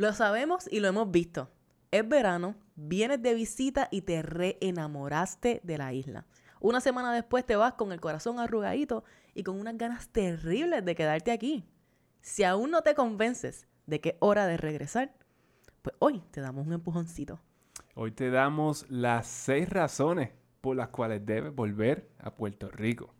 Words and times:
Lo 0.00 0.14
sabemos 0.14 0.66
y 0.72 0.80
lo 0.80 0.88
hemos 0.88 1.10
visto. 1.10 1.50
Es 1.90 2.08
verano, 2.08 2.54
vienes 2.74 3.20
de 3.20 3.34
visita 3.34 3.88
y 3.90 4.00
te 4.00 4.22
reenamoraste 4.22 5.60
de 5.62 5.76
la 5.76 5.92
isla. 5.92 6.24
Una 6.58 6.80
semana 6.80 7.12
después 7.12 7.44
te 7.44 7.54
vas 7.54 7.74
con 7.74 7.92
el 7.92 8.00
corazón 8.00 8.40
arrugadito 8.40 9.04
y 9.34 9.42
con 9.42 9.60
unas 9.60 9.76
ganas 9.76 10.08
terribles 10.08 10.82
de 10.86 10.94
quedarte 10.94 11.32
aquí. 11.32 11.68
Si 12.22 12.44
aún 12.44 12.70
no 12.70 12.80
te 12.80 12.94
convences 12.94 13.66
de 13.84 14.00
que 14.00 14.08
es 14.08 14.16
hora 14.20 14.46
de 14.46 14.56
regresar, 14.56 15.12
pues 15.82 15.94
hoy 15.98 16.22
te 16.30 16.40
damos 16.40 16.66
un 16.66 16.72
empujoncito. 16.72 17.38
Hoy 17.94 18.12
te 18.12 18.30
damos 18.30 18.86
las 18.88 19.26
seis 19.26 19.68
razones 19.68 20.30
por 20.62 20.76
las 20.76 20.88
cuales 20.88 21.26
debes 21.26 21.54
volver 21.54 22.08
a 22.20 22.34
Puerto 22.34 22.70
Rico. 22.70 23.12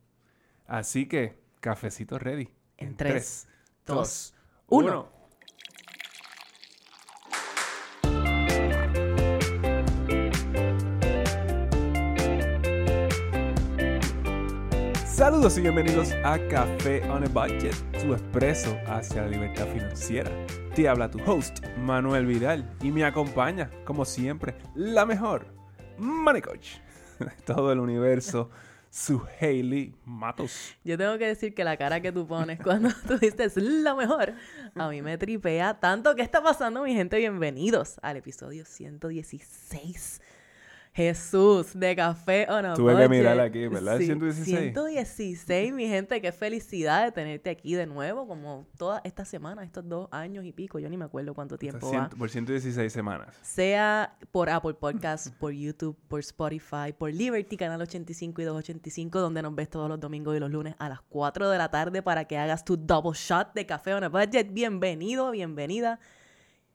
Así 0.67 1.07
que, 1.07 1.43
cafecito 1.61 2.19
ready. 2.19 2.49
En 2.79 2.97
3, 2.97 3.49
2, 3.85 4.35
1. 4.69 4.89
1. 4.89 5.20
Saludos 15.31 15.59
y 15.59 15.61
bienvenidos 15.61 16.11
a 16.25 16.41
Café 16.49 17.09
on 17.09 17.23
a 17.23 17.29
Budget, 17.29 17.77
tu 18.03 18.15
expreso 18.15 18.77
hacia 18.89 19.23
la 19.23 19.29
libertad 19.29 19.65
financiera. 19.69 20.29
Te 20.75 20.89
habla 20.89 21.09
tu 21.09 21.21
host, 21.25 21.65
Manuel 21.79 22.27
Vidal, 22.27 22.69
y 22.83 22.91
me 22.91 23.05
acompaña, 23.05 23.71
como 23.85 24.05
siempre, 24.05 24.57
la 24.75 25.07
mejor 25.07 25.47
Money 25.99 26.43
Coach 26.43 26.79
de 27.21 27.31
todo 27.47 27.71
el 27.71 27.79
universo, 27.79 28.51
su 28.91 29.23
Hailey 29.41 29.95
Matos. 30.05 30.75
Yo 30.83 30.99
tengo 30.99 31.17
que 31.17 31.29
decir 31.29 31.55
que 31.55 31.63
la 31.63 31.77
cara 31.77 32.01
que 32.01 32.11
tú 32.11 32.27
pones 32.27 32.59
cuando 32.65 32.91
tú 33.07 33.17
dices 33.17 33.57
la 33.57 33.95
mejor, 33.95 34.35
a 34.75 34.89
mí 34.89 35.01
me 35.01 35.17
tripea 35.17 35.79
tanto. 35.79 36.17
¿Qué 36.17 36.23
está 36.23 36.43
pasando, 36.43 36.83
mi 36.83 36.93
gente? 36.93 37.19
Bienvenidos 37.19 38.01
al 38.03 38.17
episodio 38.17 38.65
116. 38.65 40.21
Jesús, 40.93 41.79
de 41.79 41.95
Café 41.95 42.47
on 42.51 42.67
a 42.67 42.75
Tuve 42.75 42.97
que 42.97 43.09
mirar 43.09 43.39
aquí, 43.39 43.69
¿verdad? 43.69 43.99
Sí, 43.99 44.07
116. 44.07 44.59
116, 44.73 45.73
mi 45.73 45.87
gente. 45.87 46.21
Qué 46.21 46.33
felicidad 46.33 47.05
de 47.05 47.13
tenerte 47.13 47.51
aquí 47.51 47.75
de 47.75 47.87
nuevo, 47.87 48.27
como 48.27 48.67
toda 48.77 49.01
esta 49.05 49.25
semana, 49.25 49.63
estos 49.63 49.89
dos 49.89 50.09
años 50.11 50.45
y 50.45 50.53
pico. 50.53 50.81
Yo 50.81 50.89
ni 50.89 50.97
me 50.97 51.05
acuerdo 51.05 51.33
cuánto 51.33 51.57
tiempo 51.57 51.93
va. 51.93 52.09
Por 52.09 52.29
116 52.29 52.93
semanas. 52.93 53.37
Sea 53.43 54.17
por 54.33 54.51
Apple 54.51 54.75
Podcasts, 54.75 55.31
por 55.31 55.53
YouTube, 55.53 55.97
por 56.09 56.19
Spotify, 56.21 56.93
por 56.97 57.13
Liberty, 57.13 57.57
Canal 57.57 57.81
85 57.81 58.43
y 58.43 58.45
285, 58.45 59.21
donde 59.21 59.43
nos 59.43 59.55
ves 59.55 59.71
todos 59.71 59.89
los 59.89 60.01
domingos 60.01 60.37
y 60.37 60.41
los 60.41 60.51
lunes 60.51 60.75
a 60.79 60.89
las 60.89 61.01
4 61.03 61.51
de 61.51 61.59
la 61.59 61.71
tarde 61.71 62.03
para 62.03 62.25
que 62.25 62.37
hagas 62.37 62.65
tu 62.65 62.77
double 62.77 63.13
shot 63.15 63.55
de 63.55 63.65
café 63.65 63.95
on 63.95 64.03
a 64.03 64.09
budget. 64.09 64.53
Bienvenido, 64.53 65.31
bienvenida. 65.31 66.01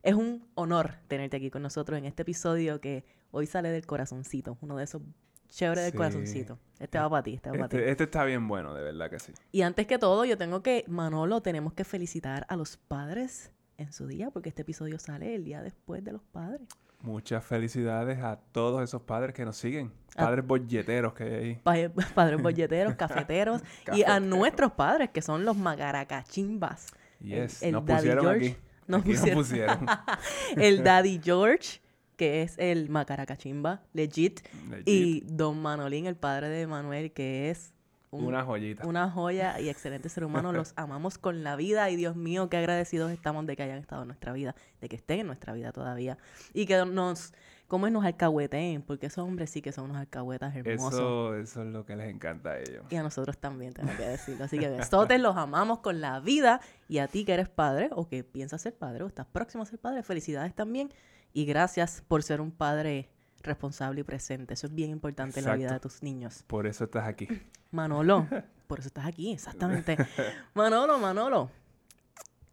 Es 0.04 0.14
un 0.14 0.48
honor 0.54 1.00
tenerte 1.08 1.38
aquí 1.38 1.50
con 1.50 1.64
nosotros 1.64 1.98
en 1.98 2.06
este 2.06 2.22
episodio 2.22 2.80
que 2.80 3.04
hoy 3.36 3.46
sale 3.48 3.70
del 3.70 3.86
corazoncito, 3.86 4.58
uno 4.62 4.76
de 4.78 4.84
esos 4.86 5.02
chéveres 5.50 5.84
del 5.84 5.92
Sí. 5.92 5.98
corazoncito. 5.98 6.60
Este 6.80 6.98
va 7.00 7.10
para 7.10 7.24
ti, 7.24 7.34
este 7.36 7.50
va 7.50 7.56
para 7.56 7.70
ti. 7.70 7.78
Este, 7.78 7.92
este 7.92 8.04
está 8.06 8.24
bien 8.26 8.48
bueno, 8.48 8.74
de 8.74 8.82
verdad 8.84 9.10
que 9.10 9.20
sí. 9.20 9.32
Y 9.52 9.62
antes 9.62 9.86
que 9.88 9.98
todo, 10.00 10.26
yo 10.26 10.38
tengo 10.38 10.62
que, 10.64 10.84
Manolo, 10.88 11.42
tenemos 11.42 11.74
que 11.74 11.84
felicitar 11.84 12.46
a 12.50 12.56
los 12.56 12.78
padres 12.78 13.52
en 13.78 13.92
su 13.94 14.08
día, 14.08 14.32
porque 14.32 14.50
este 14.50 14.62
episodio 14.64 14.98
sale 15.00 15.36
el 15.36 15.44
día 15.44 15.62
después 15.62 16.04
de 16.04 16.14
los 16.14 16.22
padres. 16.24 16.62
Muchas 17.02 17.46
felicidades 17.46 18.20
a 18.24 18.40
todos 18.52 18.82
esos 18.82 19.02
padres 19.04 19.36
que 19.36 19.46
nos 19.46 19.58
siguen. 19.58 19.92
Padres 20.16 20.48
bolleteros 20.48 21.14
que 21.14 21.24
hay 21.24 21.34
ahí. 21.34 21.56
Pa- 21.64 22.04
Padres 22.16 22.42
bolleteros, 22.42 22.96
cafeteros 22.98 23.62
y 23.94 24.04
a 24.04 24.20
nuestros 24.20 24.72
padres 24.72 25.10
que 25.12 25.22
son 25.22 25.46
los 25.46 25.56
magaracachimbas. 25.58 26.88
Yes, 27.20 27.62
el 27.64 27.74
nos 27.74 27.86
Daddy 27.86 27.98
pusieron 28.00 28.26
George. 28.26 28.48
aquí. 28.48 28.58
Nos 28.88 29.02
Aquí 29.02 29.12
pusieron. 29.12 29.38
nos 29.38 29.48
pusieron. 29.48 29.86
El 30.58 30.84
Daddy 30.84 31.20
George, 31.24 31.82
que 32.16 32.42
es 32.42 32.58
el 32.58 32.90
macaracachimba, 32.90 33.82
legit. 33.94 34.42
Legit. 34.70 34.88
Y 34.88 35.22
Don 35.26 35.62
Manolín, 35.62 36.06
el 36.06 36.16
padre 36.16 36.50
de 36.50 36.68
Manuel, 36.68 37.12
que 37.12 37.50
es 37.50 37.74
un- 38.12 38.26
Una 38.28 38.44
joyita. 38.44 38.88
una 38.88 39.10
joya 39.12 39.60
y 39.60 39.68
excelente 39.70 40.08
ser 40.10 40.24
humano. 40.24 40.54
Los 40.54 40.74
amamos 40.78 41.18
con 41.18 41.44
la 41.44 41.56
vida 41.56 41.90
y 41.90 41.96
Dios 41.98 42.16
mío, 42.16 42.50
qué 42.50 42.58
agradecidos 42.58 43.12
estamos 43.12 43.46
de 43.46 43.56
que 43.58 43.64
hayan 43.64 43.78
estado 43.80 44.04
en 44.04 44.08
nuestra 44.08 44.32
vida, 44.34 44.56
de 44.82 44.88
que 44.90 44.96
estén 44.96 45.20
en 45.22 45.28
nuestra 45.28 45.54
vida 45.54 45.72
todavía. 45.74 46.18
Y 46.54 46.66
que 46.66 46.86
nos, 46.86 47.34
como 47.68 47.88
es, 47.88 47.92
nos 47.92 48.06
alcahueteen, 48.06 48.84
porque 48.84 49.08
esos 49.08 49.26
hombres 49.26 49.50
sí 49.50 49.62
que 49.62 49.74
son 49.74 49.86
unos 49.86 49.98
alcahuetas 49.98 50.56
hermosos. 50.56 50.94
Eso, 50.94 51.36
eso 51.36 51.62
es 51.64 51.68
lo 51.74 51.86
que 51.86 51.98
les 51.98 52.10
encanta 52.14 52.52
a 52.52 52.60
ellos. 52.60 52.86
Y 52.90 52.96
a 52.96 53.04
nosotros 53.04 53.38
también, 53.38 53.74
tengo 53.74 53.92
que 53.98 54.04
decirlo. 54.08 54.46
Así 54.46 54.58
que 54.60 54.70
besotes, 54.70 55.20
los 55.20 55.36
amamos 55.36 55.80
con 55.80 56.00
la 56.00 56.22
vida. 56.22 56.62
Y 56.88 57.00
a 57.00 57.08
ti 57.10 57.26
que 57.26 57.34
eres 57.34 57.50
padre 57.50 57.90
o 57.92 58.08
que 58.08 58.24
piensas 58.24 58.62
ser 58.62 58.76
padre 58.78 59.04
o 59.04 59.08
estás 59.08 59.26
próximo 59.26 59.64
a 59.64 59.66
ser 59.66 59.80
padre, 59.80 60.04
felicidades 60.04 60.54
también. 60.56 60.90
Y 61.36 61.44
gracias 61.46 62.02
por 62.08 62.24
ser 62.24 62.40
un 62.40 62.50
padre 62.50 63.10
responsable 63.44 64.00
y 64.00 64.04
presente. 64.06 64.54
Eso 64.54 64.68
es 64.68 64.74
bien 64.74 64.90
importante 64.90 65.40
en 65.42 65.46
la 65.46 65.56
vida 65.58 65.74
de 65.74 65.80
tus 65.82 66.02
niños. 66.02 66.46
Por 66.48 66.66
eso 66.66 66.86
estás 66.86 67.06
aquí. 67.06 67.28
Manolo, 67.72 68.26
por 68.68 68.80
eso 68.80 68.88
estás 68.88 69.06
aquí, 69.06 69.34
exactamente. 69.34 69.98
Manolo, 70.54 70.98
Manolo, 70.98 71.52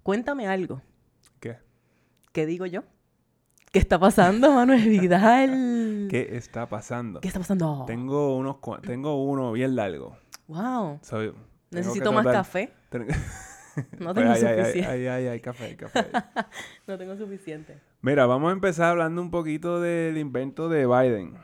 cuéntame 0.02 0.48
algo. 0.48 0.82
¿Qué? 1.38 1.58
¿Qué 2.32 2.44
digo 2.44 2.66
yo? 2.66 2.82
¿Qué 3.70 3.78
está 3.78 4.00
pasando, 4.00 4.50
Manuel 4.54 4.88
Vidal? 4.88 6.08
¿Qué 6.10 6.30
está 6.36 6.68
pasando? 6.68 7.20
¿Qué 7.20 7.28
está 7.28 7.38
pasando? 7.38 7.84
Tengo 7.86 8.36
unos 8.36 8.56
tengo 8.82 9.22
uno 9.22 9.52
bien 9.52 9.76
largo. 9.76 10.18
Wow. 10.48 10.98
Soy- 11.02 11.32
Necesito 11.70 12.12
más 12.12 12.26
café. 12.26 12.72
ten- 12.90 13.06
No 14.00 14.12
tengo 14.12 14.34
suficiente. 14.34 14.84
ay, 14.86 15.06
ay, 15.06 15.26
ay, 15.28 15.40
café, 15.40 15.76
café. 15.76 16.04
No 16.88 16.98
tengo 16.98 17.16
suficiente. 17.16 17.78
Mira, 18.02 18.26
vamos 18.26 18.50
a 18.50 18.52
empezar 18.52 18.90
hablando 18.90 19.22
un 19.22 19.30
poquito 19.30 19.80
del 19.80 20.18
invento 20.18 20.68
de 20.68 20.86
Biden. 20.86 21.34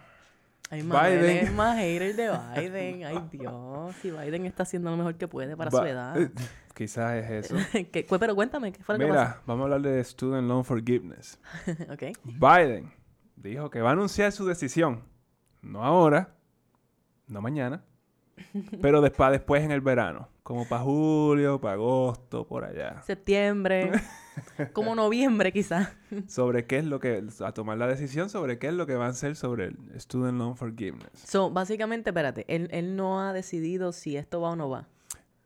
Ay, 0.70 0.82
Biden. 0.82 1.36
es 1.46 1.52
más 1.54 1.78
hater 1.78 2.14
de 2.16 2.30
Biden. 2.60 3.04
Ay, 3.04 3.22
Dios. 3.32 3.94
Si 4.02 4.10
Biden 4.10 4.44
está 4.44 4.64
haciendo 4.64 4.90
lo 4.90 4.96
mejor 4.96 5.14
que 5.14 5.26
puede 5.28 5.56
para 5.56 5.70
su 5.70 5.78
Ba- 5.78 5.88
edad. 5.88 6.20
eh, 6.20 6.30
Quizás 6.74 7.14
es 7.24 7.50
eso. 7.50 7.56
¿Qué- 7.92 8.06
pero 8.20 8.34
cuéntame, 8.34 8.72
¿qué 8.72 8.82
fue 8.82 8.96
lo 8.96 8.98
que 8.98 9.06
Mira, 9.10 9.40
vamos 9.46 9.62
a 9.62 9.64
hablar 9.74 9.80
de 9.82 10.02
Student 10.04 10.46
Loan 10.48 10.64
Forgiveness. 10.64 11.38
pasó? 11.64 11.82
ok. 11.92 12.02
Biden 12.24 12.92
dijo 13.36 13.70
que 13.70 13.80
va 13.80 13.90
a 13.90 13.92
anunciar 13.92 14.30
su 14.32 14.44
decisión. 14.46 15.02
No 15.62 15.84
ahora, 15.84 16.34
no 17.28 17.40
mañana, 17.40 17.82
pero 18.82 19.00
después, 19.00 19.30
después 19.30 19.62
en 19.64 19.70
el 19.70 19.80
verano. 19.80 20.28
Como 20.48 20.66
para 20.66 20.82
julio, 20.82 21.60
para 21.60 21.74
agosto, 21.74 22.46
por 22.46 22.64
allá. 22.64 23.02
Septiembre. 23.02 23.92
como 24.72 24.94
noviembre, 24.94 25.52
quizás. 25.52 25.94
Sobre 26.26 26.64
qué 26.64 26.78
es 26.78 26.86
lo 26.86 27.00
que... 27.00 27.22
A 27.44 27.52
tomar 27.52 27.76
la 27.76 27.86
decisión 27.86 28.30
sobre 28.30 28.58
qué 28.58 28.68
es 28.68 28.72
lo 28.72 28.86
que 28.86 28.94
va 28.94 29.04
a 29.04 29.08
hacer 29.10 29.36
sobre 29.36 29.66
el 29.66 29.76
Student 30.00 30.38
Loan 30.38 30.56
Forgiveness. 30.56 31.10
So, 31.22 31.50
básicamente, 31.50 32.08
espérate, 32.08 32.46
él, 32.48 32.70
él 32.72 32.96
no 32.96 33.20
ha 33.20 33.34
decidido 33.34 33.92
si 33.92 34.16
esto 34.16 34.40
va 34.40 34.52
o 34.52 34.56
no 34.56 34.70
va. 34.70 34.88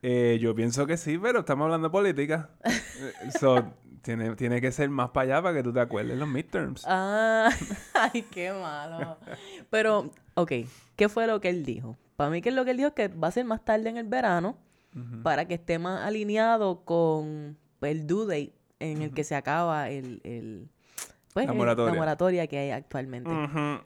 Eh, 0.03 0.39
yo 0.41 0.55
pienso 0.55 0.87
que 0.87 0.97
sí, 0.97 1.19
pero 1.19 1.41
estamos 1.41 1.65
hablando 1.65 1.89
de 1.89 1.93
política. 1.93 2.51
So, 3.41 3.75
tiene, 4.03 4.37
tiene 4.37 4.61
que 4.61 4.71
ser 4.71 4.89
más 4.89 5.11
para 5.11 5.25
allá 5.25 5.43
para 5.43 5.57
que 5.57 5.63
tú 5.65 5.73
te 5.73 5.81
acuerdes 5.81 6.17
los 6.17 6.29
midterms. 6.29 6.85
Ah, 6.87 7.51
ay, 7.95 8.23
qué 8.31 8.53
malo. 8.53 9.19
Pero, 9.69 10.13
ok, 10.35 10.53
¿qué 10.95 11.09
fue 11.09 11.27
lo 11.27 11.41
que 11.41 11.49
él 11.49 11.65
dijo? 11.65 11.97
Para 12.15 12.31
mí, 12.31 12.41
que 12.41 12.51
es 12.51 12.55
lo 12.55 12.65
que 12.65 12.71
él 12.71 12.77
dijo 12.77 12.91
es 12.91 12.95
que 12.95 13.09
va 13.09 13.27
a 13.27 13.33
ser 13.33 13.45
más 13.45 13.65
tarde 13.65 13.91
en 13.91 13.97
el 13.97 14.07
verano 14.07 14.57
Para 15.23 15.47
que 15.49 15.55
esté 15.55 15.79
más 15.79 16.07
alineado 16.07 16.85
con 16.85 17.57
el 17.81 18.07
due 18.07 18.27
date 18.27 18.53
en 18.79 19.01
el 19.03 19.15
que 19.15 19.25
se 19.25 19.35
acaba 19.35 19.89
el, 19.89 20.21
el- 20.25 20.69
pues, 21.33 21.47
La 21.47 21.55
moratoria. 21.55 21.95
moratoria 21.95 22.47
que 22.47 22.59
hay 22.59 22.71
actualmente. 22.73 23.31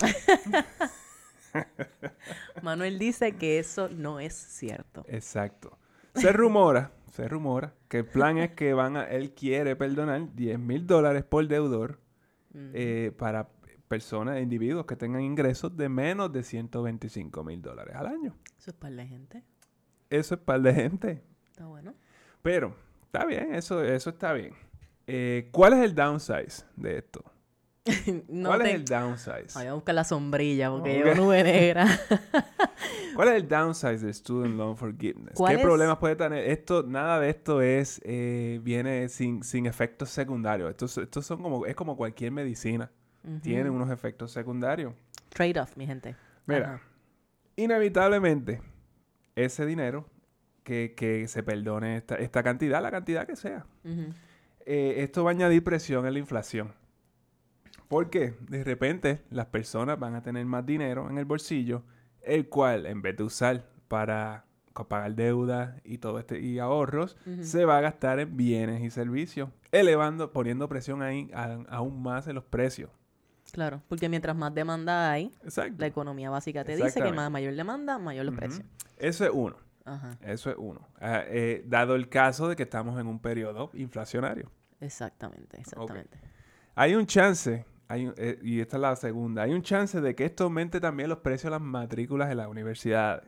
Manuel 2.62 2.98
dice 2.98 3.32
que 3.36 3.58
eso 3.58 3.88
no 3.88 4.20
es 4.20 4.34
cierto. 4.34 5.04
Exacto. 5.08 5.78
Se 6.14 6.32
rumora, 6.32 6.92
se 7.12 7.28
rumora 7.28 7.74
que 7.88 7.98
el 7.98 8.06
plan 8.06 8.38
es 8.38 8.52
que 8.52 8.72
van 8.72 8.96
a, 8.96 9.04
él 9.04 9.32
quiere 9.32 9.76
perdonar 9.76 10.34
10 10.34 10.58
mil 10.58 10.86
dólares 10.86 11.24
por 11.24 11.46
deudor 11.46 12.00
eh, 12.54 13.12
para 13.18 13.48
personas, 13.88 14.41
individuos 14.41 14.86
que 14.86 14.97
tengan 14.97 15.22
ingresos 15.22 15.76
de 15.76 15.88
menos 15.88 16.32
de 16.32 16.42
125 16.42 17.44
mil 17.44 17.60
dólares 17.62 17.94
al 17.94 18.06
año. 18.06 18.34
Eso 18.59 18.70
es 18.70 18.76
para 18.76 18.94
la 18.94 19.06
gente. 19.06 19.44
Eso 20.10 20.34
es 20.34 20.41
par 20.41 20.60
de 20.62 20.72
gente. 20.74 21.22
Está 21.50 21.66
bueno. 21.66 21.94
Pero, 22.42 22.74
está 23.04 23.24
bien, 23.24 23.54
eso, 23.54 23.82
eso 23.82 24.10
está 24.10 24.32
bien. 24.32 24.53
Eh, 25.06 25.48
¿Cuál 25.53 25.74
es 25.74 25.80
el 25.80 25.94
downsize 25.94 26.64
de 26.76 26.98
esto? 26.98 27.24
No 28.28 28.48
¿Cuál 28.50 28.62
te- 28.62 28.68
es 28.70 28.74
el 28.74 28.84
downsize? 28.84 29.54
Voy 29.54 29.66
a 29.66 29.74
buscar 29.74 29.94
la 29.94 30.04
sombrilla 30.04 30.70
porque 30.70 30.91
Ok. 30.91 30.97
llevo 31.04 31.14
nube 31.26 31.42
negra. 31.44 31.86
¿Cuál 33.14 33.28
es 33.28 33.34
el 33.34 33.48
downsize 33.48 33.98
del 34.04 34.12
Student 34.14 34.56
Loan 34.56 34.76
Forgiveness? 34.76 35.34
¿Cuál 35.34 35.53
¿Qué 35.54 35.60
es? 35.60 35.64
problemas 35.64 35.98
puede 35.98 36.16
tener? 36.16 36.50
Esto, 36.50 36.82
nada 36.82 37.18
de 37.20 37.30
esto 37.30 37.62
es, 37.62 38.00
eh, 38.04 38.60
viene 38.62 39.09
sin, 39.09 39.42
sin 39.42 39.66
efectos 39.66 40.10
secundarios. 40.10 40.68
Estos, 40.70 40.98
estos 40.98 41.24
son 41.24 41.41
como, 41.42 41.64
es 41.66 41.74
como 41.76 41.97
cualquier 41.97 42.32
medicina. 42.32 42.91
Tiene 43.42 43.70
unos 43.70 43.91
efectos 43.91 44.30
secundarios. 44.30 44.92
Trade-off, 45.30 45.76
mi 45.76 45.84
gente. 45.86 46.14
Mira, 46.47 46.80
inevitablemente, 47.56 48.60
ese 49.36 49.65
dinero 49.66 50.06
que, 50.65 50.94
que 50.97 51.28
se 51.28 51.42
perdone 51.44 51.97
esta, 51.97 52.16
esta 52.16 52.42
cantidad, 52.42 52.83
la 52.83 52.91
cantidad 52.91 53.27
que 53.27 53.36
sea, 53.36 53.65
eh, 54.65 54.94
esto 54.98 55.22
va 55.22 55.30
a 55.30 55.34
añadir 55.34 55.62
presión 55.62 56.06
en 56.06 56.12
la 56.15 56.18
inflación. 56.18 56.72
Porque 57.88 58.34
de 58.48 58.65
repente 58.65 59.22
las 59.30 59.47
personas 59.47 59.98
van 59.98 60.16
a 60.16 60.22
tener 60.22 60.44
más 60.44 60.66
dinero 60.66 61.09
en 61.09 61.18
el 61.18 61.24
bolsillo, 61.24 61.84
el 62.22 62.48
cual 62.48 62.86
en 62.86 63.00
vez 63.03 63.16
de 63.16 63.22
usar 63.22 63.65
para 63.86 64.44
pagar 64.88 65.15
deuda 65.15 65.77
y 65.84 65.98
todo 65.98 66.18
este 66.18 66.41
y 66.41 66.59
ahorros, 66.59 67.16
se 67.42 67.65
va 67.65 67.78
a 67.78 67.80
gastar 67.80 68.18
en 68.18 68.36
bienes 68.36 68.83
y 68.83 68.91
servicios, 68.91 69.48
elevando, 69.72 70.33
poniendo 70.33 70.68
presión 70.68 71.00
ahí 71.00 71.30
a- 71.33 71.65
aún 71.68 72.03
más 72.03 72.27
en 72.27 72.34
los 72.34 72.44
precios. 72.44 72.91
Claro, 73.56 73.80
porque 73.88 74.10
mientras 74.10 74.36
más 74.36 74.53
demanda 74.54 75.10
hay, 75.10 75.32
Exacto. 75.42 75.76
la 75.78 75.86
economía 75.86 76.28
básica 76.28 76.62
te 76.62 76.76
dice 76.76 77.00
que 77.00 77.10
más 77.10 77.30
mayor 77.30 77.54
demanda, 77.54 77.98
mayor 77.98 78.26
los 78.26 78.34
precios. 78.34 78.62
Eso 78.98 79.24
es 79.24 79.30
uno. 79.32 79.56
Ajá, 79.86 80.18
Eso 80.20 80.50
es 80.50 80.56
uno. 80.58 80.86
Ah, 81.00 81.22
eh, 81.26 81.64
dado 81.66 81.94
el 81.94 82.10
caso 82.10 82.48
de 82.48 82.56
que 82.56 82.64
estamos 82.64 83.00
en 83.00 83.06
un 83.06 83.18
periodo 83.18 83.70
inflacionario. 83.72 84.50
exactamente, 84.78 85.58
exactamente. 85.58 86.18
Hay 86.74 86.94
un 86.94 87.06
chance, 87.06 87.64
hay 87.88 88.08
un- 88.08 88.14
eh, 88.18 88.38
y 88.42 88.60
esta 88.60 88.76
es 88.76 88.80
la 88.82 88.94
segunda, 88.97 89.44
hay 89.44 89.54
un 89.54 89.62
chance 89.62 90.02
de 90.02 90.14
que 90.14 90.26
esto 90.26 90.44
aumente 90.44 90.78
también 90.78 91.09
los 91.09 91.20
precios 91.20 91.44
de 91.44 91.50
las 91.52 91.62
matrículas 91.62 92.30
en 92.30 92.36
las 92.36 92.48
universidades. 92.48 93.24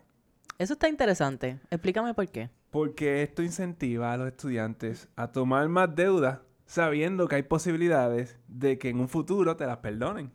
Eso 0.58 0.74
está 0.74 0.90
interesante. 0.90 1.58
Explícame 1.70 2.12
por 2.12 2.28
qué. 2.28 2.50
Porque 2.70 3.22
esto 3.22 3.42
incentiva 3.42 4.12
a 4.12 4.18
los 4.18 4.26
estudiantes 4.28 5.08
a 5.16 5.32
tomar 5.32 5.66
más 5.70 5.94
deuda 5.94 6.42
sabiendo 6.68 7.26
que 7.28 7.36
hay 7.36 7.42
posibilidades 7.42 8.38
de 8.46 8.78
que 8.78 8.90
en 8.90 9.00
un 9.00 9.08
futuro 9.08 9.56
te 9.56 9.66
las 9.66 9.78
perdonen. 9.78 10.30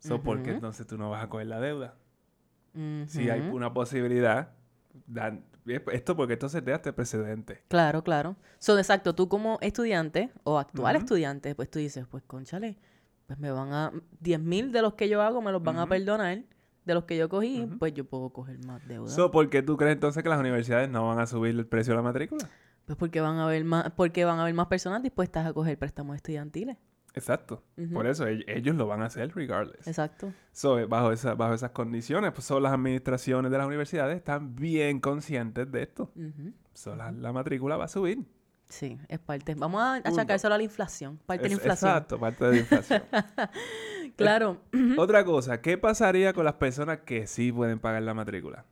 So, 0.00 0.20
¿Por 0.22 0.42
qué 0.42 0.50
Ujú. 0.50 0.56
entonces 0.56 0.86
tú 0.86 0.98
no 0.98 1.08
vas 1.08 1.24
a 1.24 1.28
coger 1.30 1.46
la 1.46 1.60
deuda? 1.60 1.94
Si 3.06 3.30
hay 3.30 3.40
una 3.40 3.72
posibilidad, 3.72 4.50
dan- 5.06 5.44
esto 5.92 6.16
porque 6.16 6.32
esto 6.34 6.48
se 6.48 6.60
te 6.60 6.72
hace 6.72 6.92
precedente. 6.92 7.62
Claro, 7.68 8.02
claro. 8.02 8.36
So, 8.58 8.76
exacto, 8.76 9.14
tú 9.14 9.28
como 9.28 9.58
estudiante 9.62 10.30
o 10.42 10.58
actual 10.58 10.96
estudiante, 10.96 11.54
pues 11.54 11.70
tú 11.70 11.78
dices, 11.78 12.06
pues 12.08 12.24
conchale, 12.24 12.76
pues 13.28 13.38
me 13.38 13.50
van 13.52 13.72
a... 13.72 13.92
10 14.20 14.40
mil 14.40 14.72
de 14.72 14.82
los 14.82 14.94
que 14.94 15.08
yo 15.08 15.22
hago 15.22 15.40
me 15.40 15.52
los 15.52 15.62
van 15.62 15.78
a 15.78 15.86
perdonar. 15.86 16.42
De 16.84 16.92
los 16.92 17.04
que 17.04 17.16
yo 17.16 17.30
cogí, 17.30 17.66
pues 17.78 17.94
yo 17.94 18.04
puedo 18.04 18.28
coger 18.30 18.58
más 18.66 18.86
deuda. 18.86 19.08
So, 19.08 19.30
¿Por 19.30 19.48
qué 19.48 19.62
tú 19.62 19.76
crees 19.78 19.94
entonces 19.94 20.22
que 20.22 20.28
las 20.28 20.38
universidades 20.40 20.90
no 20.90 21.06
van 21.06 21.18
a 21.20 21.26
subir 21.26 21.54
el 21.54 21.64
precio 21.64 21.92
de 21.92 21.96
la 21.96 22.02
matrícula? 22.02 22.50
Pues 22.86 22.96
porque 22.98 23.20
van 23.20 23.36
a 23.38 23.44
haber 23.44 23.64
más, 23.64 23.90
porque 23.96 24.24
van 24.24 24.38
a 24.38 24.42
haber 24.42 24.54
más 24.54 24.66
personas 24.66 25.02
dispuestas 25.02 25.46
a 25.46 25.52
coger 25.52 25.78
préstamos 25.78 26.16
estudiantiles. 26.16 26.76
Exacto. 27.16 27.62
Por 27.92 28.06
eso 28.08 28.26
ell- 28.26 28.44
ellos 28.48 28.74
lo 28.74 28.88
van 28.88 29.00
a 29.02 29.06
hacer 29.06 29.32
regardless. 29.36 29.86
Exacto. 29.86 30.32
So, 30.50 30.80
eh, 30.80 30.86
bajo, 30.86 31.12
esa- 31.12 31.34
bajo 31.34 31.54
esas 31.54 31.70
condiciones, 31.70 32.32
pues 32.32 32.44
son 32.44 32.62
las 32.62 32.72
administraciones 32.72 33.52
de 33.52 33.58
las 33.58 33.66
universidades 33.68 34.16
están 34.16 34.56
bien 34.56 34.98
conscientes 34.98 35.70
de 35.70 35.82
esto. 35.82 36.10
Ujú. 36.16 36.52
So, 36.72 36.96
la, 36.96 37.12
la 37.12 37.32
matrícula 37.32 37.76
va 37.76 37.84
a 37.84 37.88
subir. 37.88 38.24
Sí, 38.68 38.98
es 39.08 39.20
parte. 39.20 39.54
Vamos 39.54 39.80
a 39.80 39.94
achacárselo 39.96 40.54
a 40.54 40.58
la 40.58 40.64
inflación. 40.64 41.20
Parte 41.24 41.44
de 41.44 41.48
la 41.50 41.54
inflación. 41.54 41.90
Exacto, 41.90 42.18
parte 42.18 42.44
de 42.46 42.50
la 42.52 42.58
inflación. 42.58 43.02
Claro. 44.16 44.60
Otra 44.96 45.24
cosa, 45.24 45.60
¿qué 45.60 45.76
pasaría 45.76 46.32
con 46.32 46.44
las 46.44 46.54
personas 46.54 47.00
que 47.00 47.26
sí 47.26 47.50
pueden 47.50 47.78
pagar 47.80 48.02
la 48.02 48.14
matrícula? 48.14 48.64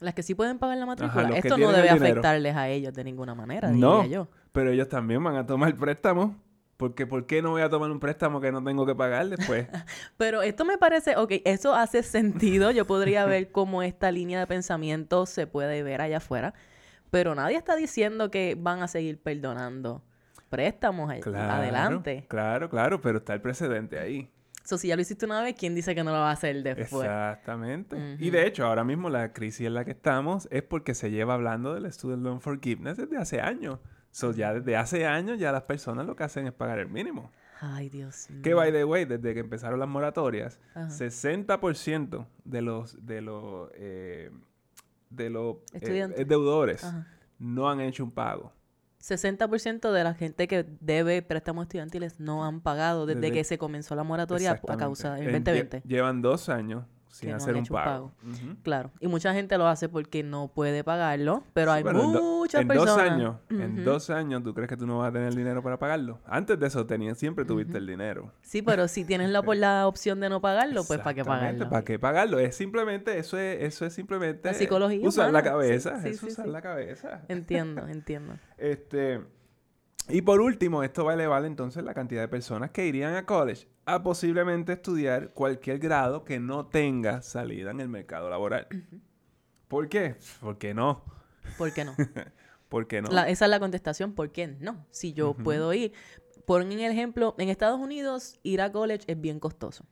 Las 0.00 0.14
que 0.14 0.22
sí 0.22 0.34
pueden 0.34 0.58
pagar 0.58 0.78
la 0.78 0.86
matrícula. 0.86 1.36
Esto 1.36 1.58
no 1.58 1.72
debe 1.72 1.90
afectarles 1.90 2.54
a 2.56 2.68
ellos 2.68 2.94
de 2.94 3.04
ninguna 3.04 3.34
manera, 3.34 3.68
No. 3.70 4.02
diría 4.02 4.18
yo. 4.18 4.28
Pero 4.52 4.70
ellos 4.70 4.88
también 4.88 5.22
van 5.22 5.36
a 5.36 5.46
tomar 5.46 5.74
préstamos. 5.76 6.32
Porque 6.76 7.08
¿por 7.08 7.26
qué 7.26 7.42
no 7.42 7.50
voy 7.50 7.62
a 7.62 7.68
tomar 7.68 7.90
un 7.90 7.98
préstamo 7.98 8.40
que 8.40 8.52
no 8.52 8.62
tengo 8.62 8.86
que 8.86 8.94
pagar 8.94 9.28
después? 9.28 9.66
Pero 10.16 10.42
esto 10.42 10.64
me 10.64 10.78
parece, 10.78 11.16
ok, 11.16 11.32
eso 11.44 11.74
hace 11.74 12.04
sentido. 12.04 12.70
Yo 12.70 12.86
podría 12.86 13.26
ver 13.26 13.50
cómo 13.50 13.82
esta 13.82 14.12
línea 14.12 14.38
de 14.38 14.46
pensamiento 14.46 15.26
se 15.26 15.48
puede 15.48 15.82
ver 15.82 16.00
allá 16.00 16.18
afuera. 16.18 16.54
Pero 17.10 17.34
nadie 17.34 17.56
está 17.56 17.74
diciendo 17.74 18.30
que 18.30 18.56
van 18.56 18.80
a 18.84 18.86
seguir 18.86 19.20
perdonando 19.20 20.04
préstamos 20.50 21.10
a- 21.10 21.18
Claro, 21.18 21.52
adelante. 21.54 22.26
Claro, 22.28 22.70
claro, 22.70 23.00
pero 23.00 23.18
está 23.18 23.34
el 23.34 23.40
precedente 23.40 23.98
ahí. 23.98 24.30
So, 24.68 24.76
si 24.76 24.88
ya 24.88 24.96
lo 24.96 25.00
hiciste 25.00 25.24
una 25.24 25.40
vez, 25.40 25.54
¿quién 25.58 25.74
dice 25.74 25.94
que 25.94 26.04
no 26.04 26.10
lo 26.10 26.18
va 26.18 26.28
a 26.28 26.32
hacer 26.32 26.62
después? 26.62 27.06
Exactamente. 27.06 28.18
Y 28.18 28.28
de 28.28 28.46
hecho, 28.46 28.66
ahora 28.66 28.84
mismo 28.84 29.08
la 29.08 29.32
crisis 29.32 29.66
en 29.66 29.72
la 29.72 29.86
que 29.86 29.92
estamos 29.92 30.46
es 30.50 30.62
porque 30.62 30.92
se 30.92 31.10
lleva 31.10 31.32
hablando 31.32 31.72
del 31.72 31.90
Student 31.90 32.22
Loan 32.22 32.42
Forgiveness 32.42 32.98
desde 32.98 33.16
hace 33.16 33.40
años. 33.40 33.78
So, 34.10 34.32
ya 34.32 34.52
desde 34.52 34.76
hace 34.76 35.06
años 35.06 35.38
ya 35.38 35.52
las 35.52 35.62
personas 35.62 36.04
lo 36.04 36.16
que 36.16 36.24
hacen 36.24 36.46
es 36.46 36.52
pagar 36.52 36.80
el 36.80 36.90
mínimo. 36.90 37.32
Ay, 37.62 37.88
Dios 37.88 38.28
mío. 38.28 38.42
Que, 38.42 38.52
by 38.52 38.70
the 38.70 38.84
way, 38.84 39.06
desde 39.06 39.32
que 39.32 39.40
empezaron 39.40 39.80
las 39.80 39.88
moratorias, 39.88 40.60
Ajá. 40.74 40.88
60% 40.88 42.26
de 42.44 42.60
los, 42.60 43.06
de 43.06 43.22
los, 43.22 43.70
eh, 43.72 44.30
de 45.08 45.30
los 45.30 45.56
eh, 45.72 46.10
eh, 46.14 46.24
deudores 46.26 46.84
Ajá. 46.84 47.06
no 47.38 47.70
han 47.70 47.80
hecho 47.80 48.04
un 48.04 48.10
pago. 48.10 48.52
60% 49.08 49.90
de 49.92 50.04
la 50.04 50.14
gente 50.14 50.46
que 50.48 50.64
debe 50.80 51.22
préstamos 51.22 51.62
estudiantiles 51.64 52.20
no 52.20 52.44
han 52.44 52.60
pagado 52.60 53.06
desde, 53.06 53.20
Desde- 53.22 53.34
que 53.34 53.44
se 53.44 53.58
comenzó 53.58 53.94
la 53.94 54.04
moratoria 54.04 54.60
a 54.68 54.76
causa 54.76 55.14
del 55.14 55.34
En- 55.34 55.44
lle- 55.44 55.44
2020. 55.44 55.82
Llevan 55.86 56.20
dos 56.22 56.48
años 56.48 56.84
sin 57.10 57.32
hacer 57.32 57.56
un 57.56 57.64
pago. 57.66 58.12
Claro. 58.62 58.90
Y 59.00 59.08
mucha 59.08 59.32
gente 59.34 59.56
lo 59.58 59.66
hace 59.66 59.88
porque 59.88 60.22
no 60.22 60.48
puede 60.48 60.84
pagarlo, 60.84 61.42
pero 61.54 61.72
Sí, 61.72 61.78
hay 61.78 61.84
pero 61.84 62.02
en 62.04 62.12
do- 62.12 62.22
muchas 62.22 62.60
en 62.62 62.68
personas. 62.68 62.94
dos 62.96 63.02
años, 63.02 63.36
en 63.50 63.84
dos 63.84 64.10
años, 64.10 64.42
¿tú 64.42 64.54
crees 64.54 64.68
que 64.68 64.76
tú 64.76 64.86
no 64.86 64.98
vas 64.98 65.10
a 65.10 65.12
tener 65.12 65.34
dinero 65.34 65.62
para 65.62 65.78
pagarlo? 65.78 66.20
Antes 66.26 66.58
de 66.58 66.66
eso 66.66 66.86
tenías, 66.86 67.18
siempre 67.18 67.44
tuviste 67.44 67.78
el 67.78 67.86
dinero. 67.86 68.32
Sí, 68.42 68.62
pero 68.62 68.88
si 68.88 69.04
tienes 69.04 69.30
la, 69.30 69.42
por 69.42 69.56
la 69.56 69.86
opción 69.86 70.20
de 70.20 70.28
no 70.28 70.40
pagarlo, 70.40 70.84
pues 70.84 71.00
¿para 71.00 71.14
qué 71.14 71.24
pagarlo? 71.24 71.68
¿Para 71.68 71.84
qué 71.84 71.98
pagarlo? 71.98 72.38
Es 72.38 72.54
simplemente, 72.56 73.18
eso 73.18 73.38
es, 73.38 73.62
eso 73.62 73.86
es 73.86 73.92
simplemente 73.92 74.48
La 74.48 74.54
psicología 74.54 75.06
usar 75.06 75.24
la 75.26 75.30
humana. 75.40 75.50
cabeza. 75.50 75.96
Sí, 76.02 76.14
sí, 76.14 76.26
es 76.26 76.32
usar 76.34 76.46
la 76.48 76.62
cabeza. 76.62 77.22
Entiendo, 77.28 77.86
entiendo. 77.88 78.34
Este, 78.58 79.20
y 80.08 80.22
por 80.22 80.40
último, 80.40 80.82
esto 80.82 81.04
va 81.04 81.12
a 81.12 81.14
elevar 81.14 81.44
entonces 81.44 81.84
la 81.84 81.94
cantidad 81.94 82.20
de 82.22 82.28
personas 82.28 82.70
que 82.70 82.86
irían 82.86 83.14
a 83.14 83.26
college 83.26 83.68
a 83.84 84.02
posiblemente 84.02 84.72
estudiar 84.72 85.30
cualquier 85.32 85.78
grado 85.78 86.24
que 86.24 86.38
no 86.40 86.66
tenga 86.66 87.22
salida 87.22 87.70
en 87.70 87.80
el 87.80 87.88
mercado 87.88 88.28
laboral. 88.30 88.66
¿Por 89.68 89.88
qué? 89.88 90.16
¿Por 90.40 90.58
qué 90.58 90.74
no? 90.74 91.02
¿Por 91.56 91.72
qué 91.72 91.84
no? 91.84 91.94
¿Por 92.68 92.86
qué 92.86 93.00
no? 93.02 93.08
La- 93.10 93.28
esa 93.28 93.46
es 93.46 93.50
la 93.50 93.60
contestación. 93.60 94.12
¿Por 94.12 94.30
qué 94.30 94.46
no? 94.48 94.84
Si 94.90 95.12
yo 95.12 95.34
puedo 95.34 95.72
ir. 95.72 95.92
Ponen 96.44 96.72
el 96.80 96.90
ejemplo, 96.92 97.34
en 97.38 97.50
Estados 97.50 97.78
Unidos 97.78 98.38
ir 98.42 98.60
a 98.62 98.72
college 98.72 99.04
es 99.06 99.20
bien 99.20 99.38
costoso. 99.40 99.84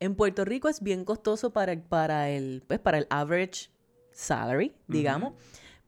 En 0.00 0.14
Puerto 0.16 0.44
Rico 0.44 0.68
es 0.68 0.82
bien 0.82 1.04
costoso 1.04 1.52
para 1.52 1.80
para 1.80 2.28
el, 2.30 2.62
pues, 2.66 2.80
para 2.80 2.98
el 2.98 3.06
average 3.10 3.70
salary, 4.10 4.74
digamos. 4.88 5.34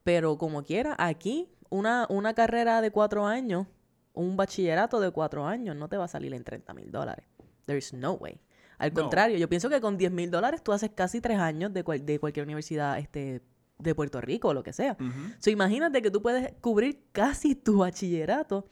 Pero 0.03 0.37
como 0.37 0.63
quiera, 0.63 0.95
aquí 0.97 1.49
una, 1.69 2.05
una 2.09 2.33
carrera 2.33 2.81
de 2.81 2.91
cuatro 2.91 3.25
años, 3.25 3.67
un 4.13 4.35
bachillerato 4.37 4.99
de 4.99 5.11
cuatro 5.11 5.45
años, 5.45 5.75
no 5.75 5.87
te 5.89 5.97
va 5.97 6.05
a 6.05 6.07
salir 6.07 6.33
en 6.33 6.43
30 6.43 6.73
mil 6.73 6.91
dólares. 6.91 7.25
There 7.65 7.77
is 7.77 7.93
no 7.93 8.13
way. 8.13 8.39
Al 8.79 8.93
No. 8.93 9.01
contrario, 9.01 9.37
yo 9.37 9.49
pienso 9.49 9.69
que 9.69 9.81
con 9.81 9.97
10 9.97 10.11
mil 10.11 10.29
dólares 10.31 10.63
tú 10.63 10.71
haces 10.71 10.91
casi 10.93 11.19
tres 11.21 11.37
años 11.39 11.73
de, 11.73 11.83
cual- 11.83 12.05
de 12.05 12.19
cualquier 12.19 12.45
universidad 12.45 12.97
este, 12.99 13.41
de 13.79 13.95
Puerto 13.95 14.21
Rico 14.21 14.49
o 14.49 14.53
lo 14.53 14.63
que 14.63 14.73
sea. 14.73 14.95
So, 15.39 15.49
imagínate 15.49 16.01
que 16.01 16.09
tú 16.11 16.21
puedes 16.21 16.53
cubrir 16.61 17.03
casi 17.11 17.55
tu 17.55 17.79
bachillerato. 17.79 18.67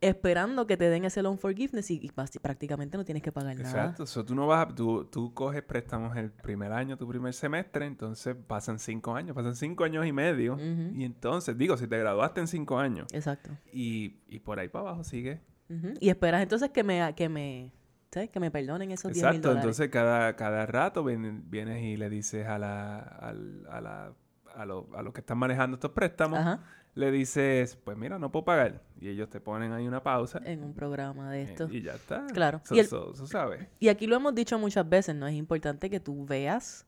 Esperando 0.00 0.66
que 0.66 0.76
te 0.76 0.88
den 0.88 1.04
ese 1.04 1.22
loan 1.22 1.38
forgiveness 1.38 1.90
y, 1.90 2.00
y 2.02 2.10
prácticamente 2.40 2.96
no 2.96 3.04
tienes 3.04 3.22
que 3.22 3.32
pagar 3.32 3.56
nada. 3.56 3.68
Exacto. 3.68 4.06
So, 4.06 4.24
tú 4.24 4.34
no 4.34 4.46
vas 4.46 4.66
a- 4.68 4.74
tú, 4.74 5.04
tú 5.04 5.34
coges 5.34 5.62
préstamos 5.62 6.16
el 6.16 6.30
primer 6.30 6.72
año, 6.72 6.96
tu 6.96 7.06
primer 7.06 7.34
semestre, 7.34 7.84
entonces 7.86 8.34
pasan 8.46 8.78
cinco 8.78 9.14
años, 9.14 9.34
pasan 9.34 9.54
cinco 9.56 9.84
años 9.84 10.06
y 10.06 10.12
medio. 10.12 10.56
Y 10.94 11.04
entonces, 11.04 11.56
digo, 11.58 11.76
si 11.76 11.86
te 11.86 11.98
graduaste 11.98 12.40
en 12.40 12.46
cinco 12.46 12.78
años 12.78 13.06
Exacto. 13.12 13.50
y, 13.72 14.16
y 14.28 14.38
por 14.40 14.58
ahí 14.58 14.68
para 14.68 14.88
abajo 14.88 15.04
sigue. 15.04 15.40
Y 16.00 16.08
esperas 16.08 16.42
entonces 16.42 16.70
que 16.70 16.82
me, 16.82 17.14
que 17.14 17.28
me, 17.28 17.70
¿sabes? 18.10 18.28
Que 18.30 18.40
me 18.40 18.50
perdonen 18.50 18.90
esos 18.90 19.12
10 19.12 19.22
mil 19.24 19.26
Exacto. 19.36 19.48
dólares. 19.50 19.64
Entonces, 19.64 19.88
cada, 19.90 20.34
cada 20.34 20.66
rato 20.66 21.04
ven- 21.04 21.44
vienes 21.48 21.82
y 21.84 21.96
le 21.96 22.10
dices 22.10 22.46
a 22.48 22.58
la, 22.58 22.98
al- 22.98 23.66
a 23.70 23.80
la, 23.80 24.12
a 24.54 24.64
lo- 24.66 24.88
a 24.94 25.02
los 25.02 25.12
que 25.12 25.20
están 25.20 25.38
manejando 25.38 25.74
estos 25.76 25.90
préstamos, 25.92 26.38
Ajá. 26.38 26.60
le 26.94 27.10
dices, 27.10 27.76
pues 27.84 27.96
mira, 27.96 28.18
no 28.18 28.30
puedo 28.32 28.44
pagar. 28.44 28.82
Y 29.00 29.08
ellos 29.08 29.28
te 29.30 29.40
ponen 29.40 29.72
ahí 29.72 29.86
una 29.86 30.02
pausa. 30.02 30.40
En 30.44 30.62
un 30.64 30.74
programa 30.74 31.30
de 31.30 31.40
eh, 31.42 31.44
esto. 31.44 31.68
y 31.70 31.82
ya 31.82 31.94
está. 31.94 32.26
Claro. 32.28 32.60
So- 32.64 32.74
Y 32.74 32.80
el- 32.80 32.86
so- 32.86 33.14
so 33.14 33.26
sabes. 33.26 33.66
Y 33.78 33.88
aquí 33.88 34.06
lo 34.06 34.16
hemos 34.16 34.34
dicho 34.34 34.58
muchas 34.58 34.88
veces, 34.88 35.14
¿no? 35.14 35.26
Es 35.26 35.34
importante 35.34 35.88
que 35.90 36.00
tú 36.00 36.24
veas 36.26 36.86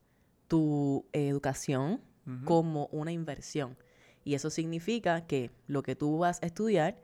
tu 0.49 1.07
educación 1.12 2.00
como 2.45 2.87
una 2.92 3.11
inversión. 3.11 3.76
Y 4.25 4.35
eso 4.35 4.49
significa 4.50 5.26
que 5.26 5.50
lo 5.66 5.83
que 5.83 5.97
tú 5.97 6.19
vas 6.19 6.40
a 6.42 6.47
estudiar, 6.47 6.97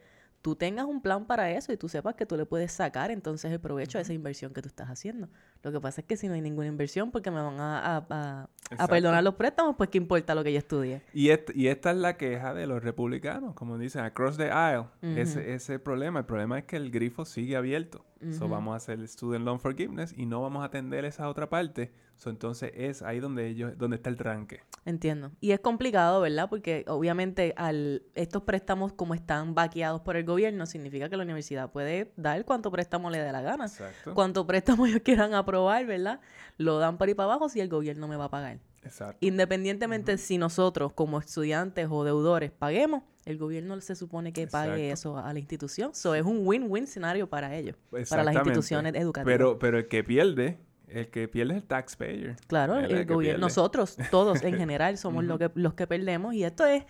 tú 0.43 0.55
tengas 0.55 0.87
un 0.87 1.03
plan 1.03 1.27
para 1.27 1.51
eso 1.51 1.73
y 1.73 1.77
tú 1.77 1.89
sepas 1.89 2.15
que 2.15 2.25
tú 2.27 2.37
le 2.37 2.47
puedes 2.47 2.71
sacar 2.71 3.11
entonces 3.11 3.51
el 3.51 3.59
provecho 3.59 3.99
a 3.99 4.03
esa 4.03 4.13
inversión 4.13 4.53
que 4.55 4.63
tú 4.63 4.69
estás 4.69 4.89
haciendo. 4.89 5.29
Lo 5.63 5.73
que 5.73 5.81
pasa 5.81 6.01
es 6.01 6.07
que 6.07 6.17
si 6.17 6.29
no 6.29 6.35
hay 6.35 6.41
ninguna 6.41 6.67
inversión 6.69 7.11
porque 7.11 7.31
me 7.31 7.41
van 7.43 7.59
a, 7.61 7.79
a- 7.79 7.97
a- 7.97 8.43
a 8.43 8.49
Exacto. 8.71 8.93
perdonar 8.93 9.25
los 9.25 9.35
préstamos, 9.35 9.77
pues 9.77 9.89
qué 9.91 9.99
importa 9.99 10.35
lo 10.35 10.45
que 10.45 10.53
yo 10.53 10.59
estudié. 10.59 11.03
Y, 11.15 11.31
est- 11.31 11.51
y 11.55 11.69
esta 11.69 11.91
es 11.91 11.97
la 11.97 12.17
queja 12.17 12.53
de 12.55 12.67
los 12.67 12.83
republicanos, 12.83 13.55
como 13.55 13.79
dicen, 13.79 14.05
across 14.05 14.37
the 14.37 14.51
aisle. 14.53 14.87
Ujú. 15.03 15.13
ese, 15.19 15.41
ese 15.41 15.55
es 15.55 15.71
el 15.71 15.81
problema. 15.81 16.21
El 16.21 16.27
problema 16.27 16.59
es 16.59 16.65
que 16.65 16.77
el 16.77 16.91
grifo 16.91 17.25
sigue 17.25 17.57
abierto. 17.57 18.05
So 18.33 18.47
Ujú. 18.47 18.49
vamos 18.55 18.73
a 18.75 18.77
hacer 18.79 18.99
el 18.99 19.07
student 19.09 19.45
loan 19.45 19.61
forgiveness 19.61 20.13
y 20.17 20.27
no 20.27 20.43
vamos 20.43 20.63
a 20.63 20.67
atender 20.67 21.05
esa 21.05 21.29
otra 21.29 21.49
parte. 21.49 21.93
So 22.17 22.31
entonces 22.31 22.73
es 22.75 23.01
ahí 23.03 23.21
donde 23.21 23.47
ellos, 23.47 23.79
donde 23.79 23.95
está 23.95 24.11
el 24.11 24.17
tranque. 24.17 24.61
Entiendo. 24.85 25.31
Y 25.41 25.53
es 25.53 25.61
complicado, 25.61 26.21
¿verdad? 26.21 26.49
Porque 26.51 26.85
obviamente 26.89 27.55
al 27.57 28.03
estos 28.17 28.43
préstamos 28.43 28.93
como 28.93 29.15
están 29.15 29.55
vaqueados 29.55 30.01
por 30.01 30.17
el 30.17 30.25
gobierno, 30.25 30.67
significa 30.67 31.09
que 31.09 31.17
la 31.17 31.23
universidad 31.23 31.71
puede 31.71 32.13
dar 32.17 32.45
cuánto 32.45 32.73
préstamo 32.73 33.09
le 33.09 33.19
dé 33.19 33.31
la 33.31 33.41
gana. 33.43 33.67
Exacto. 33.67 34.15
Cuánto 34.15 34.45
préstamo 34.49 34.85
ellos 34.87 35.01
quieran 35.05 35.35
aprobar, 35.49 35.87
¿verdad? 35.87 36.21
Lo 36.59 36.79
dan 36.79 36.99
para 36.99 37.11
ir 37.11 37.17
para 37.17 37.33
abajo 37.33 37.49
si 37.49 37.61
el 37.61 37.69
gobierno 37.69 38.07
me 38.09 38.17
va 38.17 38.25
a 38.25 38.31
pagar. 38.31 38.59
Exacto. 38.83 39.19
Independientemente 39.21 40.17
si 40.19 40.39
nosotros 40.39 40.93
como 40.93 41.19
estudiantes 41.19 41.89
o 41.91 42.05
deudores 42.05 42.51
paguemos, 42.51 43.03
el 43.25 43.39
gobierno 43.39 43.79
se 43.81 43.95
supone 43.95 44.33
que 44.33 44.47
pague 44.47 44.91
eso 44.91 45.19
a 45.19 45.33
la 45.33 45.39
institución. 45.39 45.95
So 45.95 46.15
es 46.15 46.25
un 46.25 46.47
win-win 46.47 46.85
escenario 46.85 47.29
para 47.29 47.55
ellos, 47.55 47.77
para 48.09 48.25
las 48.25 48.35
instituciones 48.35 48.95
educativas. 48.95 49.37
Pero, 49.37 49.59
pero 49.59 49.79
el 49.79 49.89
que 49.89 50.05
pierde, 50.05 50.59
el 50.87 51.09
que 51.09 51.29
pierde 51.29 51.57
es 51.57 51.63
el 51.63 51.69
taxpayer. 51.69 52.37
Claro, 52.47 52.79
el 52.79 53.05
gobierno, 53.05 53.41
nosotros, 53.41 53.97
todos 54.11 54.43
en 54.43 54.57
general, 54.59 54.97
somos 54.97 55.25
lo 55.25 55.39
que, 55.39 55.51
los 55.55 55.75
que 55.75 55.87
perdemos 55.87 56.35
y 56.35 56.45
esto 56.45 56.65
es 56.65 56.85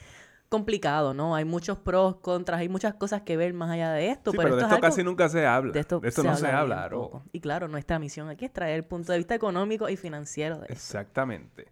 complicado, 0.49 1.13
¿no? 1.15 1.35
Hay 1.35 1.45
muchos 1.45 1.79
pros, 1.79 2.17
contras, 2.17 2.61
hay 2.61 2.69
muchas 2.69 2.95
cosas 2.95 3.23
que 3.23 3.37
ver 3.37 3.53
más 3.55 3.71
allá 3.71 3.93
de 3.93 4.09
esto, 4.11 4.31
Sí, 4.31 4.37
pero, 4.37 4.49
pero 4.51 4.57
de 4.57 4.63
esto 4.63 4.67
esto 4.75 4.77
es 4.77 4.85
algo- 4.85 4.95
casi 4.97 5.05
nunca 5.05 5.29
se 5.29 5.47
habla. 5.47 5.73
de 5.73 5.81
esto, 5.81 6.01
no 6.25 6.37
se 6.37 6.47
habla. 6.47 6.75
claro. 6.77 7.01
poco. 7.03 7.23
Y 7.33 7.41
claro, 7.41 7.69
nuestra 7.69 7.99
misión 7.99 8.29
aquí 8.29 8.45
es 8.47 8.53
traer 8.53 8.77
el 8.77 8.85
punto 8.85 9.13
de 9.13 9.19
vista 9.19 9.35
económico 9.35 9.89
y 9.89 9.97
financiero 9.97 10.57
de 10.59 10.65
eso. 10.67 10.73
Exactamente. 10.73 11.67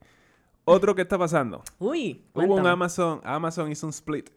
Otro 0.64 0.94
que 0.94 1.02
está 1.02 1.16
pasando. 1.16 1.62
Uy, 1.78 2.24
Hubo 2.34 2.42
un 2.42 2.48
cuéntame. 2.48 2.68
Amazon, 2.70 3.20
Amazon 3.24 3.70
hizo 3.70 3.86
un 3.86 3.92
split 3.92 4.30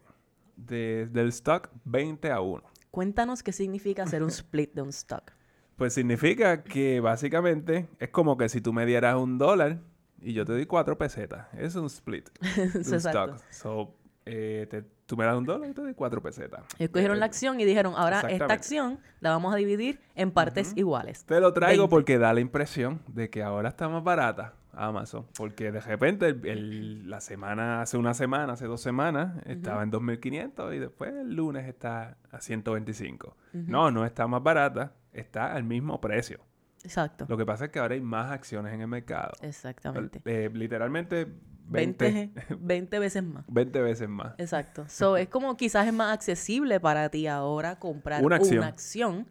de- 0.56 1.08
del 1.10 1.28
stock 1.28 1.68
20 1.84 2.30
a 2.30 2.40
1. 2.40 2.62
Cuéntanos 2.90 3.42
qué 3.42 3.52
significa 3.52 4.04
hacer 4.04 4.22
un 4.22 4.28
split 4.30 4.72
de 4.74 4.82
un 4.82 4.88
stock. 4.90 5.32
Pues 5.76 5.94
significa 5.94 6.62
que 6.62 7.00
básicamente 7.00 7.88
es 7.98 8.10
como 8.10 8.36
que 8.36 8.48
si 8.48 8.60
tú 8.60 8.72
me 8.72 8.84
dieras 8.86 9.16
un 9.16 9.38
dólar 9.38 9.80
y 10.20 10.34
yo 10.34 10.44
te 10.44 10.52
doy 10.52 10.66
cuatro 10.66 10.98
pesetas. 10.98 11.46
Es 11.54 11.74
un 11.74 11.86
split 11.86 12.28
de 12.56 12.78
un 12.90 12.94
stock. 12.96 13.38
So, 13.50 13.94
eh, 14.26 14.66
te- 14.70 14.82
tú 15.06 15.16
me 15.16 15.24
das 15.24 15.36
un 15.36 15.44
dólar 15.44 15.70
y 15.70 15.74
te 15.74 15.80
doy 15.82 15.94
cuatro 15.94 16.22
pesetas. 16.22 16.62
Ellos 16.78 16.90
cogieron 16.92 17.18
la 17.18 17.26
Eh, 17.26 17.28
acción 17.28 17.58
y 17.60 17.64
dijeron, 17.64 17.94
ahora 17.96 18.20
esta 18.28 18.52
acción 18.52 19.00
la 19.20 19.30
vamos 19.30 19.52
a 19.52 19.56
dividir 19.56 20.00
en 20.14 20.30
partes 20.30 20.72
iguales. 20.76 21.24
Te 21.24 21.40
lo 21.40 21.52
traigo 21.52 21.84
20. 21.84 21.90
porque 21.90 22.18
da 22.18 22.32
la 22.32 22.40
impresión 22.40 23.00
de 23.08 23.28
que 23.30 23.42
ahora 23.42 23.70
está 23.70 23.88
más 23.88 24.04
barata 24.04 24.54
Amazon. 24.72 25.26
Porque 25.36 25.72
de 25.72 25.80
repente 25.80 26.28
el- 26.28 26.46
el- 26.46 27.10
la 27.10 27.20
semana, 27.20 27.82
hace 27.82 27.96
una 27.98 28.14
semana, 28.14 28.52
hace 28.52 28.66
dos 28.66 28.80
semanas, 28.80 29.42
estaba 29.46 29.82
en 29.82 29.90
2.500 29.90 30.72
y 30.74 30.78
después 30.78 31.12
el 31.12 31.34
lunes 31.34 31.66
está 31.66 32.16
a 32.30 32.40
125. 32.40 33.36
No, 33.52 33.90
no 33.90 34.04
está 34.06 34.28
más 34.28 34.42
barata, 34.44 34.92
está 35.12 35.52
al 35.54 35.64
mismo 35.64 36.00
precio. 36.00 36.38
Exacto. 36.84 37.26
Lo 37.28 37.36
que 37.36 37.44
pasa 37.44 37.64
es 37.66 37.70
que 37.72 37.78
ahora 37.80 37.94
hay 37.94 38.00
más 38.00 38.30
acciones 38.30 38.72
en 38.72 38.80
el 38.82 38.86
mercado. 38.86 39.32
Exactamente. 39.42 40.20
Eh, 40.24 40.50
literalmente 40.54 41.26
20, 41.70 42.04
20, 42.12 42.56
20 42.58 42.98
veces 42.98 43.22
más. 43.22 43.44
20 43.48 43.80
veces 43.80 44.08
más. 44.08 44.34
Exacto. 44.38 44.84
So, 44.88 45.16
es 45.16 45.28
como 45.28 45.56
quizás 45.56 45.86
es 45.86 45.92
más 45.92 46.12
accesible 46.12 46.80
para 46.80 47.08
ti 47.08 47.26
ahora 47.26 47.78
comprar 47.78 48.24
Una 48.24 48.36
acción. 48.36 48.64
acción, 48.64 49.26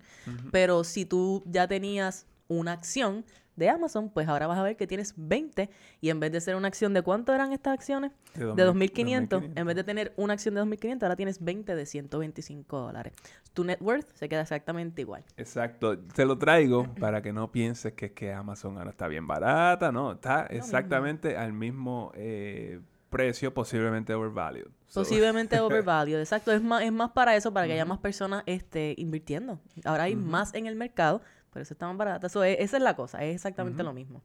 pero 0.51 0.83
si 0.83 1.05
tú 1.05 1.43
ya 1.45 1.67
tenías 1.67 2.25
una 2.47 2.71
acción 2.73 3.25
de 3.59 3.69
Amazon, 3.69 4.09
pues 4.09 4.27
ahora 4.27 4.47
vas 4.47 4.57
a 4.57 4.63
ver 4.63 4.75
que 4.75 4.87
tienes 4.87 5.13
20 5.17 5.69
y 6.01 6.09
en 6.09 6.19
vez 6.19 6.31
de 6.31 6.41
ser 6.41 6.55
una 6.55 6.67
acción 6.67 6.93
de 6.93 7.01
cuánto 7.01 7.33
eran 7.33 7.51
estas 7.51 7.73
acciones? 7.73 8.11
De 8.33 8.45
De 8.45 8.63
2000, 8.63 8.91
2.500, 8.91 9.51
en 9.55 9.67
vez 9.67 9.75
de 9.75 9.83
tener 9.83 10.13
una 10.15 10.33
acción 10.33 10.55
de 10.55 10.61
2.500, 10.61 11.03
ahora 11.03 11.15
tienes 11.15 11.43
20 11.43 11.75
de 11.75 11.85
125 11.85 12.79
dólares. 12.79 13.13
Tu 13.53 13.63
net 13.63 13.77
worth 13.81 14.07
se 14.15 14.29
queda 14.29 14.41
exactamente 14.41 15.01
igual. 15.01 15.23
Exacto. 15.37 15.97
Te 15.99 16.25
lo 16.25 16.37
traigo 16.37 16.93
para 16.99 17.21
que 17.21 17.33
no 17.33 17.51
pienses 17.51 17.93
que 17.93 18.07
es 18.07 18.11
que 18.13 18.31
Amazon 18.33 18.77
ahora 18.77 18.91
está 18.91 19.07
bien 19.07 19.27
barata. 19.27 19.91
No, 19.91 20.13
está 20.13 20.45
exactamente 20.47 21.35
al 21.35 21.53
mismo 21.53 22.11
eh, 22.15 22.79
precio, 23.09 23.53
posiblemente 23.53 24.13
overvalued. 24.13 24.67
So, 24.87 25.01
Posiblemente 25.01 25.59
overvalued, 25.59 26.19
exacto. 26.19 26.51
Es 26.51 26.61
más, 26.61 26.83
es 26.83 26.91
más 26.91 27.11
para 27.11 27.35
eso, 27.35 27.51
para 27.51 27.67
que 27.67 27.73
haya 27.73 27.85
más 27.85 27.99
personas 27.99 28.43
este, 28.45 28.95
invirtiendo. 28.97 29.59
Ahora 29.83 30.03
hay 30.03 30.15
más 30.15 30.53
en 30.53 30.65
el 30.65 30.75
mercado, 30.75 31.21
por 31.51 31.61
eso 31.61 31.73
está 31.73 31.87
más 31.87 31.97
barata. 31.97 32.27
Eso 32.27 32.43
es- 32.43 32.57
esa 32.59 32.77
es 32.77 32.83
la 32.83 32.95
cosa, 32.95 33.23
es 33.23 33.35
exactamente 33.35 33.83
lo 33.83 33.93
mismo. 33.93 34.21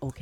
Ok. 0.00 0.20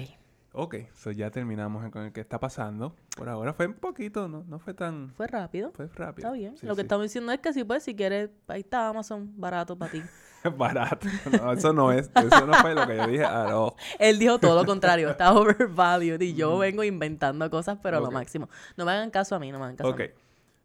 ok, 0.52 0.74
so 0.94 1.10
ya 1.12 1.30
terminamos 1.30 1.88
con 1.92 2.02
el 2.04 2.12
que 2.12 2.20
está 2.20 2.40
pasando. 2.40 2.96
Por 3.16 3.28
ahora 3.28 3.52
fue 3.52 3.66
un 3.66 3.74
poquito, 3.74 4.26
no, 4.28 4.42
no 4.48 4.58
fue 4.58 4.74
tan... 4.74 5.12
Fue 5.14 5.26
rápido. 5.28 5.70
Fue 5.72 5.86
rápido. 5.86 6.26
Está 6.28 6.32
bien. 6.32 6.56
Sí, 6.56 6.66
lo 6.66 6.74
que 6.74 6.80
sí. 6.82 6.86
estamos 6.86 7.04
diciendo 7.04 7.30
es 7.32 7.38
que 7.38 7.52
si 7.52 7.62
pues, 7.64 7.84
si 7.84 7.94
quieres, 7.94 8.30
ahí 8.48 8.60
está 8.60 8.88
Amazon, 8.88 9.32
barato 9.36 9.76
para 9.78 9.92
ti. 9.92 10.02
Barato. 10.56 11.06
No, 11.32 11.52
eso 11.52 11.72
no 11.72 11.90
es. 11.92 12.10
Eso 12.14 12.46
no 12.46 12.54
fue 12.54 12.72
lo 12.74 12.86
que 12.86 12.96
yo 12.96 13.06
dije. 13.08 13.24
all. 13.24 13.72
Él 13.98 14.18
dijo 14.20 14.38
todo 14.38 14.54
lo 14.54 14.64
contrario, 14.64 15.10
está 15.10 15.32
overvalued 15.38 16.20
y 16.20 16.34
yo 16.34 16.56
vengo 16.58 16.82
inventando 16.84 17.48
cosas, 17.50 17.78
pero 17.82 17.98
Ok. 17.98 18.04
lo 18.04 18.10
máximo. 18.12 18.48
No 18.76 18.84
me 18.84 18.92
hagan 18.92 19.10
caso 19.10 19.34
a 19.34 19.38
mí, 19.40 19.50
no 19.52 19.58
me 19.58 19.64
hagan 19.64 19.76
caso 19.76 19.90
Ok. 19.90 20.00
a 20.00 20.02
mí. 20.04 20.08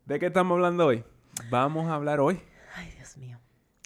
¿De 0.06 0.20
qué 0.20 0.28
estamos 0.28 0.56
hablando 0.56 0.86
hoy? 0.86 1.04
Vamos 1.50 1.88
a 1.88 1.96
hablar 1.96 2.20
hoy. 2.20 2.40
Ay, 2.76 2.92
Dios 2.98 3.18
mío. 3.18 3.40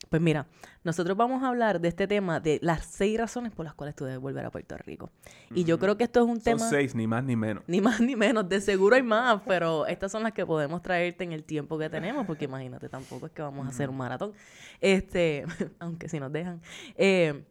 Pues 0.09 0.21
mira, 0.21 0.45
nosotros 0.87 1.17
vamos 1.17 1.43
a 1.43 1.49
hablar 1.49 1.81
de 1.81 1.89
este 1.89 2.07
tema 2.07 2.39
de 2.39 2.59
las 2.63 2.85
seis 2.85 3.19
razones 3.19 3.51
por 3.51 3.65
las 3.65 3.75
cuales 3.75 3.93
tú 3.93 4.05
debes 4.05 4.19
volver 4.21 4.45
a 4.45 4.49
Puerto 4.49 4.77
Rico. 4.77 5.11
Y 5.53 5.65
yo 5.65 5.77
creo 5.77 5.97
que 5.97 6.05
esto 6.05 6.21
es 6.21 6.25
un 6.25 6.37
Son 6.37 6.43
tema... 6.57 6.69
seis, 6.69 6.95
ni 6.95 7.05
más 7.05 7.23
ni 7.25 7.35
menos. 7.35 7.63
Ni 7.67 7.81
más 7.81 7.99
ni 7.99 8.15
menos, 8.15 8.47
de 8.47 8.61
seguro 8.61 8.95
hay 8.95 9.03
más, 9.03 9.41
pero 9.45 9.85
estas 9.85 10.11
son 10.11 10.23
las 10.23 10.31
que 10.31 10.45
podemos 10.45 10.81
traerte 10.81 11.25
en 11.25 11.33
el 11.33 11.43
tiempo 11.43 11.77
que 11.77 11.89
tenemos, 11.89 12.25
porque 12.25 12.45
imagínate, 12.45 12.87
tampoco 12.87 13.25
es 13.25 13.33
que 13.33 13.41
vamos 13.41 13.67
a 13.67 13.69
hacer 13.69 13.89
un 13.89 13.97
maratón. 13.97 14.31
Este, 14.81 15.45
aunque 15.79 16.09
si 16.09 16.19
nos 16.19 16.31
dejan. 16.31 16.61
Eh, 16.95 17.43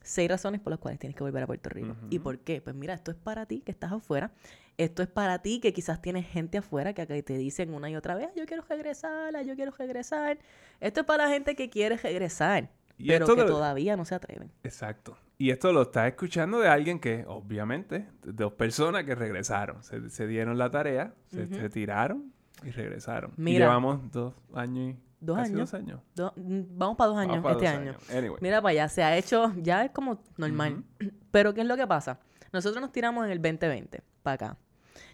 seis 0.00 0.28
razones 0.28 0.60
por 0.60 0.70
las 0.70 0.78
cuales 0.78 1.00
tienes 1.00 1.16
que 1.16 1.24
volver 1.24 1.42
a 1.42 1.46
Puerto 1.46 1.68
Rico. 1.70 1.96
¿Y 2.10 2.20
por 2.20 2.38
qué? 2.38 2.60
Pues 2.60 2.76
mira, 2.76 2.94
esto 2.94 3.10
es 3.10 3.16
para 3.16 3.46
ti 3.46 3.60
que 3.60 3.72
estás 3.72 3.90
afuera. 3.90 4.30
Esto 4.76 5.02
es 5.02 5.08
para 5.08 5.40
ti 5.40 5.60
que 5.60 5.72
quizás 5.72 6.02
tienes 6.02 6.26
gente 6.26 6.58
afuera 6.58 6.92
que 6.92 7.06
te 7.22 7.38
dicen 7.38 7.72
una 7.72 7.88
y 7.88 7.96
otra 7.96 8.14
vez, 8.14 8.28
"Ah, 8.28 8.32
yo 8.36 8.44
quiero 8.44 8.64
regresar, 8.68 9.32
yo 9.44 9.54
quiero 9.56 9.72
regresar. 9.72 10.38
Esto 10.80 11.00
es 11.00 11.06
para 11.06 11.24
la 11.24 11.30
gente 11.30 11.56
que 11.56 11.70
quiere 11.70 11.96
regresar, 11.96 12.68
Y 12.96 13.08
pero 13.08 13.24
esto 13.24 13.36
que 13.36 13.44
todavía 13.44 13.96
no 13.96 14.04
se 14.04 14.14
atreven. 14.14 14.50
Exacto. 14.62 15.16
Y 15.36 15.50
esto 15.50 15.72
lo 15.72 15.82
estás 15.82 16.06
escuchando 16.08 16.60
de 16.60 16.68
alguien 16.68 17.00
que, 17.00 17.24
obviamente, 17.26 18.06
dos 18.22 18.52
personas 18.52 19.04
que 19.04 19.14
regresaron. 19.14 19.82
Se, 19.82 20.08
se 20.10 20.26
dieron 20.26 20.58
la 20.58 20.70
tarea, 20.70 21.12
se, 21.26 21.48
se 21.48 21.68
tiraron 21.68 22.32
y 22.62 22.70
regresaron. 22.70 23.32
Y 23.36 23.52
llevamos 23.58 24.10
dos 24.12 24.34
años 24.54 24.94
y... 24.94 25.04
Dos 25.20 25.38
años. 25.38 25.58
dos 25.58 25.74
años. 25.74 26.00
Do- 26.14 26.34
mm, 26.36 26.60
vamos 26.76 26.96
para 26.98 27.08
dos 27.08 27.18
años 27.18 27.42
para 27.42 27.54
este 27.54 27.64
dos 27.64 27.74
año. 27.74 27.90
años. 27.92 28.10
Anyway. 28.10 28.38
Mira 28.42 28.60
para 28.60 28.72
allá, 28.72 28.88
se 28.90 29.02
ha 29.02 29.16
hecho, 29.16 29.54
ya 29.56 29.82
es 29.86 29.90
como 29.90 30.22
normal. 30.36 30.84
Pero 31.30 31.54
¿qué 31.54 31.62
es 31.62 31.66
lo 31.66 31.76
que 31.78 31.86
pasa? 31.86 32.20
Nosotros 32.52 32.80
nos 32.82 32.92
tiramos 32.92 33.24
en 33.24 33.32
el 33.32 33.40
2020 33.40 34.02
para 34.22 34.34
acá. 34.34 34.58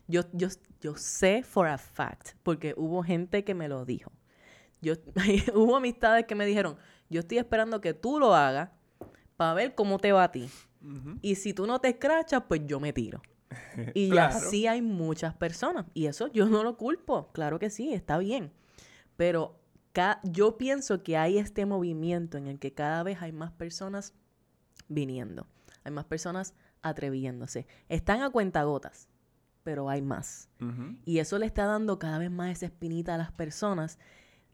Yo, 0.08 0.22
yo, 0.32 0.48
yo 0.80 0.96
sé 0.96 1.44
for 1.44 1.68
a 1.68 1.78
fact, 1.78 2.30
porque 2.42 2.74
hubo 2.76 3.04
gente 3.04 3.44
que 3.44 3.54
me 3.54 3.68
lo 3.68 3.84
dijo. 3.84 4.10
Yo, 4.82 4.94
hubo 5.54 5.76
amistades 5.76 6.26
que 6.26 6.34
me 6.34 6.44
dijeron, 6.44 6.76
yo 7.10 7.20
estoy 7.20 7.38
esperando 7.38 7.80
que 7.80 7.92
tú 7.92 8.18
lo 8.18 8.34
hagas 8.34 8.70
para 9.36 9.54
ver 9.54 9.74
cómo 9.74 9.98
te 9.98 10.12
va 10.12 10.24
a 10.24 10.32
ti. 10.32 10.48
Y 11.20 11.34
si 11.34 11.52
tú 11.52 11.66
no 11.66 11.78
te 11.80 11.88
escrachas, 11.88 12.44
pues 12.48 12.62
yo 12.66 12.80
me 12.80 12.92
tiro. 12.92 13.20
Y 13.94 14.10
Claro. 14.10 14.36
así 14.36 14.66
hay 14.66 14.80
muchas 14.80 15.34
personas. 15.34 15.84
Y 15.92 16.06
eso 16.06 16.28
yo 16.28 16.46
no 16.46 16.62
lo 16.62 16.76
culpo. 16.78 17.30
Claro 17.32 17.58
que 17.58 17.68
sí, 17.68 17.92
está 17.92 18.16
bien. 18.18 18.52
Pero 19.16 19.58
ca- 19.92 20.20
yo 20.22 20.56
pienso 20.56 21.02
que 21.02 21.16
hay 21.18 21.36
este 21.38 21.66
movimiento 21.66 22.38
en 22.38 22.46
el 22.46 22.58
que 22.58 22.72
cada 22.72 23.02
vez 23.02 23.20
hay 23.20 23.32
más 23.32 23.50
personas 23.52 24.14
viniendo. 24.88 25.46
Hay 25.84 25.92
más 25.92 26.04
personas 26.04 26.54
atreviéndose. 26.82 27.66
Están 27.88 28.22
a 28.22 28.30
cuentagotas, 28.30 29.08
pero 29.62 29.88
hay 29.90 30.00
más. 30.02 30.48
Y 31.04 31.18
eso 31.18 31.38
le 31.38 31.46
está 31.46 31.66
dando 31.66 31.98
cada 31.98 32.18
vez 32.18 32.30
más 32.30 32.50
esa 32.52 32.66
espinita 32.66 33.14
a 33.14 33.18
las 33.18 33.32
personas 33.32 33.98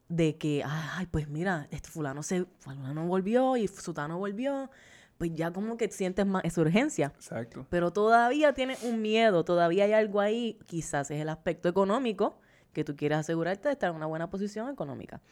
de 0.08 0.36
que, 0.36 0.62
ay, 0.64 1.06
pues 1.06 1.28
mira, 1.28 1.68
este 1.70 1.88
fulano 1.88 2.22
se, 2.22 2.46
fulano 2.58 3.06
volvió 3.06 3.56
y 3.56 3.68
sutano 3.68 4.18
volvió. 4.18 4.70
Pues 5.18 5.34
ya 5.34 5.50
como 5.50 5.78
que 5.78 5.90
sientes 5.90 6.26
más 6.26 6.44
esa 6.44 6.60
urgencia. 6.60 7.12
Exacto. 7.16 7.66
Pero 7.70 7.90
todavía 7.90 8.52
tienes 8.52 8.82
un 8.82 9.00
miedo, 9.00 9.44
todavía 9.44 9.84
hay 9.84 9.94
algo 9.94 10.20
ahí, 10.20 10.58
quizás 10.66 11.10
es 11.10 11.22
el 11.22 11.30
aspecto 11.30 11.70
económico, 11.70 12.38
que 12.74 12.84
tú 12.84 12.94
quieres 12.96 13.18
asegurarte 13.18 13.68
de 13.68 13.72
estar 13.72 13.88
en 13.88 13.96
una 13.96 14.04
buena 14.04 14.28
posición 14.28 14.68
económica. 14.68 15.22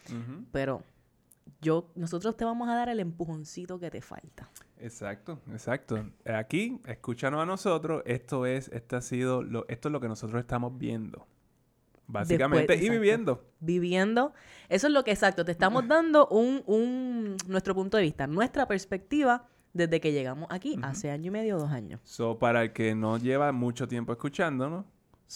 Pero 0.52 0.82
yo, 1.60 1.90
nosotros 1.94 2.34
te 2.36 2.46
vamos 2.46 2.68
a 2.70 2.74
dar 2.74 2.88
el 2.88 2.98
empujoncito 3.00 3.78
que 3.78 3.90
te 3.90 4.00
falta. 4.00 4.50
Exacto, 4.78 5.40
exacto. 5.50 6.10
Aquí, 6.24 6.80
escúchanos 6.86 7.42
a 7.42 7.46
nosotros. 7.46 8.02
Esto 8.06 8.46
es, 8.46 8.68
este 8.68 8.96
ha 8.96 9.02
sido 9.02 9.42
lo, 9.42 9.66
esto 9.68 9.88
es 9.88 9.92
lo 9.92 10.00
que 10.00 10.08
nosotros 10.08 10.40
estamos 10.40 10.78
viendo. 10.78 11.26
Básicamente, 12.06 12.74
Después, 12.74 12.80
y 12.80 12.84
exacto. 12.84 13.00
viviendo. 13.00 13.44
viviendo. 13.60 14.32
Eso 14.68 14.86
es 14.88 14.92
lo 14.92 15.04
que 15.04 15.10
exacto, 15.10 15.44
te 15.44 15.52
estamos 15.52 15.86
dando 15.88 16.28
un, 16.28 16.62
un 16.66 17.36
nuestro 17.48 17.74
punto 17.74 17.96
de 17.96 18.02
vista, 18.02 18.26
nuestra 18.26 18.66
perspectiva 18.66 19.48
desde 19.72 20.00
que 20.00 20.12
llegamos 20.12 20.48
aquí 20.50 20.78
hace 20.82 21.10
año 21.10 21.28
y 21.28 21.30
medio, 21.30 21.58
dos 21.58 21.70
años. 21.70 22.00
So, 22.04 22.38
para 22.38 22.62
el 22.62 22.72
que 22.72 22.94
no 22.94 23.18
lleva 23.18 23.50
mucho 23.52 23.88
tiempo 23.88 24.12
escuchándonos, 24.12 24.84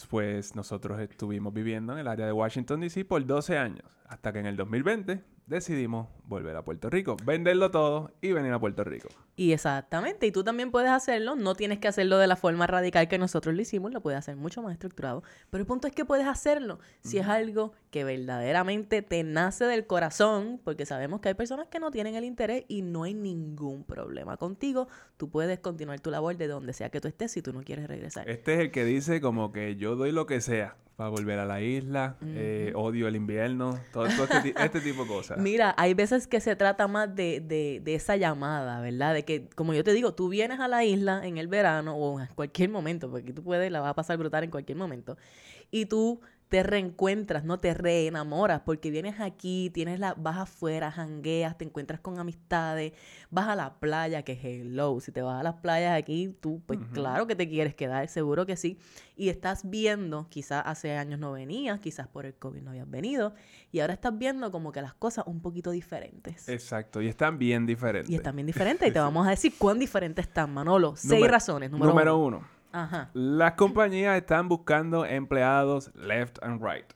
pues 0.08 0.54
nosotros 0.54 1.00
estuvimos 1.00 1.52
viviendo 1.52 1.92
en 1.92 1.98
el 1.98 2.08
área 2.08 2.26
de 2.26 2.32
Washington, 2.32 2.80
D.C. 2.80 3.04
por 3.04 3.24
12 3.24 3.58
años, 3.58 3.84
hasta 4.06 4.32
que 4.32 4.38
en 4.38 4.46
el 4.46 4.56
2020 4.56 5.22
decidimos 5.48 6.08
volver 6.24 6.54
a 6.56 6.62
Puerto 6.62 6.90
Rico, 6.90 7.16
venderlo 7.24 7.70
todo 7.70 8.12
y 8.20 8.32
venir 8.32 8.52
a 8.52 8.60
Puerto 8.60 8.84
Rico. 8.84 9.08
Y 9.34 9.52
exactamente, 9.52 10.26
y 10.26 10.32
tú 10.32 10.44
también 10.44 10.70
puedes 10.70 10.90
hacerlo, 10.90 11.36
no 11.36 11.54
tienes 11.54 11.78
que 11.78 11.88
hacerlo 11.88 12.18
de 12.18 12.26
la 12.26 12.36
forma 12.36 12.66
radical 12.66 13.08
que 13.08 13.18
nosotros 13.18 13.54
lo 13.54 13.62
hicimos, 13.62 13.92
lo 13.92 14.02
puedes 14.02 14.18
hacer 14.18 14.36
mucho 14.36 14.62
más 14.62 14.72
estructurado, 14.72 15.22
pero 15.48 15.62
el 15.62 15.66
punto 15.66 15.88
es 15.88 15.94
que 15.94 16.04
puedes 16.04 16.26
hacerlo 16.26 16.80
si 17.00 17.18
es 17.18 17.26
algo 17.26 17.72
que 17.90 18.04
verdaderamente 18.04 19.00
te 19.00 19.22
nace 19.24 19.64
del 19.64 19.86
corazón, 19.86 20.60
porque 20.62 20.84
sabemos 20.84 21.20
que 21.20 21.28
hay 21.28 21.34
personas 21.34 21.68
que 21.68 21.80
no 21.80 21.90
tienen 21.90 22.14
el 22.14 22.24
interés 22.24 22.64
y 22.68 22.82
no 22.82 23.04
hay 23.04 23.14
ningún 23.14 23.84
problema 23.84 24.36
contigo, 24.36 24.88
tú 25.16 25.30
puedes 25.30 25.58
continuar 25.60 26.00
tu 26.00 26.10
labor 26.10 26.36
de 26.36 26.48
donde 26.48 26.72
sea 26.72 26.90
que 26.90 27.00
tú 27.00 27.08
estés 27.08 27.32
si 27.32 27.40
tú 27.40 27.52
no 27.52 27.62
quieres 27.62 27.86
regresar. 27.86 28.28
Este 28.28 28.54
es 28.54 28.60
el 28.60 28.70
que 28.70 28.84
dice 28.84 29.20
como 29.20 29.52
que 29.52 29.76
yo 29.76 29.96
doy 29.96 30.12
lo 30.12 30.26
que 30.26 30.40
sea 30.40 30.76
para 30.98 31.10
volver 31.10 31.38
a 31.38 31.46
la 31.46 31.60
isla, 31.60 32.16
eh, 32.24 32.72
odio 32.74 33.06
el 33.06 33.14
invierno, 33.14 33.78
todo, 33.92 34.08
todo 34.16 34.24
este, 34.24 34.52
este 34.60 34.80
tipo 34.80 35.04
de 35.04 35.08
cosas. 35.08 35.38
Mira, 35.38 35.72
hay 35.78 35.94
veces 35.94 36.26
que 36.26 36.40
se 36.40 36.56
trata 36.56 36.88
más 36.88 37.14
de, 37.14 37.38
de, 37.38 37.80
de 37.84 37.94
esa 37.94 38.16
llamada, 38.16 38.80
¿verdad? 38.80 39.14
De 39.14 39.24
que, 39.24 39.48
como 39.54 39.74
yo 39.74 39.84
te 39.84 39.92
digo, 39.92 40.14
tú 40.14 40.28
vienes 40.28 40.58
a 40.58 40.66
la 40.66 40.84
isla 40.84 41.24
en 41.24 41.38
el 41.38 41.46
verano 41.46 41.94
o 41.94 42.18
en 42.18 42.26
cualquier 42.34 42.70
momento, 42.70 43.08
porque 43.12 43.32
tú 43.32 43.44
puedes, 43.44 43.70
la 43.70 43.78
vas 43.78 43.90
a 43.90 43.94
pasar 43.94 44.18
brutal 44.18 44.42
en 44.42 44.50
cualquier 44.50 44.76
momento, 44.76 45.16
y 45.70 45.86
tú 45.86 46.20
te 46.48 46.62
reencuentras, 46.62 47.44
no 47.44 47.58
te 47.58 47.74
reenamoras, 47.74 48.62
porque 48.62 48.90
vienes 48.90 49.20
aquí, 49.20 49.70
tienes 49.72 50.00
la, 50.00 50.14
vas 50.14 50.38
afuera, 50.38 50.90
jangueas, 50.90 51.58
te 51.58 51.64
encuentras 51.64 52.00
con 52.00 52.18
amistades, 52.18 52.92
vas 53.30 53.48
a 53.48 53.56
la 53.56 53.74
playa, 53.78 54.22
que 54.22 54.32
hello, 54.32 54.98
si 55.00 55.12
te 55.12 55.20
vas 55.20 55.40
a 55.40 55.42
las 55.42 55.56
playas 55.56 55.98
aquí, 55.98 56.34
tú, 56.40 56.62
pues 56.64 56.78
claro 56.92 57.26
que 57.26 57.36
te 57.36 57.48
quieres 57.48 57.74
quedar, 57.74 58.08
seguro 58.08 58.46
que 58.46 58.56
sí, 58.56 58.78
y 59.14 59.28
estás 59.28 59.68
viendo, 59.68 60.26
quizás 60.30 60.62
hace 60.64 60.96
años 60.96 61.20
no 61.20 61.32
venías, 61.32 61.80
quizás 61.80 62.08
por 62.08 62.24
el 62.24 62.34
COVID 62.34 62.62
no 62.62 62.70
habías 62.70 62.88
venido, 62.88 63.34
y 63.70 63.80
ahora 63.80 63.92
estás 63.92 64.16
viendo 64.16 64.50
como 64.50 64.72
que 64.72 64.80
las 64.80 64.94
cosas 64.94 65.26
un 65.26 65.40
poquito 65.40 65.70
diferentes. 65.70 66.48
Exacto, 66.48 67.02
y 67.02 67.08
están 67.08 67.38
bien 67.38 67.66
diferentes. 67.66 68.10
Y 68.10 68.14
están 68.14 68.34
bien 68.34 68.46
diferentes, 68.46 68.88
y 68.88 68.92
te 68.92 68.98
vamos 69.00 69.26
a 69.26 69.30
decir 69.30 69.52
cuán 69.58 69.78
diferentes 69.78 70.26
están, 70.26 70.54
Manolo. 70.54 70.94
Seis 70.96 71.28
razones, 71.28 71.70
número, 71.70 71.90
Número 71.90 72.16
uno. 72.16 72.38
uno. 72.38 72.57
Ajá. 72.72 73.10
Las 73.14 73.52
compañías 73.54 74.16
están 74.16 74.48
buscando 74.48 75.04
empleados 75.04 75.94
left 75.94 76.42
and 76.42 76.62
right. 76.62 76.86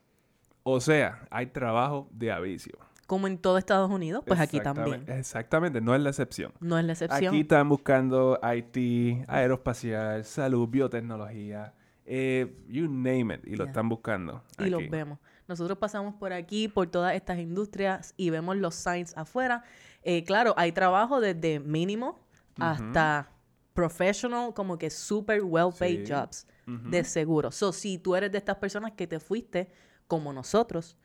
O 0.63 0.81
sea, 0.81 1.27
hay 1.31 1.47
trabajo 1.47 2.09
de 2.13 2.31
avicio. 2.31 2.79
Como 3.07 3.27
en 3.27 3.37
todo 3.39 3.59
Estados 3.59 3.91
Unidos, 3.91 4.23
pues 4.27 4.41
aquí 4.41 4.61
también. 4.61 5.05
Exactamente, 5.09 5.81
no 5.81 5.95
es 5.95 6.01
la 6.01 6.11
excepción. 6.11 6.53
No 6.61 6.79
es 6.79 6.85
la 6.85 6.93
excepción. 6.93 7.35
Aquí 7.35 7.41
están 7.41 7.69
buscando 7.69 8.39
IT, 8.43 9.25
aeroespacial, 9.29 10.25
salud, 10.25 10.69
biotecnología, 10.69 11.75
eh, 12.07 12.57
you 12.69 12.89
name 12.89 13.35
it, 13.35 13.47
y 13.47 13.57
lo 13.57 13.65
están 13.65 13.89
buscando. 13.89 14.43
y 14.59 14.71
los 14.71 14.89
vemos. 14.89 15.19
Nosotros 15.49 15.77
pasamos 15.79 16.15
por 16.15 16.33
aquí, 16.33 16.69
por 16.69 16.87
todas 16.87 17.15
estas 17.15 17.39
industrias 17.39 18.15
y 18.17 18.31
vemos 18.31 18.57
los 18.57 18.75
signs 18.75 19.17
afuera. 19.17 19.65
Eh, 20.03 20.25
claro, 20.25 20.55
hay 20.57 20.73
trabajo 20.73 21.21
desde 21.21 21.61
mínimo 21.61 22.19
hasta 22.59 23.29
professional, 23.75 24.53
como 24.55 24.79
que 24.79 24.91
super 24.91 25.43
well 25.43 25.71
paid 25.79 26.07
Sí. 26.07 26.13
jobs, 26.13 26.47
Ujú. 26.67 26.91
de 26.91 27.05
seguro. 27.05 27.51
So, 27.51 27.73
si 27.73 27.99
tú 27.99 28.15
eres 28.17 28.31
de 28.33 28.39
estas 28.39 28.57
personas 28.57 28.93
que 28.93 29.07
te 29.07 29.19
fuiste 29.21 29.71
como 30.07 30.33
nosotros, 30.33 30.97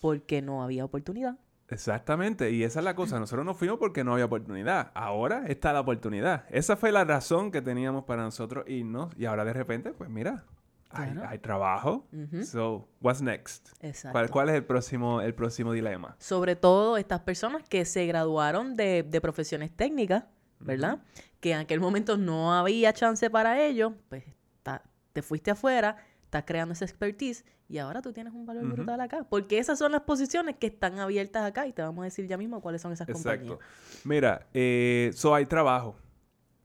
porque 0.00 0.42
no 0.42 0.62
había 0.62 0.84
oportunidad, 0.84 1.38
Exactamente, 1.70 2.50
y 2.50 2.64
esa 2.64 2.78
es 2.80 2.84
la 2.86 2.94
cosa. 2.96 3.20
Nosotros 3.20 3.44
nos 3.44 3.58
fuimos 3.58 3.78
porque 3.78 4.02
no 4.02 4.14
había 4.14 4.24
oportunidad. 4.24 4.90
Ahora 4.94 5.44
está 5.48 5.70
la 5.74 5.80
oportunidad. 5.80 6.46
Esa 6.48 6.76
fue 6.76 6.90
la 6.92 7.04
razón 7.04 7.50
que 7.50 7.60
teníamos 7.60 8.04
para 8.04 8.22
nosotros 8.22 8.64
irnos. 8.68 9.12
Y 9.18 9.26
ahora 9.26 9.44
de 9.44 9.52
repente, 9.52 9.92
pues 9.92 10.08
mira, 10.08 10.44
hay, 10.88 11.10
Claro. 11.12 11.28
hay 11.28 11.38
trabajo. 11.40 12.06
Ujú. 12.10 12.42
So, 12.44 12.88
what's 13.02 13.20
next? 13.20 13.68
Exacto. 13.82 14.12
¿Cuál, 14.12 14.30
cuál 14.30 14.48
es 14.48 14.54
el 14.54 14.64
próximo, 14.64 15.20
el 15.20 15.34
próximo 15.34 15.72
dilema? 15.74 16.16
sobre 16.18 16.56
todo 16.56 16.96
estas 16.96 17.20
personas 17.20 17.62
que 17.68 17.84
se 17.84 18.06
graduaron 18.06 18.74
de, 18.74 19.02
de 19.02 19.20
profesiones 19.20 19.70
técnicas, 19.70 20.24
¿verdad? 20.60 20.98
Que 21.40 21.52
en 21.52 21.58
aquel 21.58 21.80
momento 21.80 22.16
no 22.16 22.52
había 22.54 22.92
chance 22.92 23.30
para 23.30 23.62
ellos, 23.64 23.92
pues 24.08 24.24
ta- 24.62 24.82
te 25.12 25.22
fuiste 25.22 25.50
afuera, 25.50 25.96
estás 26.24 26.44
creando 26.46 26.72
esa 26.74 26.84
expertise 26.84 27.44
y 27.68 27.78
ahora 27.78 28.00
tú 28.02 28.12
tienes 28.12 28.32
un 28.32 28.46
valor 28.46 28.64
Ujú. 28.64 28.72
brutal 28.74 29.00
acá. 29.00 29.24
Porque 29.28 29.58
esas 29.58 29.78
son 29.78 29.92
las 29.92 30.02
posiciones 30.02 30.56
que 30.56 30.66
están 30.68 30.98
abiertas 30.98 31.44
acá 31.44 31.66
y 31.66 31.72
te 31.72 31.82
vamos 31.82 32.02
a 32.02 32.04
decir 32.04 32.26
ya 32.26 32.36
mismo 32.36 32.60
cuáles 32.60 32.80
son 32.82 32.92
esas 32.92 33.08
Exacto. 33.08 33.28
compañías. 33.58 33.58
Mira, 34.04 34.46
eh, 34.54 35.10
so 35.14 35.34
hay 35.34 35.46
trabajo. 35.46 35.96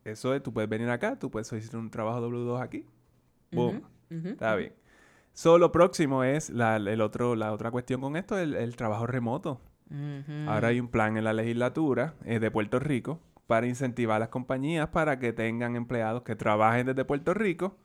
Eso 0.06 0.34
es, 0.34 0.42
tú 0.44 0.52
puedes 0.54 0.70
venir 0.70 0.90
acá, 0.90 1.18
tú 1.18 1.30
puedes 1.32 1.48
solicitar 1.48 1.80
un 1.80 1.90
trabajo 1.90 2.20
W2 2.30 2.62
aquí. 2.62 2.86
Boom. 3.52 3.84
Está 4.10 4.56
bien. 4.56 4.74
So, 5.34 5.58
lo 5.58 5.72
próximo 5.72 6.24
es 6.24 6.50
la, 6.50 6.76
el 6.76 7.02
otro, 7.02 7.36
la 7.36 7.54
otra 7.54 7.72
cuestión 7.72 8.02
con 8.02 8.16
esto, 8.16 8.38
el, 8.38 8.54
el 8.56 8.76
trabajo 8.76 9.08
remoto. 9.08 9.62
Ahora 10.48 10.70
hay 10.70 10.80
un 10.80 10.88
plan 10.90 11.18
en 11.18 11.24
la 11.24 11.34
legislatura 11.34 12.16
eh, 12.26 12.40
de 12.40 12.50
Puerto 12.52 12.80
Rico 12.80 13.20
para 13.54 13.68
incentivar 13.68 14.16
a 14.16 14.20
las 14.22 14.30
compañías 14.30 14.88
para 14.88 15.20
que 15.20 15.32
tengan 15.32 15.76
empleados 15.76 16.24
que 16.24 16.36
trabajen 16.36 16.88
desde 16.88 17.06
Puerto 17.06 17.36
Rico 17.36 17.78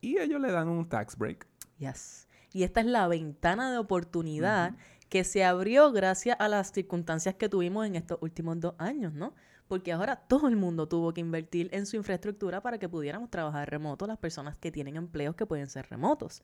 y 0.00 0.16
ellos 0.16 0.40
le 0.40 0.50
dan 0.50 0.66
un 0.68 0.88
tax 0.88 1.14
break. 1.18 1.46
Yes. 1.76 2.26
Y 2.54 2.62
esta 2.62 2.80
es 2.80 2.86
la 2.86 3.06
ventana 3.06 3.70
de 3.70 3.76
oportunidad 3.76 4.76
que 5.10 5.24
se 5.24 5.44
abrió 5.44 5.92
gracias 5.92 6.38
a 6.40 6.48
las 6.48 6.72
circunstancias 6.72 7.34
que 7.34 7.50
tuvimos 7.50 7.86
en 7.86 7.96
estos 7.96 8.16
últimos 8.22 8.60
dos 8.60 8.74
años, 8.78 9.12
¿no? 9.12 9.34
Porque 9.68 9.92
ahora 9.92 10.16
todo 10.16 10.48
el 10.48 10.56
mundo 10.56 10.88
tuvo 10.88 11.12
que 11.12 11.20
invertir 11.20 11.68
en 11.72 11.84
su 11.84 11.96
infraestructura 11.96 12.62
para 12.62 12.78
que 12.78 12.88
pudiéramos 12.88 13.28
trabajar 13.28 13.68
remoto 13.68 14.06
las 14.06 14.16
personas 14.16 14.56
que 14.56 14.72
tienen 14.72 14.96
empleos 14.96 15.36
que 15.36 15.44
pueden 15.44 15.66
ser 15.66 15.86
remotos. 15.90 16.42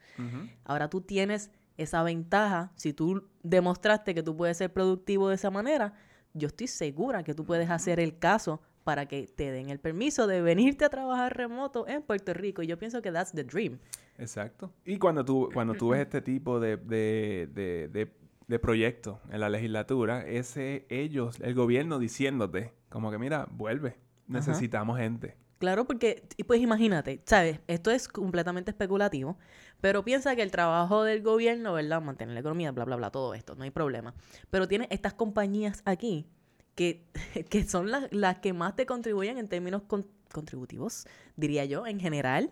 Ahora 0.64 0.90
tú 0.90 1.00
tienes 1.00 1.50
esa 1.78 2.02
ventaja, 2.02 2.72
si 2.76 2.92
tú 2.92 3.26
demostraste 3.42 4.14
que 4.14 4.22
tú 4.22 4.36
puedes 4.36 4.58
ser 4.58 4.70
productivo 4.70 5.30
de 5.30 5.36
esa 5.36 5.50
manera, 5.50 5.94
yo 6.36 6.48
estoy 6.48 6.66
segura 6.66 7.22
que 7.22 7.34
tú 7.34 7.44
puedes 7.44 7.70
hacer 7.70 8.00
el 8.00 8.18
caso 8.18 8.60
para 8.84 9.06
que 9.06 9.26
te 9.26 9.50
den 9.50 9.68
el 9.70 9.80
permiso 9.80 10.26
de 10.26 10.40
venirte 10.42 10.84
a 10.84 10.88
trabajar 10.88 11.36
remoto 11.36 11.88
en 11.88 12.02
Puerto 12.02 12.32
Rico. 12.34 12.62
Y 12.62 12.66
yo 12.66 12.78
pienso 12.78 13.02
que 13.02 13.10
that's 13.10 13.32
the 13.32 13.42
dream. 13.42 13.78
Exacto. 14.18 14.72
Y 14.84 14.98
cuando 14.98 15.24
tú, 15.24 15.48
cuando 15.52 15.74
tú 15.74 15.90
ves 15.90 16.02
este 16.02 16.22
tipo 16.22 16.60
de, 16.60 16.76
de, 16.76 17.48
de, 17.52 17.88
de, 17.88 18.12
de 18.46 18.58
proyectos 18.58 19.18
en 19.30 19.40
la 19.40 19.48
legislatura, 19.48 20.26
ese 20.26 20.86
ellos, 20.88 21.40
el 21.40 21.54
gobierno 21.54 21.98
diciéndote, 21.98 22.72
como 22.88 23.10
que 23.10 23.18
mira, 23.18 23.48
vuelve, 23.50 23.96
necesitamos 24.28 24.98
gente. 24.98 25.36
Claro, 25.58 25.86
porque, 25.86 26.28
y 26.36 26.44
pues 26.44 26.60
imagínate, 26.60 27.22
¿sabes? 27.24 27.60
Esto 27.66 27.90
es 27.90 28.08
completamente 28.08 28.70
especulativo, 28.72 29.38
pero 29.80 30.04
piensa 30.04 30.36
que 30.36 30.42
el 30.42 30.50
trabajo 30.50 31.02
del 31.02 31.22
gobierno, 31.22 31.72
¿verdad? 31.72 32.02
Mantener 32.02 32.34
la 32.34 32.40
economía, 32.40 32.72
bla, 32.72 32.84
bla, 32.84 32.96
bla, 32.96 33.10
todo 33.10 33.32
esto, 33.34 33.54
no 33.54 33.64
hay 33.64 33.70
problema. 33.70 34.14
Pero 34.50 34.68
tiene 34.68 34.86
estas 34.90 35.14
compañías 35.14 35.80
aquí 35.86 36.26
que, 36.74 37.06
que 37.48 37.64
son 37.66 37.90
las, 37.90 38.12
las 38.12 38.38
que 38.40 38.52
más 38.52 38.76
te 38.76 38.84
contribuyen 38.84 39.38
en 39.38 39.48
términos 39.48 39.82
con- 39.86 40.06
contributivos, 40.30 41.06
diría 41.36 41.64
yo, 41.64 41.86
en 41.86 42.00
general. 42.00 42.50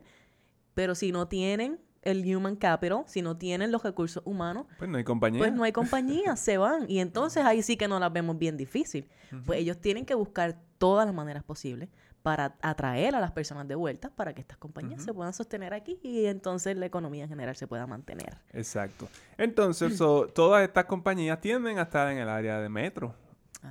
Pero 0.73 0.95
si 0.95 1.12
no 1.12 1.29
tienen 1.29 1.79
el 2.03 2.25
human 2.37 2.57
capital, 2.57 3.03
si 3.07 3.21
no 3.23 3.37
tienen 3.37 3.71
los 3.71 3.83
recursos 3.83 4.23
humanos, 4.27 4.67
Pues 4.79 4.88
no 4.90 4.97
hay 4.99 5.05
compañía. 5.05 5.38
pues 5.38 5.53
no 5.53 5.62
hay 5.62 5.73
compañías, 5.73 6.40
se 6.40 6.57
van. 6.59 6.88
Y 6.90 7.01
entonces 7.01 7.45
ahí 7.45 7.62
sí 7.62 7.77
que 7.77 7.87
no 7.87 7.99
las 8.01 8.12
vemos 8.12 8.38
bien 8.38 8.57
difícil. 8.57 9.09
Pues 9.45 9.61
ellos 9.61 9.79
tienen 9.81 10.05
que 10.07 10.14
buscar 10.14 10.59
todas 10.79 11.05
las 11.07 11.14
maneras 11.14 11.45
posibles 11.45 11.88
para 12.25 12.57
atraer 12.63 13.15
a 13.15 13.21
las 13.21 13.33
personas 13.33 13.69
de 13.69 13.75
vuelta 13.75 14.09
para 14.09 14.33
que 14.33 14.41
estas 14.41 14.57
compañías 14.57 15.05
se 15.05 15.13
puedan 15.13 15.35
sostener 15.35 15.75
aquí 15.75 16.01
y 16.03 16.25
entonces 16.25 16.75
la 16.75 16.87
economía 16.87 17.25
en 17.25 17.29
general 17.29 17.55
se 17.55 17.67
pueda 17.67 17.87
mantener. 17.87 18.39
Exacto. 18.55 19.09
Entonces, 19.37 19.99
so, 19.99 20.27
todas 20.29 20.65
estas 20.65 20.87
compañías 20.87 21.39
tienden 21.43 21.79
a 21.79 21.83
estar 21.83 22.11
en 22.11 22.17
el 22.17 22.31
área 22.31 22.61
de 22.61 22.71
metro. 22.71 23.15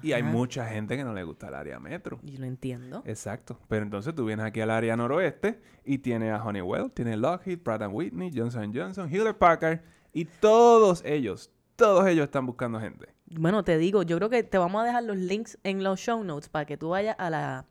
Y 0.04 0.12
hay 0.12 0.22
mucha 0.22 0.68
gente 0.68 0.96
que 0.96 1.04
no 1.04 1.16
le 1.16 1.24
gusta 1.24 1.48
el 1.48 1.56
área 1.56 1.80
metro. 1.80 2.20
Yo 2.22 2.40
lo 2.40 2.46
entiendo. 2.46 3.02
Exacto. 3.08 3.60
Pero 3.68 3.82
entonces 3.82 4.14
tú 4.14 4.26
vienes 4.26 4.46
aquí 4.46 4.62
al 4.62 4.70
área 4.70 4.96
noroeste 4.96 5.60
y 5.84 5.98
tienes 5.98 6.32
a 6.32 6.44
Honeywell, 6.44 6.92
tienes 6.92 7.18
Lockheed, 7.18 7.58
Pratt 7.58 7.82
Whitney, 7.90 8.32
Johnson 8.36 8.72
Johnson, 8.72 9.10
Hewlett 9.12 9.38
Packard 9.40 9.80
y 10.14 10.26
todos 10.26 11.04
ellos, 11.06 11.52
todos 11.76 12.06
ellos 12.06 12.26
están 12.26 12.46
buscando 12.46 12.80
gente. 12.80 13.08
Bueno, 13.32 13.64
te 13.64 13.80
digo, 13.80 14.04
yo 14.04 14.18
creo 14.18 14.30
que 14.30 14.44
te 14.44 14.60
vamos 14.60 14.84
a 14.84 14.86
dejar 14.86 15.04
los 15.06 15.18
links 15.18 15.58
en 15.64 15.84
los 15.84 16.00
show 16.00 16.24
notes 16.24 16.50
para 16.50 16.66
que 16.66 16.78
tú 16.78 16.90
vayas 16.90 17.16
a 17.18 17.32
la 17.32 17.66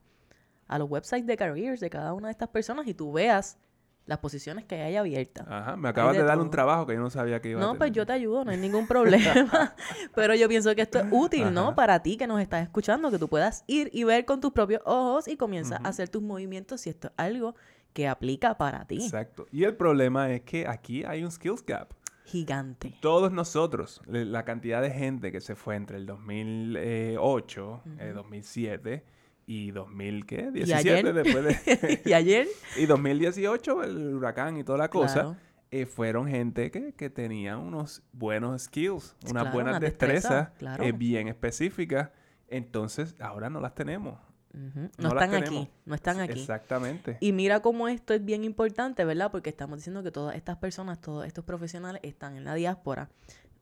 a 0.72 0.78
los 0.78 0.90
websites 0.90 1.26
de 1.26 1.36
careers 1.36 1.80
de 1.80 1.90
cada 1.90 2.14
una 2.14 2.28
de 2.28 2.32
estas 2.32 2.48
personas 2.48 2.86
y 2.86 2.94
tú 2.94 3.12
veas 3.12 3.58
las 4.06 4.18
posiciones 4.18 4.64
que 4.64 4.76
hay 4.76 4.96
abiertas. 4.96 5.46
Ajá, 5.48 5.76
me 5.76 5.90
acabas 5.90 6.14
de 6.14 6.22
de, 6.22 6.24
dar 6.26 6.38
un 6.38 6.50
trabajo 6.50 6.86
que 6.86 6.94
yo 6.94 7.00
no 7.00 7.10
sabía 7.10 7.40
que 7.40 7.50
iba 7.50 7.60
a 7.60 7.64
No, 7.64 7.76
pues 7.76 7.92
yo 7.92 8.04
te 8.04 8.12
ayudo, 8.12 8.44
no 8.44 8.50
hay 8.50 8.56
ningún 8.56 8.86
problema. 8.86 9.76
Pero 10.14 10.34
yo 10.34 10.48
pienso 10.48 10.74
que 10.74 10.82
esto 10.82 10.98
es 10.98 11.04
útil, 11.10 11.52
¿no? 11.52 11.74
Para 11.74 12.02
ti 12.02 12.16
que 12.16 12.26
nos 12.26 12.40
estás 12.40 12.62
escuchando, 12.62 13.10
que 13.10 13.18
tú 13.18 13.28
puedas 13.28 13.64
ir 13.66 13.90
y 13.92 14.04
ver 14.04 14.24
con 14.24 14.40
tus 14.40 14.52
propios 14.52 14.82
ojos 14.86 15.28
y 15.28 15.36
comienzas 15.36 15.80
a 15.84 15.88
hacer 15.88 16.08
tus 16.08 16.22
movimientos 16.22 16.80
si 16.80 16.90
esto 16.90 17.08
es 17.08 17.14
algo 17.16 17.54
que 17.92 18.08
aplica 18.08 18.56
para 18.56 18.86
ti. 18.86 18.96
Exacto. 18.96 19.46
Y 19.52 19.64
el 19.64 19.76
problema 19.76 20.32
es 20.32 20.40
que 20.40 20.66
aquí 20.66 21.04
hay 21.04 21.22
un 21.22 21.30
skills 21.30 21.64
gap. 21.64 21.92
gigante. 22.24 22.94
Todos 23.00 23.30
nosotros, 23.30 24.00
la 24.06 24.44
cantidad 24.44 24.80
de 24.80 24.90
gente 24.90 25.30
que 25.30 25.40
se 25.40 25.54
fue 25.54 25.76
entre 25.76 25.98
el 25.98 26.06
2008, 26.06 27.82
eh, 27.98 28.12
2007 28.14 29.04
y 29.46 29.70
2000, 29.72 30.26
¿qué? 30.26 30.50
17 30.50 30.90
ayer? 30.90 31.12
después 31.14 31.44
de... 31.64 32.02
y 32.04 32.12
ayer, 32.12 32.48
y 32.76 32.86
2018, 32.86 33.82
el 33.84 34.14
huracán 34.14 34.56
y 34.56 34.64
toda 34.64 34.78
la 34.78 34.88
cosa, 34.88 35.12
Claro. 35.22 35.36
eh, 35.70 35.86
fueron 35.86 36.28
gente 36.28 36.70
que, 36.70 36.92
que 36.94 37.10
tenía 37.10 37.58
unos 37.58 38.02
buenos 38.12 38.62
skills, 38.62 39.16
unas 39.24 39.42
Claro, 39.42 39.50
buenas 39.52 39.72
una 39.72 39.80
destreza, 39.80 40.12
destrezas 40.12 40.58
claro. 40.58 40.84
eh, 40.84 40.92
bien 40.92 41.28
específicas. 41.28 42.10
Entonces, 42.48 43.14
ahora 43.18 43.48
no 43.50 43.60
las 43.60 43.74
tenemos. 43.74 44.18
no, 44.52 44.82
No 44.98 45.08
están 45.08 45.34
aquí, 45.34 45.68
no 45.86 45.94
están 45.94 46.20
aquí. 46.20 46.38
Exactamente. 46.40 47.16
Y 47.20 47.32
mira 47.32 47.60
cómo 47.60 47.88
esto 47.88 48.12
es 48.12 48.22
bien 48.24 48.44
importante, 48.44 49.04
¿verdad? 49.06 49.30
Porque 49.30 49.48
estamos 49.48 49.78
diciendo 49.78 50.02
que 50.02 50.10
todas 50.10 50.36
estas 50.36 50.58
personas, 50.58 51.00
todos 51.00 51.26
estos 51.26 51.44
profesionales 51.44 52.00
están 52.04 52.36
en 52.36 52.44
la 52.44 52.54
diáspora. 52.54 53.08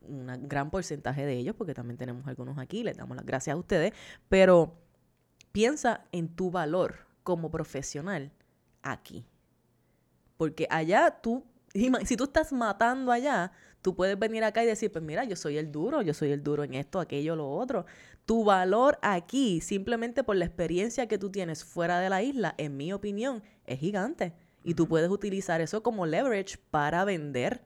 Un 0.03 0.27
gran 0.49 0.71
porcentaje 0.71 1.25
de 1.25 1.35
ellos, 1.35 1.55
porque 1.57 1.73
también 1.75 1.97
tenemos 1.99 2.27
algunos 2.27 2.59
aquí, 2.59 2.83
les 2.83 2.97
damos 2.97 3.17
las 3.17 3.25
gracias 3.25 3.55
a 3.55 3.57
ustedes. 3.57 3.93
Pero 4.29 4.75
piensa 5.53 6.05
en 6.13 6.29
tu 6.29 6.51
valor 6.51 7.07
como 7.23 7.51
profesional 7.51 8.33
aquí. 8.83 9.25
Porque 10.37 10.67
allá 10.71 11.21
tú, 11.23 11.45
si 12.05 12.17
tú 12.17 12.25
estás 12.25 12.53
matando 12.53 13.13
allá, 13.13 13.53
tú 13.83 13.95
puedes 13.95 14.19
venir 14.19 14.45
acá 14.45 14.63
y 14.63 14.67
decir, 14.67 14.91
pues 14.91 15.05
mira, 15.05 15.25
yo 15.25 15.37
soy 15.37 15.59
el 15.59 15.71
duro, 15.71 16.03
yo 16.03 16.15
soy 16.15 16.33
el 16.33 16.43
duro 16.43 16.65
en 16.65 16.75
esto, 16.75 17.01
aquello, 17.01 17.37
lo 17.37 17.51
otro. 17.51 17.85
Tu 18.27 18.45
valor 18.45 18.99
aquí, 19.03 19.61
simplemente 19.61 20.25
por 20.25 20.37
la 20.37 20.45
experiencia 20.45 21.09
que 21.09 21.19
tú 21.19 21.31
tienes 21.31 21.65
fuera 21.65 22.01
de 22.01 22.11
la 22.11 22.23
isla, 22.23 22.55
en 22.59 22.77
mi 22.77 22.93
opinión, 22.93 23.43
es 23.67 23.81
gigante. 23.81 24.35
Y 24.63 24.75
tú 24.75 24.87
puedes 24.89 25.11
utilizar 25.11 25.61
eso 25.61 25.83
como 25.83 26.07
leverage 26.07 26.59
para 26.71 27.05
vender 27.05 27.63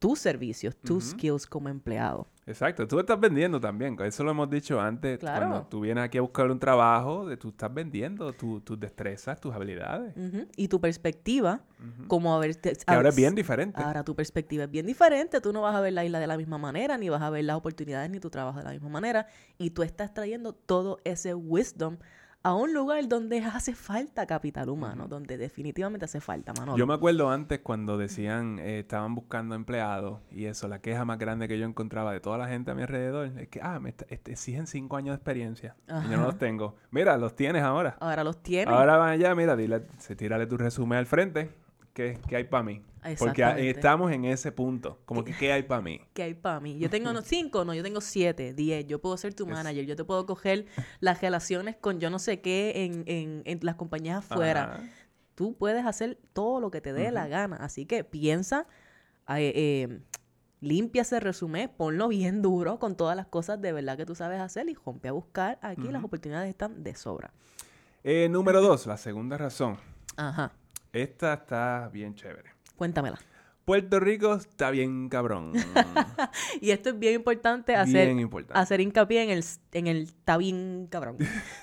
tus 0.00 0.18
servicios, 0.18 0.74
tus 0.76 1.10
skills 1.10 1.46
como 1.46 1.68
empleado. 1.68 2.26
Exacto, 2.46 2.88
tú 2.88 2.98
estás 2.98 3.20
vendiendo 3.20 3.60
también, 3.60 3.96
eso 4.02 4.24
lo 4.24 4.30
hemos 4.32 4.50
dicho 4.50 4.80
antes, 4.80 5.18
Claro. 5.20 5.46
cuando 5.46 5.66
tú 5.68 5.80
vienes 5.80 6.02
aquí 6.02 6.18
a 6.18 6.22
buscar 6.22 6.50
un 6.50 6.58
trabajo, 6.58 7.26
tú 7.36 7.50
estás 7.50 7.72
vendiendo 7.72 8.32
tu- 8.32 8.60
tus 8.62 8.80
destrezas, 8.80 9.38
tus 9.40 9.54
habilidades. 9.54 10.14
Y 10.56 10.66
tu 10.66 10.80
perspectiva, 10.80 11.60
como 12.08 12.34
a 12.34 12.40
ver... 12.40 12.58
Que 12.58 12.72
ahora 12.86 13.10
es 13.10 13.14
bien 13.16 13.34
diferente. 13.36 13.80
Ahora 13.80 14.02
tu 14.02 14.16
perspectiva 14.16 14.64
es 14.64 14.70
bien 14.70 14.86
diferente, 14.86 15.40
tú 15.40 15.52
no 15.52 15.60
vas 15.60 15.76
a 15.76 15.80
ver 15.80 15.92
la 15.92 16.04
isla 16.04 16.18
de 16.18 16.26
la 16.26 16.36
misma 16.38 16.58
manera, 16.58 16.96
ni 16.98 17.08
vas 17.10 17.22
a 17.22 17.30
ver 17.30 17.44
las 17.44 17.56
oportunidades 17.56 18.10
ni 18.10 18.18
tu 18.18 18.30
trabajo 18.30 18.58
de 18.58 18.64
la 18.64 18.70
misma 18.72 18.88
manera, 18.88 19.26
y 19.58 19.70
tú 19.70 19.82
estás 19.82 20.12
trayendo 20.14 20.54
todo 20.54 20.98
ese 21.04 21.34
wisdom 21.34 21.98
a 22.42 22.54
un 22.54 22.72
lugar 22.72 23.06
donde 23.06 23.38
hace 23.40 23.74
falta 23.74 24.26
capital 24.26 24.70
humano, 24.70 25.06
donde 25.08 25.36
definitivamente 25.36 26.06
hace 26.06 26.20
falta, 26.20 26.54
Manolo. 26.54 26.78
Yo 26.78 26.86
me 26.86 26.94
acuerdo 26.94 27.28
antes 27.30 27.60
cuando 27.60 27.98
decían, 27.98 28.58
eh, 28.58 28.78
estaban 28.80 29.14
buscando 29.14 29.54
empleados 29.54 30.20
y 30.30 30.46
eso, 30.46 30.66
la 30.66 30.80
queja 30.80 31.04
más 31.04 31.18
grande 31.18 31.48
que 31.48 31.58
yo 31.58 31.66
encontraba 31.66 32.12
de 32.12 32.20
toda 32.20 32.38
la 32.38 32.48
gente 32.48 32.70
a 32.70 32.74
mi 32.74 32.82
alrededor 32.82 33.26
es 33.38 33.48
que, 33.48 33.60
ah, 33.62 33.78
me 33.78 33.90
est- 33.90 34.02
este, 34.10 34.32
exigen 34.32 34.66
cinco 34.66 34.96
años 34.96 35.12
de 35.12 35.16
experiencia 35.16 35.76
y 35.86 36.10
yo 36.10 36.16
no 36.16 36.22
los 36.24 36.38
tengo. 36.38 36.76
Mira, 36.90 37.18
los 37.18 37.36
tienes 37.36 37.62
ahora. 37.62 37.96
Ahora 38.00 38.24
los 38.24 38.42
tienes. 38.42 38.72
Ahora 38.74 38.96
van 38.96 39.10
allá, 39.10 39.34
mira, 39.34 39.54
dile, 39.54 39.82
se 39.98 40.16
tírale 40.16 40.46
tu 40.46 40.56
resumen 40.56 40.98
al 40.98 41.06
frente. 41.06 41.50
¿Qué, 41.92 42.18
qué 42.28 42.36
hay 42.36 42.44
para 42.44 42.62
mí? 42.62 42.82
Porque 43.18 43.70
estamos 43.70 44.12
en 44.12 44.24
ese 44.24 44.52
punto. 44.52 45.00
Como 45.04 45.24
que, 45.24 45.34
¿qué 45.36 45.52
hay 45.52 45.62
para 45.62 45.80
mí? 45.80 46.00
¿Qué 46.12 46.22
hay 46.22 46.34
para 46.34 46.60
mí? 46.60 46.78
Yo 46.78 46.90
tengo 46.90 47.12
no, 47.12 47.22
cinco, 47.22 47.64
no, 47.64 47.74
yo 47.74 47.82
tengo 47.82 48.00
siete, 48.00 48.52
diez. 48.52 48.86
Yo 48.86 49.00
puedo 49.00 49.16
ser 49.16 49.34
tu 49.34 49.46
manager. 49.46 49.86
Yo 49.86 49.96
te 49.96 50.04
puedo 50.04 50.26
coger 50.26 50.66
las 51.00 51.20
relaciones 51.20 51.76
con 51.76 52.00
yo 52.00 52.10
no 52.10 52.18
sé 52.18 52.40
qué 52.40 52.84
en, 52.84 53.04
en, 53.06 53.42
en 53.46 53.60
las 53.62 53.76
compañías 53.76 54.18
afuera. 54.18 54.74
Ajá. 54.74 54.82
Tú 55.34 55.56
puedes 55.56 55.86
hacer 55.86 56.18
todo 56.34 56.60
lo 56.60 56.70
que 56.70 56.82
te 56.82 56.92
dé 56.92 57.10
la 57.10 57.26
gana. 57.26 57.56
Así 57.56 57.86
que 57.86 58.04
piensa, 58.04 58.66
eh, 59.28 59.52
eh, 59.54 60.00
limpia 60.60 61.00
ese 61.00 61.18
resumen, 61.18 61.70
ponlo 61.74 62.08
bien 62.08 62.42
duro 62.42 62.78
con 62.78 62.94
todas 62.94 63.16
las 63.16 63.26
cosas 63.26 63.58
de 63.60 63.72
verdad 63.72 63.96
que 63.96 64.04
tú 64.04 64.14
sabes 64.14 64.38
hacer 64.38 64.68
y 64.68 64.74
rompe 64.74 65.08
a 65.08 65.12
buscar. 65.12 65.58
Aquí 65.62 65.88
las 65.88 66.04
oportunidades 66.04 66.50
están 66.50 66.82
de 66.82 66.94
sobra. 66.94 67.32
Eh, 68.04 68.28
número 68.30 68.60
dos, 68.60 68.86
la 68.86 68.98
segunda 68.98 69.38
razón. 69.38 69.78
Ajá. 70.16 70.52
Esta 70.92 71.34
está 71.34 71.88
bien 71.92 72.14
chévere. 72.14 72.50
Cuéntamela. 72.80 73.18
Puerto 73.66 74.00
Rico 74.00 74.32
está 74.36 74.70
bien 74.70 75.10
cabrón. 75.10 75.52
Y 76.62 76.70
esto 76.70 76.88
es 76.88 76.98
bien 76.98 77.12
importante 77.16 77.76
hacer, 77.76 78.06
bien 78.06 78.20
importante. 78.20 78.58
hacer 78.58 78.80
hincapié 78.80 79.22
en 79.24 79.28
el, 79.28 79.44
en 79.72 79.86
el 79.86 80.02
está 80.04 80.38
bien 80.38 80.88
cabrón. 80.90 81.18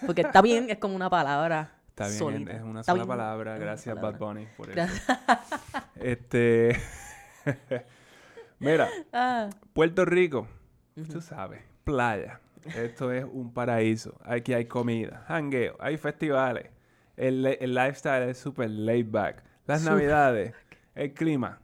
Porque 0.06 0.22
está 0.22 0.44
bien 0.44 0.70
es 0.70 0.78
como 0.78 0.96
una 0.96 1.10
palabra. 1.10 1.72
Está 1.88 2.06
bien, 2.06 2.20
sólida. 2.20 2.54
es 2.54 2.62
una 2.62 2.82
Está 2.82 2.92
sola 2.92 3.04
bien, 3.04 3.08
palabra. 3.08 3.58
Gracias, 3.58 3.96
palabra. 3.96 4.20
Bad 4.20 4.28
Bunny, 4.28 4.48
por 4.56 4.70
eso. 4.70 4.94
Este. 5.96 6.78
Mira, 8.60 8.88
Ah, 9.12 9.50
Puerto 9.74 10.06
Rico, 10.06 10.48
tú 11.12 11.20
sabes, 11.20 11.64
playa. 11.84 12.40
Esto 12.76 13.12
es 13.12 13.26
un 13.26 13.52
paraíso. 13.52 14.20
Aquí 14.24 14.54
hay 14.54 14.66
comida, 14.66 15.26
hangueo, 15.28 15.78
hay 15.80 15.98
festivales. 15.98 16.70
El, 17.16 17.44
el 17.60 17.74
lifestyle 17.74 18.30
es 18.30 18.38
súper 18.38 18.70
laid 18.70 19.08
back. 19.10 19.44
Las 19.66 19.84
navidades, 19.84 20.54
el 20.98 21.14
clima. 21.14 21.60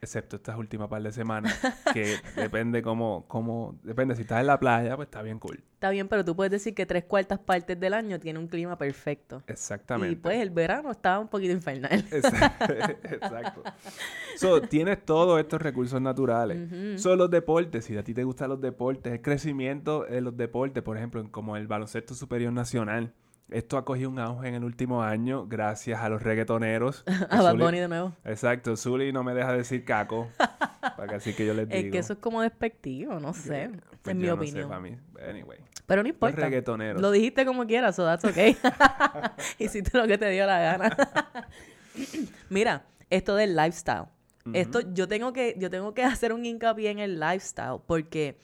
Excepto 0.00 0.36
estas 0.36 0.56
últimas 0.56 0.86
par 0.88 1.02
de 1.02 1.10
semanas, 1.10 1.58
que 1.92 2.18
depende 2.36 2.82
cómo, 2.82 3.24
cómo, 3.26 3.76
depende 3.82 4.14
si 4.14 4.22
estás 4.22 4.38
en 4.40 4.46
la 4.46 4.60
playa, 4.60 4.94
pues 4.94 5.06
está 5.08 5.22
bien 5.22 5.40
cool. 5.40 5.60
está 5.74 5.90
bien, 5.90 6.06
pero 6.06 6.24
tú 6.24 6.36
puedes 6.36 6.52
decir 6.52 6.72
que 6.72 6.86
tres 6.86 7.02
cuartas 7.02 7.40
partes 7.40 7.80
del 7.80 7.94
año 7.94 8.20
tiene 8.20 8.38
un 8.38 8.46
clima 8.46 8.78
perfecto. 8.78 9.42
Exactamente. 9.48 10.12
Y 10.12 10.14
pues 10.14 10.38
el 10.40 10.50
verano 10.50 10.92
estaba 10.92 11.18
un 11.18 11.26
poquito 11.26 11.52
infernal. 11.52 11.90
Exa- 12.12 12.54
Exacto. 13.10 13.64
So, 14.36 14.60
tienes 14.60 15.04
todos 15.04 15.40
estos 15.40 15.60
recursos 15.60 16.00
naturales. 16.00 17.00
Son 17.02 17.18
los 17.18 17.28
deportes. 17.28 17.84
Si 17.84 17.96
a 17.96 18.04
ti 18.04 18.14
te 18.14 18.22
gustan 18.22 18.50
los 18.50 18.60
deportes, 18.60 19.12
el 19.12 19.20
crecimiento 19.20 20.04
de 20.04 20.20
los 20.20 20.36
deportes, 20.36 20.80
por 20.84 20.96
ejemplo, 20.96 21.26
como 21.32 21.56
el 21.56 21.66
baloncesto 21.66 22.14
superior 22.14 22.52
nacional. 22.52 23.12
Esto 23.50 23.78
ha 23.78 23.84
cogido 23.84 24.10
un 24.10 24.18
auge 24.18 24.48
en 24.48 24.54
el 24.54 24.64
último 24.64 25.02
año 25.02 25.46
gracias 25.46 26.00
a 26.00 26.08
los 26.08 26.22
reggaetoneros. 26.22 27.04
A 27.30 27.42
Bad 27.42 27.56
Bunny 27.56 27.78
de 27.78 27.88
nuevo. 27.88 28.14
Exacto. 28.24 28.76
Zully 28.76 29.12
no 29.12 29.24
me 29.24 29.32
deja 29.34 29.52
decir 29.52 29.84
caco. 29.84 30.28
para 30.96 31.08
que 31.08 31.14
así 31.14 31.32
que 31.32 31.46
yo 31.46 31.54
les 31.54 31.68
digo. 31.68 31.78
Es 31.86 31.92
que 31.92 31.98
eso 31.98 32.12
es 32.12 32.18
como 32.18 32.42
despectivo, 32.42 33.18
no 33.20 33.32
sé. 33.32 33.70
Pues 34.02 34.12
en 34.12 34.18
mi 34.18 34.26
yo 34.26 34.36
no 34.36 34.42
sé, 34.42 34.48
opinión. 34.50 34.68
pa' 34.68 34.80
mí. 34.80 34.96
Anyway. 35.26 35.58
Pero 35.86 36.02
no 36.02 36.08
Los 36.08 36.14
importa. 36.14 36.36
reggaetoneros. 36.42 37.00
Lo 37.00 37.10
dijiste 37.10 37.46
como 37.46 37.66
quieras, 37.66 37.96
so 37.96 38.04
that's 38.04 38.24
okay. 38.24 38.56
Hiciste 39.58 39.96
lo 39.96 40.06
que 40.06 40.18
te 40.18 40.28
dio 40.28 40.44
la 40.46 40.58
gana. 40.60 40.96
Mira, 42.50 42.84
esto 43.08 43.34
del 43.34 43.56
lifestyle. 43.56 44.06
Esto 44.52 44.80
yo 44.80 45.08
tengo 45.08 45.32
que 45.34 45.56
yo 45.58 45.68
tengo 45.68 45.92
que 45.92 46.02
hacer 46.04 46.32
un 46.32 46.44
hincapié 46.46 46.90
en 46.90 46.98
el 46.98 47.20
lifestyle 47.20 47.80
porque 47.86 48.38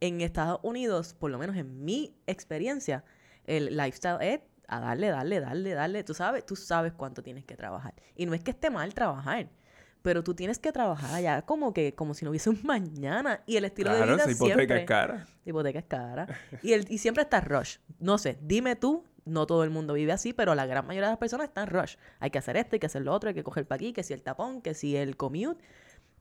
en 0.00 0.20
Estados 0.20 0.60
Unidos, 0.62 1.14
por 1.14 1.30
lo 1.32 1.38
menos 1.38 1.56
en 1.56 1.84
mi 1.84 2.14
experiencia, 2.28 3.04
el 3.44 3.76
lifestyle 3.76 4.18
es 4.20 4.40
a 4.68 4.80
darle, 4.80 5.08
darle, 5.08 5.40
darle, 5.40 5.74
darle. 5.74 6.04
Tú 6.04 6.14
sabes, 6.14 6.46
tú 6.46 6.54
sabes 6.54 6.92
cuánto 6.92 7.22
tienes 7.22 7.44
que 7.44 7.56
trabajar. 7.56 7.94
Y 8.14 8.26
no 8.26 8.34
es 8.34 8.42
que 8.42 8.52
esté 8.52 8.70
mal 8.70 8.94
trabajar, 8.94 9.48
pero 10.02 10.22
tú 10.22 10.34
tienes 10.34 10.58
que 10.58 10.70
trabajar 10.70 11.14
allá 11.14 11.42
como 11.42 11.72
que 11.72 11.94
como 11.94 12.14
si 12.14 12.24
no 12.24 12.30
hubiese 12.30 12.50
un 12.50 12.60
mañana 12.62 13.42
y 13.46 13.56
el 13.56 13.64
estilo 13.64 13.92
de 13.92 14.04
vida 14.04 14.16
esa 14.16 14.30
hipoteca 14.30 14.54
siempre 14.54 14.80
es 14.80 14.86
cara. 14.86 15.14
la 15.44 15.50
hipoteca 15.50 15.78
es 15.78 15.84
cara. 15.86 16.26
Y, 16.62 16.72
el, 16.74 16.86
y 16.90 16.98
siempre 16.98 17.22
está 17.22 17.40
rush. 17.40 17.78
No 17.98 18.18
sé, 18.18 18.38
dime 18.42 18.76
tú, 18.76 19.04
no 19.24 19.46
todo 19.46 19.64
el 19.64 19.70
mundo 19.70 19.94
vive 19.94 20.12
así, 20.12 20.32
pero 20.32 20.54
la 20.54 20.66
gran 20.66 20.86
mayoría 20.86 21.08
de 21.08 21.12
las 21.12 21.18
personas 21.18 21.48
están 21.48 21.66
rush. 21.68 21.96
Hay 22.20 22.30
que 22.30 22.38
hacer 22.38 22.56
esto, 22.56 22.76
hay 22.76 22.80
que 22.80 22.86
hacer 22.86 23.02
lo 23.02 23.12
otro, 23.12 23.28
hay 23.28 23.34
que 23.34 23.44
coger 23.44 23.66
para 23.66 23.76
aquí, 23.76 23.92
que 23.92 24.02
si 24.02 24.12
el 24.12 24.22
tapón, 24.22 24.62
que 24.62 24.74
si 24.74 24.96
el 24.96 25.16
commute. 25.16 25.62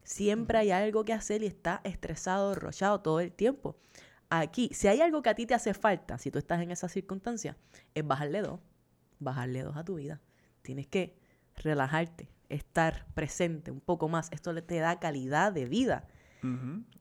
Siempre 0.04 0.58
hay 0.58 0.72
algo 0.72 1.04
que 1.04 1.12
hacer 1.12 1.44
y 1.44 1.48
está 1.48 1.82
estresado, 1.84 2.56
rushado 2.56 3.02
todo 3.02 3.20
el 3.20 3.34
tiempo. 3.34 3.76
Aquí, 4.30 4.70
si 4.74 4.88
hay 4.88 5.02
algo 5.02 5.22
que 5.22 5.30
a 5.30 5.36
ti 5.36 5.46
te 5.46 5.54
hace 5.54 5.74
falta, 5.74 6.18
si 6.18 6.32
tú 6.32 6.40
estás 6.40 6.62
en 6.62 6.72
esa 6.72 6.90
circunstancia, 6.90 7.56
es 7.94 8.06
bajarle 8.06 8.42
dos. 8.42 8.60
Bajarle 9.20 9.64
dos 9.64 9.78
a 9.78 9.86
tu 9.86 9.96
vida. 9.96 10.22
Tienes 10.62 10.88
que 10.88 11.18
relajarte, 11.56 12.30
estar 12.50 13.06
presente 13.14 13.72
un 13.72 13.80
poco 13.80 14.10
más. 14.10 14.30
Esto 14.32 14.54
te 14.64 14.80
da 14.80 15.00
calidad 15.00 15.54
de 15.54 15.66
vida. 15.66 16.08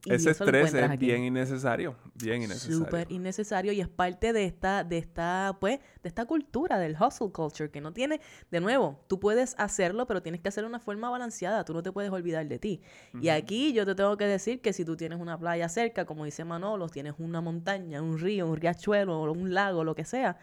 Ese 0.06 0.30
estrés 0.30 0.74
es 0.74 0.82
aquí. 0.82 1.06
bien 1.06 1.24
innecesario. 1.24 1.96
Bien 2.14 2.42
innecesario. 2.42 2.78
Súper 2.78 3.10
innecesario 3.10 3.72
y 3.72 3.80
es 3.80 3.88
parte 3.88 4.32
de 4.32 4.44
esta, 4.44 4.84
de 4.84 4.98
esta, 4.98 5.56
pues, 5.60 5.80
de 6.02 6.08
esta 6.08 6.24
cultura 6.26 6.78
del 6.78 6.96
hustle 7.00 7.32
culture 7.32 7.70
que 7.70 7.80
no 7.80 7.92
tiene, 7.92 8.20
de 8.50 8.60
nuevo, 8.60 9.00
tú 9.08 9.18
puedes 9.18 9.54
hacerlo, 9.58 10.06
pero 10.06 10.22
tienes 10.22 10.40
que 10.40 10.48
hacerlo 10.48 10.68
de 10.68 10.76
una 10.76 10.80
forma 10.80 11.10
balanceada, 11.10 11.64
tú 11.64 11.74
no 11.74 11.82
te 11.82 11.92
puedes 11.92 12.10
olvidar 12.10 12.46
de 12.46 12.58
ti. 12.58 12.80
Y 13.20 13.28
aquí 13.28 13.72
yo 13.72 13.84
te 13.84 13.94
tengo 13.94 14.16
que 14.16 14.26
decir 14.26 14.60
que 14.60 14.72
si 14.72 14.84
tú 14.84 14.96
tienes 14.96 15.20
una 15.20 15.38
playa 15.38 15.68
cerca, 15.68 16.04
como 16.04 16.24
dice 16.24 16.44
Manolo, 16.44 16.88
tienes 16.88 17.14
una 17.18 17.40
montaña, 17.40 18.00
un 18.02 18.18
río, 18.18 18.46
un 18.46 18.56
riachuelo, 18.56 19.30
un 19.32 19.54
lago, 19.54 19.82
lo 19.84 19.94
que 19.94 20.04
sea, 20.04 20.38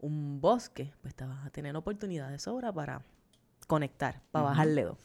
un 0.00 0.40
bosque, 0.40 0.92
pues 1.00 1.14
te 1.14 1.24
vas 1.24 1.46
a 1.46 1.50
tener 1.50 1.74
oportunidad 1.76 2.30
de 2.30 2.38
sobra 2.38 2.72
para 2.72 3.02
conectar, 3.66 4.20
para 4.30 4.46
bajarle 4.46 4.82
dos. 4.82 4.98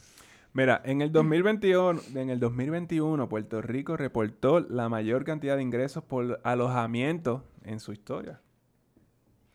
Mira, 0.53 0.81
en 0.83 1.01
el 1.01 1.12
2021, 1.12 2.01
en 2.15 2.29
el 2.29 2.39
2021 2.39 3.29
Puerto 3.29 3.62
Rico 3.62 3.95
reportó 3.97 4.59
la 4.59 4.89
mayor 4.89 5.23
cantidad 5.23 5.55
de 5.55 5.62
ingresos 5.62 6.03
por 6.03 6.41
alojamiento 6.43 7.43
en 7.63 7.79
su 7.79 7.91
historia, 7.91 8.41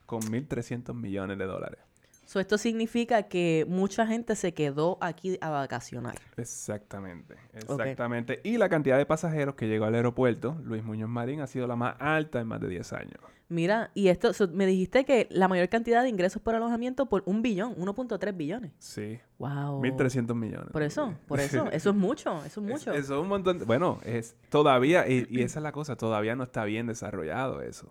con 0.07 0.21
1.300 0.21 0.95
millones 0.95 1.39
de 1.39 1.47
dólares. 1.47 1.81
So, 2.27 2.41
esto 2.41 2.59
significa 2.59 3.25
que 3.25 3.67
mucha 3.69 4.07
gente 4.07 4.35
se 4.35 4.55
quedó 4.55 4.97
aquí 5.01 5.37
a 5.41 5.51
vacacionar. 5.51 6.15
Exactamente, 6.37 7.37
exactamente. 7.53 8.41
Y 8.45 8.57
la 8.57 8.69
cantidad 8.69 8.97
de 8.97 9.05
pasajeros 9.05 9.57
que 9.57 9.67
llegó 9.67 9.85
al 9.85 9.95
aeropuerto, 9.95 10.57
Luis 10.65 10.83
Muñoz 10.83 11.11
Marín, 11.11 11.41
ha 11.41 11.47
sido 11.47 11.67
la 11.67 11.77
más 11.77 11.97
alta 11.99 12.41
en 12.41 12.47
más 12.47 12.61
de 12.61 12.69
10 12.69 12.93
años. 12.95 13.21
Mira, 13.49 13.91
y 13.95 14.09
esto, 14.09 14.33
so, 14.33 14.49
me 14.49 14.67
dijiste 14.67 15.05
que 15.05 15.29
la 15.31 15.49
mayor 15.49 15.69
cantidad 15.69 16.03
de 16.03 16.09
ingresos 16.09 16.41
por 16.41 16.55
alojamiento 16.55 17.07
por 17.07 17.23
un 17.27 17.43
billón, 17.43 17.75
1.3 17.77 18.37
billones. 18.37 18.73
Sí. 18.79 19.21
Wow. 19.39 19.83
1.300 19.83 20.35
millones. 20.35 20.69
Por 20.73 20.83
eso, 20.83 21.15
por 21.29 21.41
eso, 21.41 21.71
eso 21.71 21.91
es 21.91 21.97
mucho, 21.97 22.43
eso 22.45 22.61
es 22.61 22.67
mucho. 22.67 22.93
Es, 22.93 23.05
eso 23.05 23.17
es 23.17 23.21
un 23.23 23.29
montón. 23.29 23.59
de- 23.59 23.65
bueno, 23.67 24.01
es 24.05 24.35
todavía, 24.49 25.07
y, 25.09 25.27
y 25.29 25.43
esa 25.43 25.59
es 25.59 25.63
la 25.63 25.73
cosa, 25.73 25.97
todavía 25.97 26.35
no 26.37 26.45
está 26.45 26.65
bien 26.65 26.87
desarrollado 26.87 27.61
eso. 27.61 27.89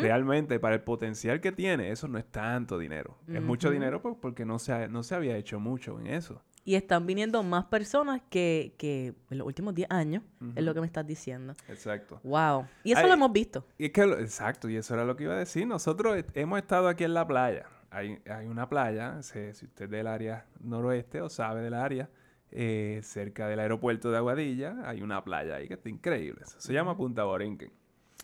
Realmente, 0.00 0.58
para 0.58 0.74
el 0.74 0.82
potencial 0.82 1.40
que 1.40 1.52
tiene, 1.52 1.90
eso 1.90 2.08
no 2.08 2.18
es 2.18 2.24
tanto 2.26 2.78
dinero. 2.78 3.16
Es 3.32 3.40
mucho 3.42 3.70
dinero 3.70 4.02
pues, 4.02 4.16
porque 4.20 4.44
no 4.44 4.58
se, 4.58 4.72
ha- 4.72 4.88
no 4.88 5.02
se 5.02 5.14
había 5.14 5.36
hecho 5.36 5.60
mucho 5.60 5.98
en 6.00 6.08
eso. 6.08 6.42
Y 6.64 6.74
están 6.74 7.06
viniendo 7.06 7.42
más 7.42 7.64
personas 7.64 8.20
que, 8.28 8.74
que 8.78 9.14
en 9.30 9.38
los 9.38 9.46
últimos 9.46 9.74
10 9.74 9.90
años, 9.90 10.22
es 10.54 10.62
lo 10.62 10.74
que 10.74 10.80
me 10.80 10.86
estás 10.86 11.06
diciendo. 11.06 11.54
Exacto. 11.68 12.20
Wow. 12.22 12.66
Y 12.84 12.92
eso 12.92 13.00
Ay, 13.00 13.06
lo 13.08 13.14
hemos 13.14 13.32
visto. 13.32 13.66
Y 13.78 13.86
es 13.86 13.92
que, 13.92 14.06
lo- 14.06 14.18
exacto, 14.18 14.68
y 14.68 14.76
eso 14.76 14.92
era 14.94 15.04
lo 15.04 15.16
que 15.16 15.24
iba 15.24 15.34
a 15.34 15.38
decir. 15.38 15.66
Nosotros 15.66 16.22
hemos 16.34 16.58
estado 16.58 16.88
aquí 16.88 17.04
en 17.04 17.14
la 17.14 17.26
playa. 17.26 17.66
Hay, 17.90 18.20
hay 18.30 18.46
una 18.46 18.68
playa, 18.68 19.22
se- 19.22 19.54
si 19.54 19.64
usted 19.66 19.86
es 19.86 19.90
del 19.90 20.06
área 20.06 20.46
noroeste 20.60 21.22
o 21.22 21.28
sabe 21.30 21.62
del 21.62 21.74
área, 21.74 22.08
eh, 22.52 23.00
cerca 23.02 23.48
del 23.48 23.58
aeropuerto 23.60 24.10
de 24.10 24.18
Aguadilla, 24.18 24.76
hay 24.84 25.02
una 25.02 25.24
playa 25.24 25.56
ahí 25.56 25.66
que 25.66 25.74
está 25.74 25.88
increíble. 25.88 26.42
Eso 26.42 26.60
se 26.60 26.72
llama 26.72 26.96
Punta 26.96 27.24
Borinquen. 27.24 27.72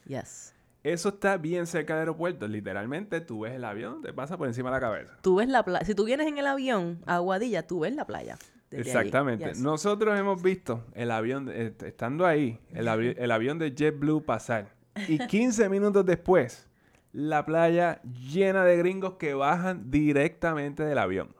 Yes. 0.07 0.55
Eso 0.87 1.09
está 1.11 1.37
bien 1.37 1.67
cerca 1.67 1.95
del 1.95 2.01
aeropuerto. 2.01 2.47
Literalmente, 2.47 3.21
tú 3.21 3.41
ves 3.41 3.55
el 3.55 3.65
avión, 3.65 4.03
te 4.03 4.13
pasa 4.13 4.37
por 4.39 4.47
encima 4.47 4.71
de 4.71 4.77
la 4.77 4.81
cabeza. 4.81 5.19
Tú 5.21 5.37
ves 5.37 5.49
la 5.49 5.65
playa. 5.65 5.85
Si 5.85 5.95
tú 5.95 6.05
vienes 6.05 6.27
en 6.29 6.39
el 6.39 6.47
avión 6.47 7.01
a 7.07 7.17
Aguadilla, 7.17 7.67
tú 7.67 7.81
ves 7.81 7.95
la 7.95 8.07
playa. 8.07 8.37
Exactamente. 8.71 9.47
Yes. 9.49 9.61
Nosotros 9.61 10.19
hemos 10.19 10.43
visto 10.43 10.85
el 10.95 11.11
avión, 11.11 11.49
est- 11.49 11.83
estando 11.83 12.27
ahí, 12.27 12.59
el, 12.73 12.89
avi- 12.89 13.15
el 13.19 13.31
avión 13.31 13.59
de 13.59 13.75
JetBlue 13.75 14.25
pasar. 14.25 14.69
Y 15.09 15.19
15 15.27 15.69
minutos 15.69 16.05
después, 16.07 16.69
la 17.13 17.45
playa 17.47 18.01
llena 18.03 18.65
de 18.65 18.77
gringos 18.77 19.15
que 19.15 19.35
bajan 19.35 19.91
directamente 19.91 20.85
del 20.85 20.99
avión. 20.99 21.35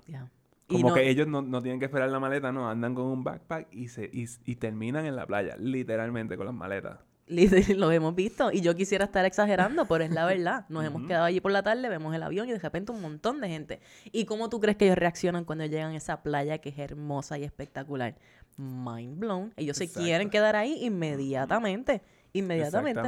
Como 0.69 0.89
no- 0.89 0.95
que 0.95 1.09
ellos 1.09 1.29
no, 1.29 1.43
no 1.43 1.63
tienen 1.63 1.79
que 1.79 1.85
esperar 1.87 2.09
la 2.11 2.19
maleta, 2.19 2.51
no, 2.51 2.69
andan 2.69 2.95
con 2.97 3.05
un 3.05 3.23
backpack 3.23 3.69
y, 3.73 3.87
se, 3.89 4.11
y, 4.13 4.27
y 4.45 4.57
terminan 4.57 5.07
en 5.07 5.15
la 5.15 5.25
playa, 5.27 5.57
literalmente 5.59 6.37
con 6.37 6.47
las 6.47 6.55
maletas. 6.55 6.99
Lo 7.29 7.91
hemos 7.91 8.15
visto. 8.15 8.53
Y 8.53 8.61
yo 8.61 8.75
quisiera 8.77 9.05
estar 9.05 9.25
exagerando, 9.25 9.87
pero 9.87 10.05
es 10.05 10.11
la 10.11 10.25
verdad. 10.27 10.65
Nos 10.69 10.85
hemos 10.85 11.07
quedado 11.07 11.25
allí 11.25 11.41
por 11.41 11.53
la 11.53 11.63
tarde, 11.63 11.89
vemos 11.89 12.15
el 12.15 12.23
avión 12.23 12.49
y 12.49 12.53
de 12.53 12.59
repente 12.59 12.93
un 12.93 13.01
montón 13.01 13.41
de 13.41 13.49
gente. 13.49 13.81
¿Y 14.13 14.25
cómo 14.25 14.49
tú 14.49 14.61
crees 14.61 14.77
que 14.77 14.87
ellos 14.87 14.99
reaccionan 14.99 15.45
cuando 15.45 15.65
llegan 15.65 15.93
a 15.93 15.97
esa 15.97 16.23
playa 16.23 16.59
que 16.59 16.69
es 16.69 16.79
hermosa 16.79 17.39
y 17.39 17.45
espectacular? 17.45 18.17
Mind 18.57 19.19
blown. 19.19 19.53
Ellos 19.57 19.77
se 19.77 19.91
quieren 19.91 20.31
quedar 20.31 20.57
ahí 20.57 20.85
inmediatamente. 20.85 22.03
Inmediatamente. 22.33 23.01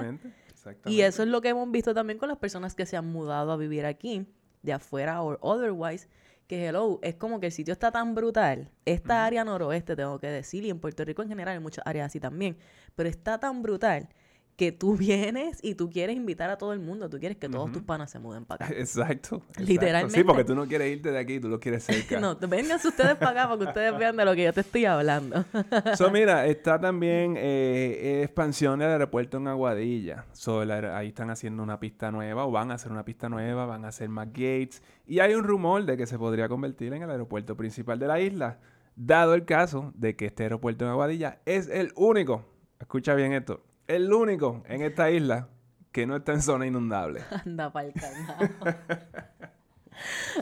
Exactamente. 0.48 0.90
Y 0.90 1.02
eso 1.02 1.22
es 1.22 1.28
lo 1.28 1.40
que 1.40 1.50
hemos 1.50 1.70
visto 1.70 1.94
también 1.94 2.18
con 2.18 2.28
las 2.28 2.38
personas 2.38 2.74
que 2.74 2.86
se 2.86 2.96
han 2.96 3.06
mudado 3.06 3.52
a 3.52 3.56
vivir 3.56 3.86
aquí, 3.86 4.26
de 4.62 4.72
afuera 4.72 5.22
o 5.22 5.38
otherwise, 5.40 6.08
que 6.48 6.66
hello, 6.66 6.98
es 7.02 7.14
como 7.14 7.38
que 7.40 7.46
el 7.46 7.52
sitio 7.52 7.72
está 7.72 7.92
tan 7.92 8.14
brutal. 8.14 8.72
Esta 8.86 9.24
área 9.24 9.44
noroeste, 9.44 9.94
tengo 9.94 10.18
que 10.18 10.28
decir, 10.28 10.64
y 10.64 10.70
en 10.70 10.80
Puerto 10.80 11.04
Rico 11.04 11.22
en 11.22 11.28
general, 11.28 11.54
hay 11.54 11.60
muchas 11.60 11.86
áreas 11.86 12.06
así 12.06 12.18
también, 12.18 12.56
pero 12.96 13.08
está 13.08 13.38
tan 13.38 13.62
brutal 13.62 14.08
que 14.58 14.72
tú 14.72 14.96
vienes 14.96 15.60
y 15.62 15.76
tú 15.76 15.88
quieres 15.88 16.16
invitar 16.16 16.50
a 16.50 16.58
todo 16.58 16.72
el 16.72 16.80
mundo, 16.80 17.08
tú 17.08 17.20
quieres 17.20 17.38
que 17.38 17.48
todos 17.48 17.70
tus 17.70 17.82
panas 17.82 18.10
se 18.10 18.18
muden 18.18 18.44
para 18.44 18.66
acá. 18.66 18.74
Exacto, 18.78 19.36
exacto. 19.36 19.62
Literalmente. 19.62 20.18
Sí, 20.18 20.24
porque 20.24 20.42
tú 20.42 20.56
no 20.56 20.66
quieres 20.66 20.92
irte 20.92 21.12
de 21.12 21.18
aquí, 21.18 21.38
tú 21.38 21.48
lo 21.48 21.60
quieres 21.60 21.84
cerca. 21.84 22.18
No, 22.28 22.36
vénganse 22.36 22.88
ustedes 22.88 23.14
para 23.14 23.30
acá 23.30 23.48
para 23.48 23.58
que 23.60 23.64
ustedes 23.66 23.96
vean 23.96 24.16
de 24.16 24.24
lo 24.24 24.34
que 24.34 24.42
yo 24.42 24.52
te 24.52 24.62
estoy 24.62 24.84
hablando. 24.84 25.44
So, 25.96 26.10
mira, 26.10 26.44
está 26.46 26.80
también 26.80 27.36
eh, 27.38 28.22
expansión 28.24 28.80
del 28.80 28.88
aeropuerto 28.88 29.36
en 29.36 29.46
Aguadilla. 29.46 30.24
So, 30.32 30.62
ahí 30.62 31.08
están 31.08 31.30
haciendo 31.30 31.62
una 31.62 31.78
pista 31.78 32.10
nueva, 32.10 32.44
o 32.44 32.50
van 32.50 32.72
a 32.72 32.74
hacer 32.74 32.90
una 32.90 33.04
pista 33.04 33.28
nueva, 33.28 33.64
van 33.64 33.84
a 33.84 33.88
hacer 33.88 34.08
más 34.08 34.26
gates. 34.26 34.82
Y 35.06 35.20
hay 35.20 35.34
un 35.34 35.44
rumor 35.44 35.84
de 35.84 35.96
que 35.96 36.06
se 36.06 36.18
podría 36.18 36.48
convertir 36.48 36.92
en 36.94 37.04
el 37.04 37.10
aeropuerto 37.10 37.56
principal 37.56 38.00
de 38.00 38.08
la 38.08 38.20
isla, 38.20 38.58
dado 38.96 39.34
el 39.34 39.44
caso 39.44 39.92
de 39.94 40.16
que 40.16 40.26
este 40.26 40.42
aeropuerto 40.42 40.84
en 40.84 40.90
Aguadilla 40.90 41.38
es 41.46 41.68
el 41.68 41.92
único, 41.94 42.44
escucha 42.80 43.14
bien 43.14 43.32
esto, 43.32 43.62
el 43.88 44.12
único 44.12 44.62
en 44.68 44.82
esta 44.82 45.10
isla 45.10 45.48
que 45.90 46.06
no 46.06 46.16
está 46.16 46.32
en 46.32 46.42
zona 46.42 46.66
inundable. 46.66 47.22
Anda 47.44 47.72
pa'l 47.72 47.92
carajo. 47.92 48.44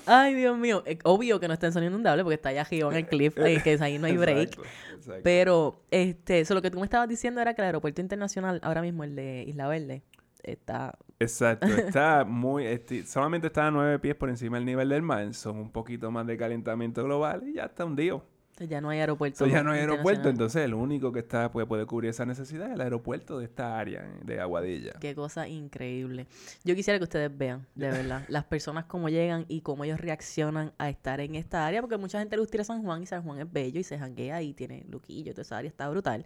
Ay, 0.05 0.35
Dios 0.35 0.59
mío. 0.59 0.83
Eh, 0.87 0.99
Obvio 1.05 1.41
que 1.41 1.49
no 1.49 1.55
está 1.55 1.67
en 1.69 1.73
zona 1.73 1.87
inundable 1.87 2.23
porque 2.23 2.35
está 2.35 2.51
allá 2.51 2.61
arriba 2.63 2.91
en 2.91 2.97
el 2.97 3.07
cliff, 3.07 3.39
eh, 3.39 3.61
que 3.65 3.79
ahí 3.81 3.99
no 3.99 4.07
hay 4.07 4.17
break. 4.19 4.49
Exacto, 4.51 4.63
exacto. 4.97 5.21
Pero, 5.25 5.83
este, 5.91 6.41
eso 6.41 6.55
lo 6.55 6.61
que 6.63 6.71
tú 6.71 6.79
me 6.79 6.85
estabas 6.85 7.09
diciendo 7.09 7.41
era 7.41 7.55
que 7.55 7.63
el 7.63 7.67
aeropuerto 7.67 8.01
internacional, 8.03 8.61
ahora 8.63 8.83
mismo 8.83 9.05
el 9.05 9.17
de 9.17 9.45
Isla 9.47 9.67
Verde, 9.69 10.03
está... 10.43 10.99
Exacto, 11.19 11.67
está 11.69 12.25
muy, 12.27 12.65
esti- 12.65 13.05
solamente 13.07 13.47
está 13.47 13.69
a 13.69 13.71
nueve 13.71 13.99
pies 13.99 14.15
por 14.17 14.29
encima 14.29 14.59
del 14.59 14.67
nivel 14.67 14.91
del 14.91 15.01
mar, 15.01 15.33
son 15.33 15.57
un 15.57 15.71
poquito 15.73 16.11
más 16.11 16.27
de 16.27 16.37
calentamiento 16.37 17.03
global 17.05 17.45
y 17.49 17.55
ya 17.55 17.65
está 17.65 17.87
hundido. 17.87 18.27
Ya 18.64 18.81
no 18.81 18.88
hay 18.88 19.01
aeropuerto. 19.01 19.38
So, 19.38 19.47
ya 19.47 19.62
no 19.62 19.73
hay 19.73 19.81
aeropuerto, 19.81 20.29
entonces 20.29 20.64
el 20.64 20.75
único 20.75 21.12
que 21.12 21.21
está 21.21 21.51
puede, 21.51 21.66
puede 21.66 21.85
cubrir 21.87 22.11
esa 22.11 22.25
necesidad 22.25 22.69
es 22.69 22.75
el 22.75 22.81
aeropuerto 22.81 23.38
de 23.38 23.45
esta 23.45 23.79
área 23.79 24.09
de 24.25 24.40
Aguadilla. 24.40 24.95
Qué 25.01 25.14
cosa 25.14 25.47
increíble. 25.49 26.27
Yo 26.64 26.75
quisiera 26.75 26.99
que 26.99 27.05
ustedes 27.05 27.37
vean, 27.37 27.66
de 27.75 27.90
verdad, 27.90 28.25
las 28.29 28.45
personas 28.45 28.87
cómo 28.87 29.09
llegan 29.09 29.45
y 29.49 29.61
cómo 29.61 29.85
ellos 29.85 30.01
reaccionan 30.01 30.73
a 30.79 30.88
estar 30.88 31.21
en 31.21 31.35
esta 31.35 31.66
área, 31.66 31.81
porque 31.81 31.99
mucha 31.99 32.19
gente 32.19 32.37
le 32.37 32.40
gusta 32.40 32.57
ir 32.57 32.61
a 32.62 32.64
San 32.64 32.83
Juan 32.83 33.03
y 33.03 33.07
San 33.07 33.23
Juan 33.23 33.40
es 33.40 33.53
bello 33.53 33.81
y 33.81 33.85
se 33.85 33.99
janguea 33.99 34.40
y 34.42 34.55
tiene 34.55 34.85
luquillo, 34.88 35.33
toda 35.33 35.42
esa 35.42 35.59
área 35.59 35.69
está 35.69 35.88
brutal. 35.88 36.25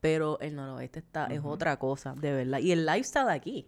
Pero 0.00 0.40
el 0.40 0.56
noroeste 0.56 1.00
está, 1.00 1.26
es 1.26 1.40
otra 1.44 1.78
cosa, 1.78 2.14
de 2.14 2.32
verdad. 2.32 2.58
Y 2.60 2.72
el 2.72 2.86
lifestyle 2.86 3.26
de 3.26 3.32
aquí. 3.32 3.66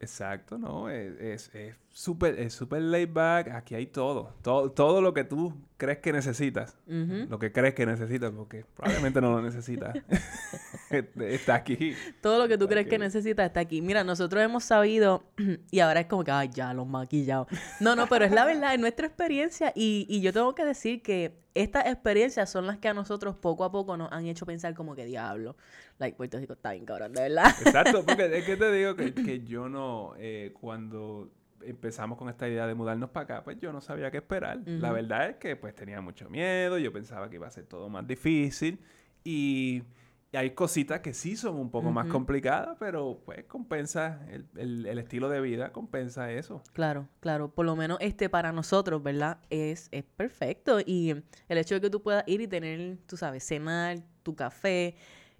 Exacto, 0.00 0.58
no, 0.58 0.88
es 0.88 1.20
es- 1.20 1.54
es 1.54 1.74
súper 1.90 2.38
es 2.38 2.54
súper 2.54 2.80
laid 2.82 3.12
back, 3.12 3.48
aquí 3.48 3.74
hay 3.74 3.86
todo, 3.86 4.32
todo, 4.42 4.70
todo 4.70 5.00
lo 5.02 5.12
que 5.12 5.24
tú 5.24 5.52
crees 5.76 5.98
que 5.98 6.12
necesitas, 6.12 6.78
lo 6.86 7.38
que 7.40 7.50
crees 7.50 7.74
que 7.74 7.84
necesitas, 7.84 8.30
porque 8.30 8.64
probablemente 8.76 9.20
no 9.20 9.32
lo 9.32 9.42
necesitas, 9.42 9.96
está 11.20 11.54
aquí. 11.56 11.94
Todo 12.20 12.38
lo 12.38 12.48
que 12.48 12.56
tú 12.56 12.64
Está 12.64 12.74
crees 12.74 12.88
que 12.88 12.98
necesitas 12.98 13.46
está 13.46 13.60
aquí. 13.60 13.82
Mira, 13.82 14.04
nosotros 14.04 14.42
hemos 14.42 14.64
sabido, 14.64 15.24
y 15.70 15.80
ahora 15.80 16.00
es 16.00 16.06
como 16.06 16.22
que, 16.24 16.30
ay, 16.30 16.50
ya, 16.52 16.72
los 16.74 16.86
maquillados. 16.86 17.48
No, 17.80 17.96
no, 17.96 18.06
pero 18.06 18.24
es 18.24 18.30
la 18.32 18.44
verdad, 18.44 18.74
es 18.74 18.80
nuestra 18.80 19.06
experiencia. 19.06 19.72
Y, 19.74 20.06
y 20.08 20.20
yo 20.20 20.32
tengo 20.32 20.54
que 20.54 20.64
decir 20.64 21.02
que 21.02 21.36
estas 21.62 21.86
experiencias 21.86 22.50
son 22.50 22.66
las 22.66 22.78
que 22.78 22.88
a 22.88 22.94
nosotros 22.94 23.36
poco 23.36 23.64
a 23.64 23.72
poco 23.72 23.96
nos 23.96 24.10
han 24.12 24.26
hecho 24.26 24.46
pensar 24.46 24.74
como 24.74 24.94
que 24.94 25.04
diablo. 25.04 25.56
Like, 25.98 26.16
Puerto 26.16 26.38
Rico 26.38 26.52
está 26.52 26.72
bien 26.72 26.84
cabrón, 26.84 27.12
de 27.12 27.22
verdad. 27.22 27.54
Exacto, 27.64 28.04
porque 28.04 28.26
es 28.38 28.44
que 28.44 28.56
te 28.56 28.72
digo 28.72 28.94
que, 28.94 29.12
que 29.12 29.44
yo 29.44 29.68
no, 29.68 30.14
eh, 30.18 30.52
cuando 30.60 31.30
empezamos 31.62 32.16
con 32.18 32.28
esta 32.28 32.48
idea 32.48 32.66
de 32.66 32.74
mudarnos 32.74 33.10
para 33.10 33.24
acá, 33.24 33.44
pues 33.44 33.58
yo 33.58 33.72
no 33.72 33.80
sabía 33.80 34.10
qué 34.10 34.18
esperar. 34.18 34.60
La 34.66 34.92
verdad 34.92 35.30
es 35.30 35.36
que 35.36 35.56
pues 35.56 35.74
tenía 35.74 36.00
mucho 36.00 36.30
miedo, 36.30 36.78
yo 36.78 36.92
pensaba 36.92 37.28
que 37.28 37.36
iba 37.36 37.46
a 37.46 37.50
ser 37.50 37.66
todo 37.66 37.88
más 37.88 38.06
difícil 38.06 38.78
y, 39.24 39.82
y 40.30 40.36
hay 40.36 40.50
cositas 40.50 41.00
que 41.00 41.14
sí 41.14 41.36
son 41.36 41.56
un 41.56 41.70
poco 41.70 41.90
más 41.90 42.06
complicadas, 42.06 42.76
pero 42.78 43.22
pues 43.24 43.44
compensa, 43.44 44.20
el, 44.30 44.46
el- 44.56 44.86
el 44.86 44.98
estilo 44.98 45.28
de 45.30 45.40
vida 45.40 45.72
compensa 45.72 46.30
eso. 46.30 46.62
Claro, 46.74 47.08
claro. 47.20 47.50
Por 47.54 47.64
lo 47.64 47.76
menos 47.76 47.96
este 48.00 48.28
para 48.28 48.52
nosotros, 48.52 49.02
¿verdad? 49.02 49.38
Es, 49.48 49.88
es 49.90 50.04
perfecto. 50.04 50.80
Y 50.84 51.10
el 51.48 51.58
hecho 51.58 51.74
de 51.76 51.80
que 51.80 51.88
tú 51.90 52.02
puedas 52.02 52.24
ir 52.26 52.40
y 52.42 52.46
tener, 52.46 52.98
tú 53.06 53.16
sabes, 53.16 53.42
cenar, 53.46 53.98
tu 54.22 54.36
café, 54.36 54.94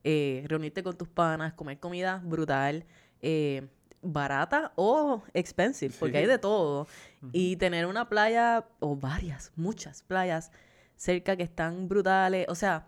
eh, 0.04 0.44
reunirte 0.48 0.82
con 0.82 0.96
tus 0.96 1.08
panas, 1.08 1.52
comer 1.52 1.78
comida 1.78 2.22
brutal, 2.24 2.86
eh, 3.20 3.68
barata 4.00 4.72
o 4.76 5.22
expensive, 5.34 5.92
porque 5.98 6.12
Sí. 6.12 6.18
hay 6.18 6.26
de 6.26 6.38
todo. 6.38 6.86
Y 7.32 7.56
tener 7.56 7.84
una 7.84 8.08
playa, 8.08 8.64
o 8.80 8.96
varias, 8.96 9.52
muchas 9.56 10.02
playas 10.02 10.50
cerca 10.96 11.36
que 11.36 11.42
están 11.42 11.88
brutales. 11.88 12.46
O 12.48 12.54
sea, 12.54 12.86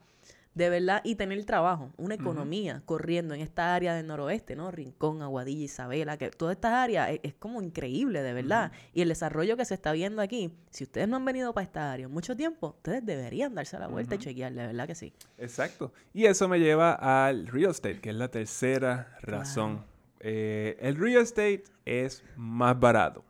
de 0.54 0.68
verdad, 0.68 1.00
y 1.04 1.14
tener 1.14 1.44
trabajo, 1.44 1.92
una 1.96 2.14
economía 2.14 2.82
corriendo 2.84 3.34
en 3.34 3.40
esta 3.40 3.74
área 3.74 3.94
del 3.94 4.06
noroeste, 4.06 4.56
¿no? 4.56 4.70
Rincón, 4.70 5.22
Aguadilla, 5.22 5.64
Isabela, 5.64 6.16
que 6.16 6.30
toda 6.30 6.52
esta 6.52 6.82
área 6.82 7.10
es, 7.10 7.20
es 7.22 7.34
como 7.34 7.62
increíble, 7.62 8.22
de 8.22 8.32
verdad. 8.32 8.72
Y 8.92 9.02
el 9.02 9.08
desarrollo 9.08 9.56
que 9.56 9.64
se 9.64 9.74
está 9.74 9.92
viendo 9.92 10.22
aquí, 10.22 10.52
si 10.70 10.84
ustedes 10.84 11.08
no 11.08 11.16
han 11.16 11.24
venido 11.24 11.54
para 11.54 11.64
esta 11.64 11.92
área 11.92 12.06
en 12.06 12.12
mucho 12.12 12.36
tiempo, 12.36 12.74
ustedes 12.76 13.06
deberían 13.06 13.54
darse 13.54 13.78
la 13.78 13.86
vuelta 13.86 14.16
y 14.16 14.18
chequear, 14.18 14.52
de 14.52 14.66
verdad 14.66 14.86
que 14.86 14.94
sí. 14.94 15.12
Exacto. 15.38 15.92
Y 16.12 16.26
eso 16.26 16.48
me 16.48 16.58
lleva 16.58 17.28
al 17.28 17.46
real 17.46 17.70
estate, 17.70 18.00
que 18.00 18.10
es 18.10 18.16
la 18.16 18.28
tercera 18.28 19.16
razón. 19.22 19.84
Eh, 20.18 20.76
el 20.80 20.96
real 20.96 21.22
estate 21.22 21.64
es 21.84 22.24
más 22.36 22.78
barato. 22.78 23.24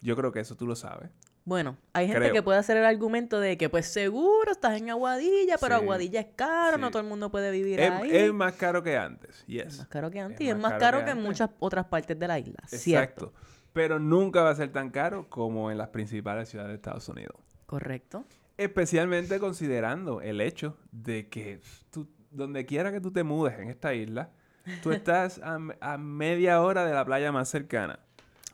Yo 0.00 0.16
creo 0.16 0.32
que 0.32 0.40
eso 0.40 0.54
tú 0.54 0.66
lo 0.66 0.76
sabes. 0.76 1.10
Bueno, 1.46 1.76
hay 1.92 2.06
gente 2.06 2.20
Creo. 2.22 2.32
que 2.32 2.42
puede 2.42 2.58
hacer 2.58 2.78
el 2.78 2.86
argumento 2.86 3.38
de 3.38 3.58
que, 3.58 3.68
pues 3.68 3.86
seguro 3.86 4.50
estás 4.50 4.80
en 4.80 4.88
Aguadilla, 4.88 5.56
pero 5.60 5.76
Sí, 5.76 5.82
Aguadilla 5.82 6.20
es 6.20 6.28
caro, 6.34 6.78
no 6.78 6.90
todo 6.90 7.02
el 7.02 7.08
mundo 7.08 7.30
puede 7.30 7.50
vivir 7.50 7.80
Es, 7.80 7.90
ahí. 7.90 8.10
es 8.16 8.32
más 8.32 8.54
caro 8.54 8.82
que 8.82 8.96
antes, 8.96 9.40
Es 9.40 9.46
yes. 9.46 9.78
más 9.78 9.86
caro 9.88 10.10
que 10.10 10.20
antes 10.20 10.40
Es 10.40 10.46
y 10.46 10.48
es 10.50 10.56
más 10.56 10.74
caro 10.74 11.00
que 11.00 11.04
que 11.06 11.10
en 11.10 11.22
muchas 11.22 11.50
otras 11.58 11.84
partes 11.86 12.18
de 12.18 12.26
la 12.28 12.38
isla. 12.38 12.62
Cierto. 12.66 13.26
Exacto. 13.26 13.32
Pero 13.74 13.98
nunca 13.98 14.42
va 14.42 14.50
a 14.50 14.54
ser 14.54 14.72
tan 14.72 14.88
caro 14.90 15.28
como 15.28 15.70
en 15.70 15.76
las 15.76 15.88
principales 15.88 16.48
ciudades 16.48 16.70
de 16.70 16.76
Estados 16.76 17.06
Unidos. 17.10 17.36
Correcto. 17.66 18.24
Especialmente 18.56 19.38
considerando 19.38 20.20
el 20.22 20.40
hecho 20.40 20.78
de 20.92 21.28
que 21.28 21.60
tú, 21.90 22.08
donde 22.30 22.64
quiera 22.64 22.90
que 22.92 23.00
tú 23.00 23.10
te 23.12 23.22
mudes 23.24 23.58
en 23.58 23.68
esta 23.68 23.92
isla, 23.92 24.30
tú 24.82 24.92
estás 24.92 25.40
a 25.42 25.98
media 25.98 26.62
hora 26.62 26.86
de 26.86 26.94
la 26.94 27.04
playa 27.04 27.32
más 27.32 27.48
cercana. 27.50 27.98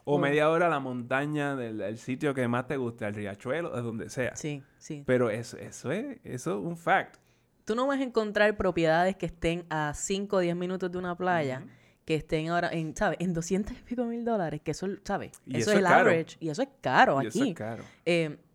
O 0.05 0.15
Oh. 0.17 0.19
media 0.19 0.49
hora 0.51 0.67
a 0.67 0.71
la 0.71 0.81
montaña 0.81 1.55
del, 1.57 1.99
sitio 1.99 2.35
que 2.35 2.49
más 2.49 2.67
te 2.67 2.77
guste, 2.77 3.05
al 3.05 3.15
riachuelo, 3.15 3.71
de 3.75 3.83
donde 3.83 4.09
sea. 4.09 4.35
Sí, 4.35 4.63
sí. 4.79 5.03
Pero 5.07 5.31
eso, 5.31 5.57
eso 5.59 5.93
es, 5.93 6.19
eso 6.25 6.59
es 6.59 6.65
un 6.67 6.77
fact. 6.77 7.17
Tú 7.65 7.75
no 7.75 7.87
vas 7.87 8.01
a 8.01 8.03
encontrar 8.03 8.57
propiedades 8.57 9.17
que 9.17 9.27
estén 9.27 9.65
a 9.71 9.93
5 9.95 10.37
o 10.37 10.41
10 10.41 10.57
minutos 10.57 10.91
de 10.91 10.99
una 10.99 11.17
playa, 11.17 11.63
que 12.05 12.17
estén 12.17 12.49
ahora 12.49 12.71
en, 12.73 12.97
¿sabes? 12.97 13.19
En 13.21 13.33
200 13.35 13.77
y 13.79 13.83
pico 13.83 14.05
mil 14.05 14.25
dólares, 14.25 14.61
que 14.65 14.73
eso, 14.73 14.89
¿sabes? 15.05 15.33
Eso, 15.47 15.59
eso 15.59 15.71
es 15.73 15.77
el 15.79 15.85
caro. 15.85 16.01
average. 16.11 16.37
Y 16.41 16.49
eso 16.49 16.63
es 16.63 16.69
caro 16.81 17.23
Y 17.23 17.27
aquí. 17.27 17.39
eso 17.39 17.45
es 17.51 17.55
caro. 17.55 17.85
Eh, 18.05 18.39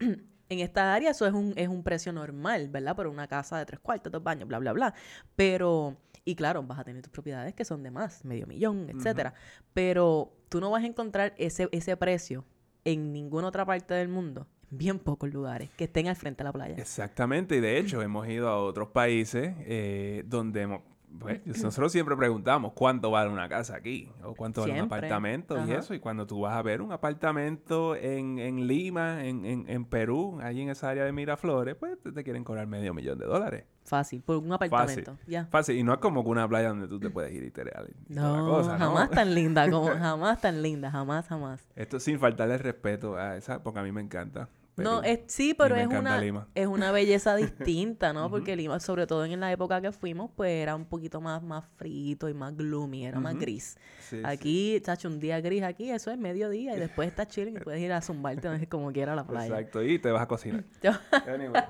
en 0.49 0.59
esta 0.59 0.93
área 0.93 1.11
eso 1.11 1.25
es 1.25 1.33
un, 1.33 1.53
es 1.55 1.67
un 1.69 1.81
precio 1.83 2.11
normal, 2.11 2.67
¿verdad? 2.69 2.95
Por 2.95 3.07
una 3.07 3.27
casa 3.27 3.57
de 3.59 3.65
tres 3.65 3.79
cuartos, 3.79 4.11
dos 4.11 4.23
baños, 4.23 4.47
bla, 4.49 4.59
bla, 4.59 4.73
bla. 4.73 4.93
Pero, 5.35 5.95
y 6.25 6.35
claro, 6.35 6.63
vas 6.63 6.79
a 6.79 6.83
tener 6.83 7.01
tus 7.01 7.11
propiedades 7.11 7.53
que 7.53 7.63
son 7.63 7.81
de 7.83 7.91
más, 7.91 8.25
medio 8.25 8.45
millón, 8.47 8.89
etcétera. 8.89 9.33
Pero 9.73 10.33
tú 10.55 10.61
no 10.61 10.71
vas 10.71 10.85
a 10.85 10.87
encontrar 10.87 11.33
ese, 11.37 11.67
ese 11.73 11.97
precio 11.97 12.45
en 12.85 13.11
ninguna 13.11 13.49
otra 13.49 13.65
parte 13.65 13.93
del 13.93 14.07
mundo, 14.07 14.47
en 14.71 14.77
bien 14.77 14.99
pocos 14.99 15.29
lugares, 15.33 15.69
que 15.75 15.83
estén 15.83 16.07
al 16.07 16.15
frente 16.15 16.37
de 16.37 16.43
la 16.45 16.53
playa. 16.53 16.75
Exactamente, 16.77 17.57
y 17.57 17.59
de 17.59 17.77
hecho 17.77 18.01
hemos 18.01 18.25
ido 18.29 18.47
a 18.47 18.57
otros 18.63 18.87
países 18.87 19.53
eh, 19.65 20.23
donde 20.25 20.61
hemos- 20.61 20.81
pues, 21.19 21.45
nosotros 21.63 21.91
siempre 21.91 22.15
preguntamos 22.15 22.73
cuánto 22.73 23.11
vale 23.11 23.29
una 23.29 23.47
casa 23.49 23.75
aquí 23.75 24.11
o 24.23 24.33
cuánto 24.33 24.61
vale 24.61 24.73
un 24.73 24.79
apartamento 24.79 25.57
y 25.65 25.71
eso, 25.71 25.93
y 25.93 25.99
cuando 25.99 26.25
tú 26.25 26.41
vas 26.41 26.55
a 26.55 26.61
ver 26.61 26.81
un 26.81 26.91
apartamento 26.91 27.95
en, 27.95 28.39
en 28.39 28.67
Lima, 28.67 29.25
en, 29.25 29.45
en, 29.45 29.65
en 29.69 29.85
Perú, 29.85 30.39
allí 30.41 30.61
en 30.61 30.69
esa 30.69 30.89
área 30.89 31.05
de 31.05 31.11
Miraflores, 31.11 31.75
pues 31.75 31.97
te, 32.01 32.23
quieren 32.23 32.43
cobrar 32.43 32.67
medio 32.67 32.93
millón 32.93 33.17
de 33.19 33.25
dólares. 33.25 33.65
Fácil, 33.83 34.21
por 34.23 34.37
un 34.37 34.51
apartamento. 34.51 35.17
Ya. 35.27 35.45
Fácil, 35.45 35.77
y 35.77 35.83
no 35.83 35.93
es 35.93 35.99
como 35.99 36.21
una 36.21 36.47
playa 36.47 36.69
donde 36.69 36.87
tú 36.87 36.99
te 36.99 37.09
puedes 37.09 37.31
ir 37.33 37.43
y 37.43 37.51
te 37.51 37.65
la 37.65 37.85
No, 38.07 38.47
cosa, 38.47 38.73
¿no? 38.73 38.79
jamás 38.79 39.11
tan 39.11 39.35
linda, 39.35 39.69
como 39.69 39.87
jamás 39.99 40.41
tan 40.41 40.61
linda, 40.61 40.89
jamás, 40.89 41.27
jamás. 41.27 41.67
Esto 41.75 41.99
sin 41.99 42.19
faltarle 42.19 42.57
respeto 42.57 43.15
a 43.15 43.37
esa, 43.37 43.61
porque 43.61 43.79
a 43.79 43.83
mí 43.83 43.91
me 43.91 44.01
encanta. 44.01 44.49
No, 44.77 45.03
es, 45.03 45.21
sí, 45.27 45.53
pero 45.57 45.75
es 45.75 45.87
una, 45.87 46.19
Lima. 46.19 46.47
es 46.53 46.67
una 46.67 46.91
belleza 46.91 47.35
distinta, 47.37 48.11
¿no? 48.11 48.29
Porque 48.29 48.55
Lima, 48.55 48.79
sobre 48.79 49.07
todo 49.07 49.23
en 49.23 49.39
la 49.39 49.51
época 49.51 49.79
que 49.81 49.91
fuimos, 49.91 50.31
pues 50.35 50.49
era 50.51 50.75
un 50.75 50.85
poquito 50.85 51.21
más, 51.21 51.41
más 51.41 51.63
frito 51.77 52.27
y 52.27 52.33
más 52.33 52.55
gloomy, 52.57 53.05
era 53.05 53.19
más 53.19 53.35
gris. 53.39 53.77
Sí, 53.99 54.17
sí. 54.17 54.21
Aquí, 54.25 54.81
chacho, 54.81 55.07
un 55.07 55.19
día 55.19 55.39
gris 55.39 55.63
aquí, 55.63 55.89
eso 55.91 56.11
es 56.11 56.17
mediodía 56.17 56.75
y 56.75 56.79
después 56.79 57.07
estás 57.07 57.27
chilling 57.29 57.55
y 57.55 57.59
puedes 57.59 57.81
ir 57.81 57.93
a 57.93 58.01
zumbarte 58.01 58.67
como 58.67 58.91
quiera 58.91 59.13
a 59.13 59.15
la 59.15 59.25
playa. 59.25 59.47
Exacto, 59.47 59.81
y 59.83 59.97
te 59.99 60.11
vas 60.11 60.21
a 60.23 60.27
cocinar. 60.27 60.63
Yo- 60.83 60.91
Anyway. 61.27 61.61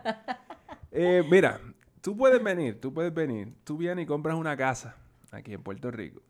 Eh, 0.92 1.24
mira, 1.30 1.60
tú 2.02 2.16
puedes 2.18 2.42
venir, 2.44 2.80
tú 2.80 2.94
puedes 2.94 3.14
venir. 3.14 3.54
Tú 3.64 3.78
vienes 3.78 4.04
y 4.04 4.06
compras 4.08 4.36
una 4.36 4.56
casa 4.58 4.96
aquí 5.32 5.54
en 5.54 5.62
Puerto 5.62 5.92
Rico. 5.92 6.22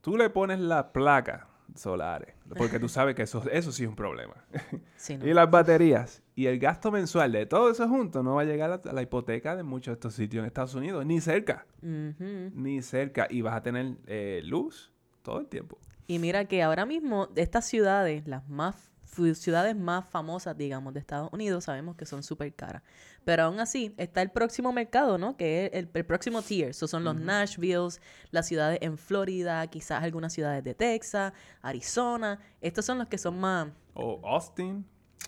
Tú 0.00 0.16
le 0.16 0.30
pones 0.30 0.58
las 0.58 0.84
placas 0.86 1.42
solares, 1.76 2.34
porque 2.56 2.78
tú 2.78 2.88
sabes 2.88 3.14
que 3.14 3.22
eso, 3.22 3.42
eso 3.50 3.72
sí 3.72 3.84
es 3.84 3.88
un 3.88 3.96
problema. 3.96 4.34
sí, 4.96 5.16
¿no? 5.18 5.26
y 5.26 5.34
las 5.34 5.50
baterías. 5.50 6.22
Y 6.34 6.46
el 6.46 6.58
gasto 6.58 6.90
mensual 6.90 7.32
de 7.32 7.46
todo 7.46 7.70
eso 7.70 7.88
junto 7.88 8.22
no 8.22 8.34
va 8.34 8.42
a 8.42 8.44
llegar 8.44 8.82
a 8.84 8.92
la 8.92 9.02
hipoteca 9.02 9.56
de 9.56 9.62
muchos 9.62 9.92
de 9.92 9.94
estos 9.94 10.14
sitios 10.14 10.40
en 10.42 10.46
Estados 10.46 10.74
Unidos, 10.74 11.06
ni 11.06 11.20
cerca, 11.20 11.66
ni 11.80 12.82
cerca. 12.82 13.26
Y 13.30 13.40
vas 13.40 13.54
a 13.54 13.62
tener 13.62 13.96
eh, 14.06 14.42
luz 14.44 14.92
todo 15.22 15.40
el 15.40 15.46
tiempo. 15.46 15.78
Y 16.06 16.18
mira 16.18 16.44
que 16.44 16.62
ahora 16.62 16.84
mismo 16.84 17.26
de 17.26 17.42
estas 17.42 17.64
ciudades, 17.64 18.28
las 18.28 18.48
más 18.48 18.90
ciudades 19.34 19.74
más 19.76 20.08
famosas, 20.08 20.56
digamos, 20.56 20.92
de 20.94 21.00
Estados 21.00 21.30
Unidos, 21.32 21.64
sabemos 21.64 21.96
que 21.96 22.04
son 22.06 22.22
súper 22.22 22.54
caras. 22.54 22.82
Pero 23.24 23.44
aún 23.44 23.60
así, 23.60 23.94
está 23.96 24.22
el 24.22 24.30
próximo 24.30 24.72
mercado, 24.72 25.18
¿no? 25.18 25.36
Que 25.36 25.66
es 25.66 25.70
el, 25.74 25.88
el 25.92 26.04
próximo 26.04 26.42
tier. 26.42 26.70
Esos 26.70 26.90
son 26.90 27.02
los 27.04 27.16
Nashvilles, 27.16 28.00
las 28.30 28.46
ciudades 28.46 28.78
en 28.82 28.98
Florida, 28.98 29.66
quizás 29.68 30.02
algunas 30.02 30.32
ciudades 30.32 30.62
de 30.64 30.74
Texas, 30.74 31.32
Arizona. 31.62 32.38
Estos 32.60 32.84
son 32.84 32.98
los 32.98 33.08
que 33.08 33.18
son 33.18 33.38
más... 33.40 33.68
O 33.94 34.20
Austin. 34.24 34.84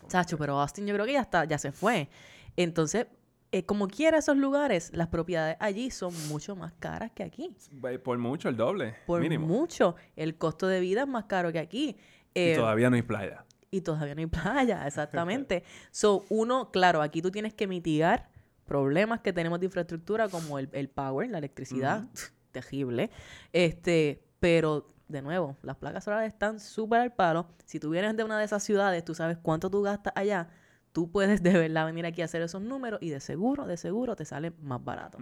Chacho, 0.09 0.37
pero 0.39 0.61
Austin 0.61 0.87
yo 0.87 0.95
creo 0.95 1.07
que 1.07 1.15
ya 1.15 1.23
está, 1.23 1.45
ya 1.45 1.59
se 1.59 1.73
fue. 1.73 2.09
Entonces, 2.57 3.07
eh, 3.51 3.65
como 3.65 3.89
quiera 3.89 4.19
esos 4.19 4.37
lugares, 4.37 4.91
las 4.95 5.09
propiedades 5.09 5.57
allí 5.59 5.91
son 5.91 6.13
mucho 6.29 6.55
más 6.55 6.73
caras 6.75 7.11
que 7.13 7.23
aquí. 7.23 7.57
Por 8.05 8.19
mucho 8.19 8.49
el 8.51 8.57
doble, 8.57 8.95
Por 9.07 9.23
mínimo. 9.23 9.47
mucho. 9.47 9.97
El 10.17 10.37
costo 10.37 10.67
de 10.69 10.81
vida 10.81 11.03
es 11.03 11.09
más 11.09 11.25
caro 11.25 11.51
que 11.51 11.59
aquí. 11.59 11.97
y 12.35 12.41
Eh, 12.41 12.55
todavía 12.57 12.91
no 12.91 12.97
hay 12.97 13.03
playa. 13.03 13.45
Y 13.71 13.81
todavía 13.83 14.15
no 14.15 14.21
hay 14.21 14.27
playa, 14.27 14.87
exactamente. 14.87 15.65
so, 15.91 16.25
uno, 16.29 16.71
claro, 16.71 17.03
aquí 17.03 17.23
tú 17.23 17.31
tienes 17.31 17.55
que 17.55 17.67
mitigar 17.67 18.29
problemas 18.67 19.21
que 19.21 19.33
tenemos 19.33 19.59
de 19.61 19.67
infraestructura 19.67 20.29
como 20.29 20.59
el, 20.59 20.69
el 20.73 20.89
power, 20.89 21.29
la 21.31 21.39
electricidad, 21.39 22.05
terrible. 22.53 23.11
Este, 23.53 24.23
pero 24.41 24.95
de 25.09 25.23
nuevo, 25.23 25.57
las 25.63 25.77
placas 25.77 26.05
solares 26.05 26.33
están 26.33 26.61
súper 26.61 27.01
al 27.01 27.15
palo. 27.15 27.49
Si 27.65 27.81
tú 27.81 27.91
vienes 27.91 28.17
de 28.17 28.25
una 28.25 28.39
de 28.39 28.45
esas 28.45 28.63
ciudades, 28.63 29.05
tú 29.05 29.15
sabes 29.15 29.39
cuánto 29.39 29.71
tú 29.71 29.83
gastas 29.83 30.13
allá, 30.17 30.51
tú 30.93 31.11
puedes 31.11 31.43
de 31.43 31.53
verdad 31.53 31.87
venir 31.87 32.05
aquí 32.05 32.21
a 32.21 32.27
hacer 32.27 32.43
esos 32.43 32.61
números 32.61 33.01
y 33.03 33.09
de 33.09 33.21
seguro, 33.21 33.67
de 33.67 33.79
seguro 33.79 34.17
te 34.17 34.27
sale 34.27 34.53
más 34.61 34.85
barato. 34.85 35.19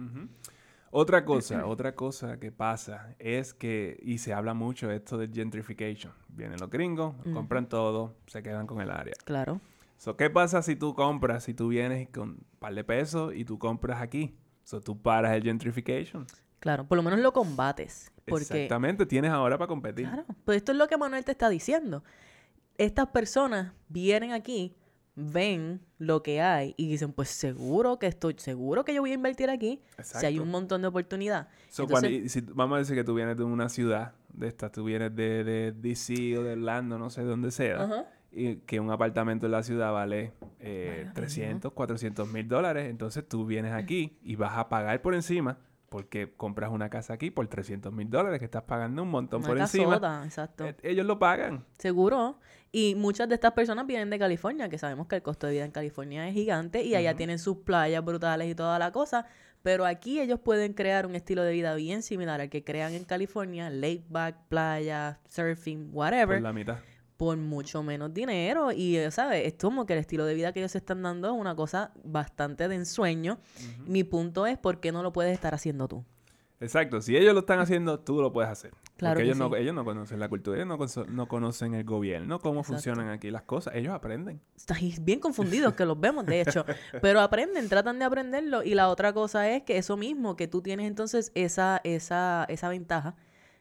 Otra 0.91 1.25
cosa, 1.25 1.65
otra 1.65 1.95
cosa 1.95 2.39
que 2.39 2.51
pasa 2.51 3.15
es 3.19 3.53
que, 3.53 3.99
y 4.01 4.19
se 4.19 4.33
habla 4.33 4.53
mucho 4.53 4.89
esto 4.91 5.17
de 5.17 5.27
gentrification. 5.27 6.13
Vienen 6.29 6.59
los 6.59 6.69
gringos, 6.69 7.15
compran 7.33 7.67
todo, 7.67 8.15
se 8.27 8.41
quedan 8.41 8.67
con 8.67 8.81
el 8.81 8.91
área. 8.91 9.13
Claro. 9.25 9.59
So, 9.97 10.15
¿Qué 10.15 10.29
pasa 10.29 10.61
si 10.61 10.75
tú 10.75 10.93
compras, 10.93 11.43
si 11.43 11.53
tú 11.53 11.69
vienes 11.69 12.07
con 12.09 12.29
un 12.29 12.45
par 12.59 12.73
de 12.73 12.83
pesos 12.83 13.33
y 13.35 13.45
tú 13.45 13.57
compras 13.57 14.01
aquí? 14.01 14.37
So, 14.63 14.79
tú 14.79 15.01
paras 15.01 15.33
el 15.33 15.43
gentrification. 15.43 16.25
Claro, 16.59 16.87
por 16.87 16.97
lo 16.97 17.03
menos 17.03 17.19
lo 17.19 17.33
combates. 17.33 18.11
Porque 18.25 18.43
Exactamente, 18.43 19.05
tienes 19.05 19.31
ahora 19.31 19.57
para 19.57 19.67
competir. 19.67 20.07
Claro, 20.07 20.25
pues 20.45 20.57
esto 20.57 20.71
es 20.71 20.77
lo 20.77 20.87
que 20.87 20.97
Manuel 20.97 21.25
te 21.25 21.31
está 21.31 21.49
diciendo. 21.49 22.03
Estas 22.77 23.07
personas 23.07 23.73
vienen 23.89 24.33
aquí, 24.33 24.75
ven 25.19 25.81
lo 25.97 26.21
que 26.21 26.41
hay 26.41 26.75
y 26.77 26.87
dicen, 26.87 27.11
pues 27.11 27.29
seguro 27.29 27.97
que 27.97 28.05
estoy, 28.05 28.35
seguro 28.37 28.85
que 28.85 28.93
yo 28.93 29.01
voy 29.01 29.11
a 29.11 29.15
invertir 29.15 29.49
aquí 29.49 29.81
si 30.03 30.17
hay 30.17 30.35
Exacto. 30.35 30.43
un 30.43 30.51
montón 30.51 30.81
de 30.83 30.87
oportunidad. 30.87 31.47
So, 31.69 31.83
Entonces- 31.83 32.09
cuando- 32.11 32.29
si, 32.29 32.41
vamos 32.53 32.75
a 32.75 32.79
decir 32.79 32.95
que 32.95 33.03
tú 33.03 33.15
vienes 33.15 33.35
de 33.35 33.43
una 33.43 33.67
ciudad 33.67 34.13
de 34.31 34.47
estas, 34.47 34.71
tú 34.71 34.83
vienes 34.83 35.15
de, 35.15 35.43
de 35.43 35.71
DC 35.71 36.37
o 36.37 36.43
de 36.43 36.51
Orlando, 36.53 36.99
no 36.99 37.09
sé 37.09 37.23
dónde 37.23 37.49
sea, 37.49 38.05
y 38.31 38.57
que 38.57 38.79
un 38.79 38.91
apartamento 38.91 39.47
en 39.47 39.53
la 39.53 39.63
ciudad 39.63 39.91
vale 39.91 40.33
eh, 40.59 41.09
300, 41.15 41.73
400 41.73 42.31
mil 42.31 42.47
dólares, 42.47 42.87
entonces 42.87 43.27
tú 43.27 43.45
vienes 43.47 43.73
aquí 43.73 44.19
y 44.21 44.35
vas 44.35 44.55
a 44.55 44.69
pagar 44.69 45.01
por 45.01 45.15
encima 45.15 45.57
porque 45.89 46.33
compras 46.35 46.71
una 46.71 46.89
casa 46.89 47.13
aquí 47.13 47.31
por 47.31 47.47
300 47.47 47.93
mil 47.93 48.09
dólares 48.09 48.39
que 48.39 48.45
estás 48.45 48.63
pagando 48.63 49.03
un 49.03 49.09
montón 49.09 49.39
Una 49.41 49.47
por 49.47 49.57
encima. 49.57 49.99
casota, 49.99 50.21
exacto. 50.25 50.65
Eh, 50.65 50.75
Ellos 50.83 51.05
lo 51.05 51.17
pagan. 51.19 51.65
Seguro. 51.77 52.39
Y 52.71 52.95
muchas 52.95 53.29
de 53.29 53.35
estas 53.35 53.53
personas 53.53 53.87
vienen 53.87 54.09
de 54.09 54.19
California, 54.19 54.67
que 54.67 54.77
sabemos 54.77 55.07
que 55.07 55.15
el 55.15 55.21
costo 55.21 55.47
de 55.47 55.53
vida 55.53 55.65
en 55.65 55.71
California 55.71 56.27
es 56.27 56.33
gigante 56.33 56.83
y 56.83 56.95
allá 56.95 57.15
tienen 57.15 57.39
sus 57.39 57.57
playas 57.57 58.03
brutales 58.03 58.49
y 58.49 58.55
toda 58.55 58.77
la 58.77 58.91
cosa. 58.91 59.25
Pero 59.63 59.85
aquí 59.85 60.19
ellos 60.19 60.39
pueden 60.39 60.73
crear 60.73 61.05
un 61.05 61.15
estilo 61.15 61.43
de 61.43 61.51
vida 61.53 61.73
bien 61.75 62.01
similar 62.03 62.41
al 62.41 62.49
que 62.49 62.63
crean 62.63 62.93
en 62.93 63.05
California, 63.05 63.69
lake 63.69 64.03
back, 64.09 64.35
playa, 64.49 65.19
surfing, 65.27 65.89
whatever. 65.93 66.37
Por 66.37 66.43
la 66.43 66.53
mitad. 66.53 66.77
Por 67.17 67.35
mucho 67.37 67.83
menos 67.83 68.13
dinero 68.13 68.71
y, 68.71 68.97
¿sabes? 69.11 69.45
Es 69.45 69.55
como 69.59 69.85
que 69.85 69.93
el 69.93 69.99
estilo 69.99 70.25
de 70.25 70.35
vida 70.35 70.53
que 70.53 70.59
ellos 70.59 70.75
están 70.75 71.01
dando 71.01 71.27
es 71.27 71.33
una 71.33 71.55
cosa 71.55 71.91
bastante 72.03 72.67
de 72.67 72.75
ensueño. 72.75 73.39
Mi 73.85 74.03
punto 74.03 74.45
es, 74.45 74.57
¿por 74.57 74.79
qué 74.79 74.91
no 74.91 75.03
lo 75.03 75.11
puedes 75.11 75.33
estar 75.33 75.53
haciendo 75.53 75.87
tú? 75.87 76.05
Exacto. 76.59 77.01
Si 77.01 77.15
ellos 77.15 77.33
lo 77.33 77.41
están 77.41 77.59
haciendo, 77.59 77.99
tú 77.99 78.21
lo 78.21 78.31
puedes 78.31 78.49
hacer. 78.49 78.71
Claro 78.97 79.13
Porque 79.13 79.23
que 79.23 79.23
ellos, 79.25 79.37
no, 79.37 79.55
ellos 79.55 79.75
no 79.75 79.85
conocen 79.85 80.19
la 80.19 80.27
cultura, 80.27 80.57
ellos 80.57 80.97
no, 80.97 81.05
no 81.05 81.27
conocen 81.27 81.75
el 81.75 81.83
gobierno, 81.83 82.39
cómo 82.39 82.61
Exacto. 82.61 82.73
funcionan 82.73 83.09
aquí 83.09 83.29
las 83.29 83.43
cosas. 83.43 83.75
Ellos 83.75 83.93
aprenden. 83.93 84.41
Están 84.55 84.77
bien 85.01 85.19
confundidos 85.19 85.73
que 85.73 85.85
los 85.85 85.99
vemos, 85.99 86.25
de 86.25 86.41
hecho. 86.41 86.65
Pero 87.01 87.21
aprenden, 87.21 87.69
tratan 87.69 87.99
de 87.99 88.05
aprenderlo. 88.05 88.63
Y 88.63 88.73
la 88.73 88.89
otra 88.89 89.13
cosa 89.13 89.49
es 89.49 89.63
que 89.63 89.77
eso 89.77 89.97
mismo, 89.97 90.35
que 90.35 90.47
tú 90.47 90.61
tienes 90.61 90.87
entonces 90.87 91.31
esa, 91.35 91.79
esa, 91.83 92.45
esa 92.49 92.69
ventaja 92.69 93.15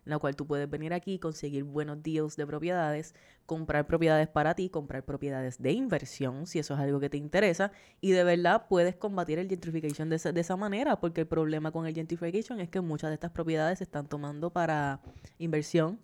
en 0.06 0.10
la 0.10 0.18
cual 0.18 0.36
tú 0.36 0.46
puedes 0.46 0.70
venir 0.70 0.94
aquí 0.94 1.18
conseguir 1.18 1.64
buenos 1.64 2.02
deals 2.02 2.36
de 2.36 2.46
propiedades, 2.46 3.14
comprar 3.44 3.86
propiedades 3.86 4.28
para 4.28 4.54
ti, 4.54 4.70
comprar 4.70 5.04
propiedades 5.04 5.60
de 5.60 5.72
inversión, 5.72 6.46
si 6.46 6.60
eso 6.60 6.74
es 6.74 6.80
algo 6.80 7.00
que 7.00 7.10
te 7.10 7.16
interesa, 7.16 7.72
y 8.00 8.12
de 8.12 8.22
verdad 8.24 8.66
puedes 8.68 8.94
combatir 8.94 9.38
el 9.40 9.48
gentrification 9.48 10.08
de 10.08 10.16
esa, 10.16 10.32
de 10.32 10.40
esa 10.40 10.56
manera, 10.56 11.00
porque 11.00 11.22
el 11.22 11.26
problema 11.26 11.72
con 11.72 11.86
el 11.86 11.94
gentrification 11.94 12.60
es 12.60 12.68
que 12.68 12.80
muchas 12.80 13.10
de 13.10 13.14
estas 13.14 13.32
propiedades 13.32 13.78
se 13.78 13.84
están 13.84 14.06
tomando 14.06 14.50
para 14.50 15.00
inversión, 15.38 15.98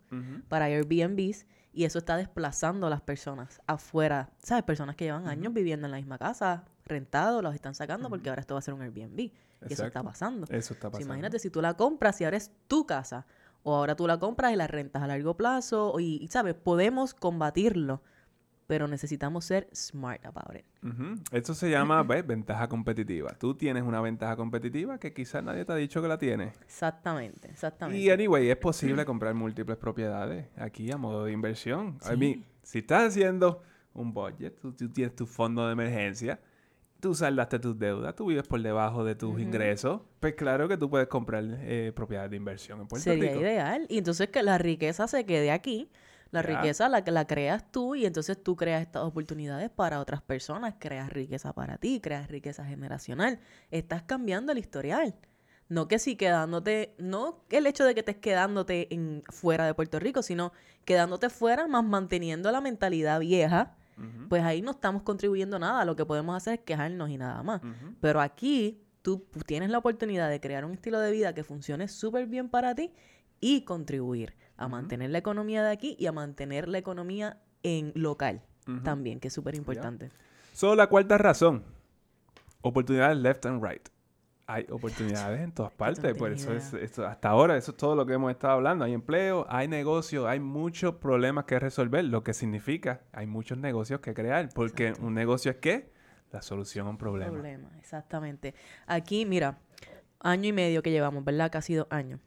para 0.49 0.67
Airbnbs, 0.67 1.47
Y 1.75 1.85
eso 1.85 1.99
está 1.99 2.19
desplazando 2.19 2.87
a 2.87 2.91
las 2.91 3.01
personas 3.01 3.63
afuera. 3.67 4.29
¿Sabes? 4.43 4.63
Personas 4.65 4.95
que 4.95 5.07
llevan 5.07 5.27
años 5.27 5.55
viviendo 5.55 5.87
en 5.87 5.93
la 5.93 5.97
misma 5.97 6.19
casa, 6.19 6.65
rentados, 6.85 7.43
los 7.43 7.55
están 7.55 7.75
sacando 7.75 8.11
porque 8.11 8.29
ahora 8.29 8.41
esto 8.41 8.55
va 8.55 8.59
a 8.59 8.63
ser 8.63 8.75
un 8.75 8.83
Airbnb. 8.83 9.19
Y 9.19 9.73
eso 9.73 9.87
está 9.87 10.03
pasando. 10.03 10.47
Eso 10.51 10.75
está 10.75 10.91
pasando. 10.91 11.07
imagínate 11.07 11.39
si 11.39 11.49
tú 11.49 11.63
la 11.63 11.75
compras 11.75 12.21
y 12.21 12.25
ahora 12.25 12.37
es 12.37 12.51
tu 12.67 12.85
casa. 12.85 13.27
O 13.63 13.75
ahora 13.75 13.95
tú 13.95 14.07
la 14.07 14.19
compras 14.19 14.53
y 14.53 14.57
la 14.57 14.67
rentas 14.67 15.03
a 15.03 15.07
largo 15.07 15.37
plazo. 15.37 15.99
Y, 16.01 16.23
y, 16.23 16.29
¿sabes? 16.29 16.55
Podemos 16.55 17.15
combatirlo. 17.15 18.03
Pero 18.69 18.89
necesitamos 18.89 19.45
ser 19.45 19.69
smart 19.75 20.25
about 20.25 20.57
it. 20.57 20.65
Ujú. 20.83 21.21
Eso 21.33 21.53
se 21.53 21.69
llama 21.69 22.03
¿ves? 22.05 22.27
ventaja 22.27 22.69
competitiva. 22.69 23.37
Tú 23.39 23.55
tienes 23.55 23.83
una 23.83 24.01
ventaja 24.01 24.35
competitiva 24.37 24.99
que 24.99 25.13
quizás 25.13 25.45
nadie 25.45 25.65
te 25.65 25.73
ha 25.73 25.77
dicho 25.77 26.01
que 26.01 26.09
la 26.09 26.17
tienes. 26.17 26.57
Exactamente, 26.63 27.51
exactamente. 27.51 28.01
Y 28.01 28.09
anyway, 28.09 28.49
es 28.49 28.57
posible 28.57 29.05
comprar 29.05 29.35
múltiples 29.35 29.77
propiedades 29.77 30.47
aquí 30.57 30.91
a 30.91 30.97
modo 30.97 31.25
de 31.25 31.33
inversión. 31.33 31.99
I 32.11 32.17
mean, 32.17 32.45
si 32.63 32.79
estás 32.79 33.09
haciendo 33.09 33.63
un 33.93 34.15
budget, 34.15 34.59
tú, 34.59 34.73
tú 34.73 34.89
tienes 34.89 35.15
tu 35.15 35.27
fondo 35.27 35.67
de 35.67 35.73
emergencia, 35.73 36.41
tú 37.03 37.17
saldaste 37.17 37.59
tus 37.59 37.77
deudas, 37.77 38.15
tú 38.15 38.27
vives 38.27 38.47
por 38.47 38.63
debajo 38.63 39.03
de 39.05 39.17
tus 39.17 39.41
ingresos, 39.41 40.03
pues 40.21 40.35
claro 40.35 40.69
que 40.69 40.77
tú 40.77 40.89
puedes 40.89 41.09
comprar 41.09 41.43
eh, 41.49 41.91
propiedades 41.97 42.31
de 42.31 42.37
inversión 42.37 42.81
en 42.81 42.87
Puerto 42.87 43.03
Sería 43.03 43.31
Rico. 43.31 43.41
ideal. 43.41 43.87
Y 43.89 43.99
entonces 43.99 44.29
que 44.29 44.41
la 44.45 44.57
riqueza 44.57 45.09
se 45.09 45.27
quede 45.27 45.51
aquí. 45.51 45.91
La 46.31 46.43
Ya. 46.43 46.61
riqueza 46.61 46.89
la, 46.89 47.01
la 47.05 47.27
creas 47.27 47.71
tú 47.73 47.97
y 47.97 48.07
entonces 48.07 48.41
tú 48.41 48.55
creas 48.55 48.83
estas 48.83 49.03
oportunidades 49.03 49.69
para 49.69 49.99
otras 49.99 50.23
personas, 50.23 50.77
creas 50.79 51.13
riqueza 51.13 51.53
para 51.53 51.77
ti, 51.77 52.01
creas 52.01 52.29
riqueza 52.31 52.65
generacional. 52.65 53.41
Estás 53.73 54.05
cambiando 54.05 54.53
el 54.53 54.59
historial. 54.59 55.13
No 55.69 55.89
que 55.89 55.99
si 55.99 56.15
quedándote, 56.15 56.95
no 56.99 57.43
el 57.51 57.67
hecho 57.67 57.85
de 57.85 57.95
que 57.95 58.01
estés 58.01 58.17
quedándote 58.19 58.95
en, 58.95 59.25
fuera 59.29 59.67
de 59.67 59.75
Puerto 59.75 59.99
Rico, 59.99 60.23
sino 60.23 60.53
quedándote 60.85 61.31
fuera 61.31 61.67
más 61.67 61.83
manteniendo 61.85 62.53
la 62.53 62.61
mentalidad 62.61 63.19
vieja, 63.19 63.75
Pues 64.29 64.43
ahí 64.43 64.63
no 64.63 64.73
estamos 64.73 65.03
contribuyendo 65.03 65.59
nada. 65.59 65.85
Lo 65.85 65.95
que 65.97 66.05
podemos 66.05 66.37
hacer 66.37 66.55
es 66.55 66.61
quejarnos 66.61 67.11
y 67.11 67.19
nada 67.19 67.43
más. 67.43 67.61
Pero 68.01 68.21
aquí 68.21 68.83
tú 69.03 69.27
tienes 69.47 69.71
la 69.71 69.79
oportunidad 69.79 70.31
de 70.31 70.41
crear 70.41 70.65
un 70.65 70.73
estilo 70.73 70.99
de 70.99 71.11
vida 71.11 71.35
que 71.35 71.45
funcione 71.45 71.89
súper 71.89 72.27
bien 72.27 72.49
para 72.49 72.75
ti 72.75 72.93
y 73.41 73.65
contribuir 73.65 74.35
a 74.57 74.69
mantener 74.69 75.11
la 75.11 75.19
economía 75.19 75.63
de 75.63 75.71
aquí 75.71 75.97
y 75.99 76.07
a 76.07 76.13
mantener 76.13 76.69
la 76.69 76.79
economía 76.79 77.41
en 77.63 77.93
local 77.95 78.43
también, 78.85 79.21
que 79.21 79.29
es 79.29 79.35
súper 79.35 79.55
importante. 79.55 80.11
So, 80.53 80.75
la 80.75 80.87
cuarta 80.87 81.19
razón. 81.19 81.65
Oportunidades 82.61 83.19
left 83.19 83.45
and 83.47 83.63
right. 83.63 83.89
Hay 84.47 84.67
oportunidades 84.71 85.41
en 85.41 85.53
todas 85.53 85.73
partes. 85.77 86.17
Por 86.17 86.33
eso 86.33 86.53
es, 86.53 86.99
hasta 86.99 87.29
ahora, 87.29 87.57
eso 87.57 87.71
es 87.73 87.77
todo 87.77 87.95
lo 87.95 88.07
que 88.07 88.15
hemos 88.15 88.31
estado 88.31 88.55
hablando. 88.55 88.85
Hay 88.85 88.93
empleo, 88.93 89.47
hay 89.49 89.69
negocio, 89.69 90.29
hay 90.29 90.41
muchos 90.41 90.97
problemas 90.97 91.45
que 91.45 91.59
resolver. 91.59 92.05
Lo 92.05 92.23
que 92.23 92.35
significa, 92.35 93.03
hay 93.13 93.27
muchos 93.27 93.59
negocios 93.59 94.01
que 94.01 94.15
crear. 94.15 94.49
Porque 94.55 94.89
Exacto. 94.89 95.07
un 95.07 95.15
negocio 95.15 95.51
es 95.51 95.57
qué? 95.59 95.93
La 96.31 96.43
solución 96.43 96.87
a 96.87 96.91
un 96.91 96.99
problema. 96.99 97.33
Problema, 97.33 97.71
exactamente. 97.79 98.55
Aquí, 98.87 99.27
mira, 99.27 99.59
año 100.21 100.49
y 100.49 100.53
medio 100.53 100.83
que 100.83 100.91
llevamos, 100.91 101.25
¿verdad? 101.25 101.51
Casi 101.53 101.75
dos 101.75 101.87
años. 101.91 102.21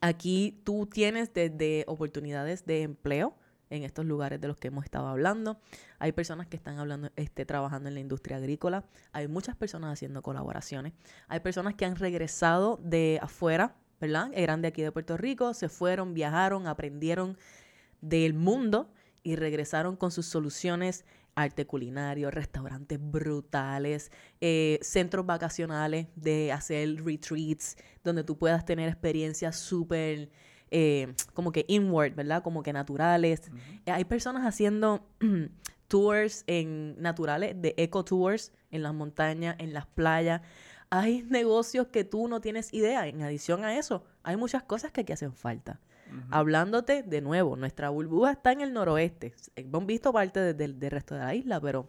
Aquí 0.00 0.60
tú 0.64 0.86
tienes 0.86 1.32
desde 1.32 1.84
oportunidades 1.86 2.66
de 2.66 2.82
empleo 2.82 3.34
en 3.70 3.82
estos 3.82 4.04
lugares 4.04 4.40
de 4.40 4.48
los 4.48 4.56
que 4.56 4.68
hemos 4.68 4.84
estado 4.84 5.08
hablando. 5.08 5.58
Hay 5.98 6.12
personas 6.12 6.46
que 6.46 6.56
están 6.56 6.78
hablando, 6.78 7.10
este, 7.16 7.44
trabajando 7.44 7.88
en 7.88 7.94
la 7.94 8.00
industria 8.00 8.36
agrícola. 8.36 8.84
Hay 9.12 9.28
muchas 9.28 9.56
personas 9.56 9.92
haciendo 9.92 10.22
colaboraciones. 10.22 10.92
Hay 11.28 11.40
personas 11.40 11.74
que 11.74 11.84
han 11.84 11.96
regresado 11.96 12.78
de 12.82 13.18
afuera, 13.22 13.76
¿verdad? 14.00 14.30
Eran 14.34 14.62
de 14.62 14.68
aquí 14.68 14.82
de 14.82 14.92
Puerto 14.92 15.16
Rico, 15.16 15.54
se 15.54 15.68
fueron, 15.68 16.14
viajaron, 16.14 16.66
aprendieron 16.66 17.36
del 18.00 18.34
mundo 18.34 18.92
y 19.22 19.36
regresaron 19.36 19.96
con 19.96 20.10
sus 20.10 20.26
soluciones 20.26 21.04
arte 21.36 21.66
culinario, 21.66 22.30
restaurantes 22.30 22.98
brutales, 22.98 24.10
eh, 24.40 24.78
centros 24.80 25.26
vacacionales 25.26 26.08
de 26.16 26.50
hacer 26.50 27.04
retreats, 27.04 27.76
donde 28.02 28.24
tú 28.24 28.38
puedas 28.38 28.64
tener 28.64 28.88
experiencias 28.88 29.56
súper 29.56 30.30
eh, 30.70 31.14
como 31.34 31.52
que 31.52 31.64
inward, 31.68 32.14
¿verdad? 32.14 32.42
Como 32.42 32.62
que 32.62 32.72
naturales. 32.72 33.50
Hay 33.86 34.04
personas 34.04 34.44
haciendo 34.44 35.06
tours 35.88 36.44
en 36.46 37.00
naturales, 37.00 37.54
de 37.60 37.74
eco 37.76 38.04
tours 38.04 38.52
en 38.70 38.82
las 38.82 38.92
montañas, 38.94 39.56
en 39.58 39.72
las 39.72 39.86
playas. 39.86 40.42
Hay 40.90 41.22
negocios 41.30 41.88
que 41.88 42.04
tú 42.04 42.28
no 42.28 42.40
tienes 42.40 42.72
idea. 42.74 43.06
En 43.06 43.22
adición 43.22 43.64
a 43.64 43.76
eso, 43.78 44.04
hay 44.22 44.36
muchas 44.36 44.62
cosas 44.64 44.90
que 44.92 45.02
aquí 45.02 45.12
hacen 45.12 45.32
falta. 45.34 45.80
Hablándote 46.30 47.02
de 47.02 47.20
nuevo, 47.20 47.56
nuestra 47.56 47.88
burbuja 47.90 48.30
está 48.32 48.52
en 48.52 48.60
el 48.60 48.72
noroeste. 48.72 49.34
Hemos 49.56 49.86
visto 49.86 50.12
parte 50.12 50.38
de- 50.38 50.54
del- 50.54 50.78
del 50.78 50.90
resto 50.92 51.16
de 51.16 51.20
la 51.20 51.34
isla, 51.34 51.60
pero 51.60 51.88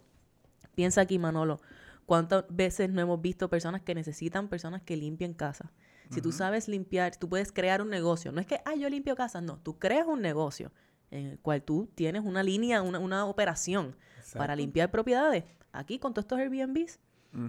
piensa 0.74 1.02
aquí, 1.02 1.20
Manolo, 1.20 1.60
¿cuántas 2.04 2.44
veces 2.48 2.90
no 2.90 3.00
hemos 3.00 3.20
visto 3.22 3.48
personas 3.48 3.82
que 3.82 3.94
necesitan 3.94 4.48
personas 4.48 4.82
que 4.82 4.96
limpien 4.96 5.34
casa? 5.34 5.70
Si 6.10 6.20
tú 6.22 6.32
sabes 6.32 6.68
limpiar, 6.68 7.16
tú 7.16 7.28
puedes 7.28 7.52
crear 7.52 7.82
un 7.82 7.90
negocio. 7.90 8.32
No 8.32 8.40
es 8.40 8.46
que, 8.46 8.60
ah, 8.64 8.74
yo 8.74 8.88
limpio 8.88 9.14
casas, 9.16 9.42
no. 9.42 9.58
Tú 9.58 9.78
creas 9.78 10.06
un 10.06 10.20
negocio 10.22 10.72
en 11.10 11.26
el 11.26 11.38
cual 11.38 11.62
tú 11.62 11.88
tienes 11.94 12.22
una 12.24 12.42
línea, 12.42 12.82
una, 12.82 12.98
una 12.98 13.24
operación 13.26 13.96
para 14.38 14.54
limpiar 14.56 14.90
propiedades. 14.90 15.44
Aquí 15.72 15.98
con 15.98 16.12
todos 16.14 16.24
estos 16.24 16.38
Airbnbs, 16.38 16.98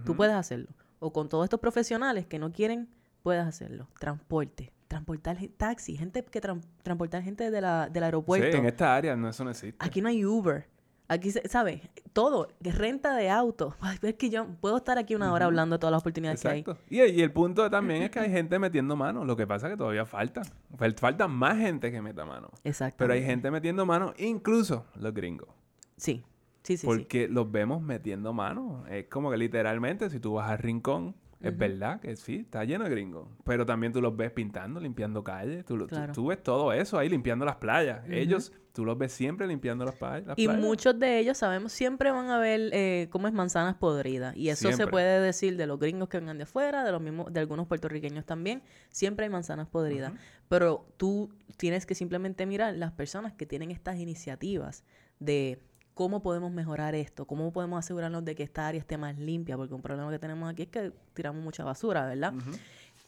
tú 0.06 0.16
puedes 0.16 0.34
hacerlo. 0.36 0.68
O 1.00 1.12
con 1.14 1.30
todos 1.30 1.46
estos 1.46 1.60
profesionales 1.60 2.26
que 2.26 2.40
no 2.40 2.52
quieren, 2.52 2.90
puedes 3.24 3.46
hacerlo. 3.46 3.88
Transporte, 4.00 4.74
transportar 4.88 5.38
taxi, 5.58 5.96
gente 5.96 6.24
que 6.24 6.42
tran- 6.42 6.62
transportar 6.84 7.22
gente 7.24 7.50
de 7.52 7.62
la, 7.62 7.90
del 7.90 8.04
aeropuerto. 8.04 8.46
Sí, 8.52 8.58
en 8.58 8.66
esta 8.66 8.96
área 8.96 9.16
no, 9.16 9.30
eso 9.30 9.44
no 9.44 9.52
existe. 9.52 9.78
Aquí 9.86 10.02
no 10.02 10.10
hay 10.10 10.26
Uber. 10.26 10.68
Aquí, 11.10 11.32
se- 11.32 11.48
¿sabes? 11.50 11.82
Todo. 12.14 12.48
Renta 12.62 13.16
de 13.16 13.30
auto. 13.30 13.76
Ay, 13.82 13.98
Es 14.02 14.14
que 14.14 14.30
yo 14.30 14.46
puedo 14.62 14.78
estar 14.78 14.98
aquí 14.98 15.16
una 15.16 15.34
hora 15.34 15.46
hablando 15.46 15.76
de 15.76 15.80
todas 15.80 15.92
las 15.92 16.02
oportunidades 16.02 16.42
que 16.42 16.48
hay. 16.48 16.60
Exacto. 16.60 16.82
Y, 16.90 17.02
y 17.02 17.22
el 17.22 17.32
punto 17.34 17.70
también 17.70 18.04
es 18.04 18.12
que 18.12 18.20
hay 18.20 18.30
gente 18.32 18.58
metiendo 18.60 18.96
mano. 18.96 19.26
Lo 19.26 19.36
que 19.36 19.46
pasa 19.48 19.68
es 19.68 19.74
que 19.74 19.78
todavía 19.78 20.06
falta. 20.06 20.44
Fal- 20.78 20.98
Falta 20.98 21.28
más 21.28 21.58
gente 21.58 21.92
que 21.92 22.02
meta 22.02 22.24
mano. 22.26 22.50
Exacto. 22.64 22.96
Pero 23.00 23.14
hay 23.14 23.24
gente 23.24 23.52
metiendo 23.52 23.86
mano, 23.86 24.14
incluso 24.18 24.86
los 24.96 25.14
gringos. 25.14 25.50
Sí. 25.98 26.24
Sí, 26.62 26.78
sí, 26.78 26.82
sí. 26.82 26.86
porque 26.88 27.28
los 27.28 27.50
vemos 27.52 27.82
metiendo 27.82 28.32
mano. 28.34 28.84
Es 28.90 29.08
como 29.08 29.32
que 29.32 29.38
literalmente, 29.38 30.10
si 30.10 30.20
tú 30.20 30.34
vas 30.34 30.52
al 30.52 30.58
rincón, 30.60 31.16
es 31.42 31.58
verdad 31.58 32.02
que 32.02 32.16
sí, 32.16 32.38
está 32.38 32.64
lleno 32.66 32.84
de 32.84 32.90
gringos. 32.90 33.28
Pero 33.46 33.66
también 33.66 33.94
tú 33.94 34.02
los 34.02 34.16
ves 34.16 34.32
pintando, 34.32 34.80
limpiando 34.80 35.24
calles. 35.24 35.64
Tú, 35.66 35.88
Claro. 35.88 36.12
tú 36.14 36.28
ves 36.28 36.44
todo 36.44 36.74
eso 36.74 36.98
ahí 36.98 37.08
limpiando 37.10 37.46
las 37.46 37.56
playas. 37.56 38.02
Ellos, 38.10 38.52
tú 38.74 38.84
los 38.84 38.98
ves 38.98 39.14
siempre 39.14 39.48
limpiando 39.48 39.86
las, 39.86 39.96
playas. 39.96 40.28
las 40.28 40.38
Y 40.38 40.46
playas. 40.48 40.62
muchos 40.62 41.00
de 41.00 41.20
ellos, 41.20 41.38
sabemos, 41.38 41.72
siempre 41.72 42.12
van 42.12 42.30
a 42.30 42.40
ver 42.40 42.70
eh, 42.74 43.08
cómo 43.10 43.28
es 43.28 43.34
manzanas 43.34 43.76
podridas. 43.76 44.36
Y 44.36 44.50
eso 44.50 44.72
se 44.74 44.86
puede 44.88 45.22
decir 45.22 45.56
de 45.56 45.66
los 45.66 45.80
gringos 45.80 46.10
que 46.10 46.20
vengan 46.20 46.38
de 46.38 46.44
afuera, 46.44 46.84
de 46.84 46.92
los 46.92 47.02
mismos, 47.02 47.32
de 47.32 47.40
algunos 47.40 47.68
puertorriqueños 47.68 48.26
también. 48.26 48.62
Siempre 48.90 49.26
hay 49.26 49.30
manzanas 49.30 49.68
podridas. 49.70 50.12
Pero 50.50 50.88
tú 50.98 51.30
tienes 51.58 51.86
que 51.86 51.96
simplemente 51.96 52.46
mirar 52.46 52.76
las 52.76 52.92
personas 52.92 53.34
que 53.34 53.46
tienen 53.46 53.72
estas 53.72 53.98
iniciativas 53.98 54.84
de 55.20 55.62
cómo 56.00 56.24
podemos 56.24 56.50
mejorar 56.50 56.96
esto, 56.96 57.28
cómo 57.28 57.52
podemos 57.52 57.78
asegurarnos 57.78 58.24
de 58.24 58.34
que 58.34 58.42
esta 58.42 58.66
área 58.66 58.80
esté 58.80 58.98
más 58.98 59.20
limpia, 59.20 59.58
porque 59.58 59.74
un 59.74 59.82
problema 59.82 60.10
que 60.10 60.18
tenemos 60.18 60.50
aquí 60.50 60.62
es 60.62 60.70
que 60.70 60.94
tiramos 61.14 61.44
mucha 61.44 61.66
basura, 61.66 62.06
¿verdad? 62.06 62.36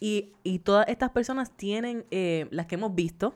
Y, 0.02 0.34
y 0.44 0.60
todas 0.60 0.90
estas 0.90 1.10
personas 1.12 1.56
tienen, 1.56 2.04
eh, 2.12 2.50
las 2.52 2.66
que 2.66 2.76
hemos 2.76 2.94
visto, 2.94 3.34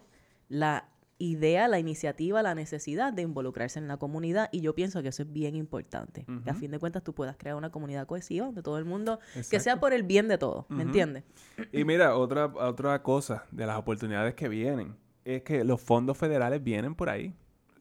la 0.50 0.90
idea, 1.20 1.70
la 1.70 1.80
iniciativa, 1.80 2.44
la 2.44 2.54
necesidad 2.54 3.14
de 3.14 3.22
involucrarse 3.22 3.80
en 3.80 3.88
la 3.88 3.96
comunidad 3.96 4.50
y 4.52 4.60
yo 4.60 4.76
pienso 4.76 5.02
que 5.02 5.08
eso 5.08 5.24
es 5.24 5.32
bien 5.32 5.56
importante. 5.56 6.26
Que 6.44 6.50
a 6.50 6.54
fin 6.54 6.72
de 6.72 6.78
cuentas 6.78 7.02
tú 7.02 7.14
puedas 7.14 7.38
crear 7.38 7.56
una 7.56 7.70
comunidad 7.70 8.08
cohesiva 8.08 8.48
donde 8.48 8.62
todo 8.62 8.78
el 8.78 8.84
mundo, 8.84 9.22
que 9.50 9.62
sea 9.62 9.80
por 9.80 9.94
el 9.94 10.04
bien 10.04 10.28
de 10.28 10.38
todos, 10.38 10.66
¿me 10.68 10.84
entiendes? 10.84 11.24
Y 11.72 11.86
mira, 11.86 12.18
otra, 12.18 12.48
otra 12.48 13.02
cosa 13.02 13.46
de 13.52 13.66
las 13.66 13.78
oportunidades 13.78 14.36
que 14.36 14.50
vienen 14.50 14.98
es 15.24 15.44
que 15.44 15.64
los 15.64 15.82
fondos 15.82 16.18
federales 16.18 16.62
vienen 16.62 16.94
por 16.94 17.10
ahí, 17.10 17.34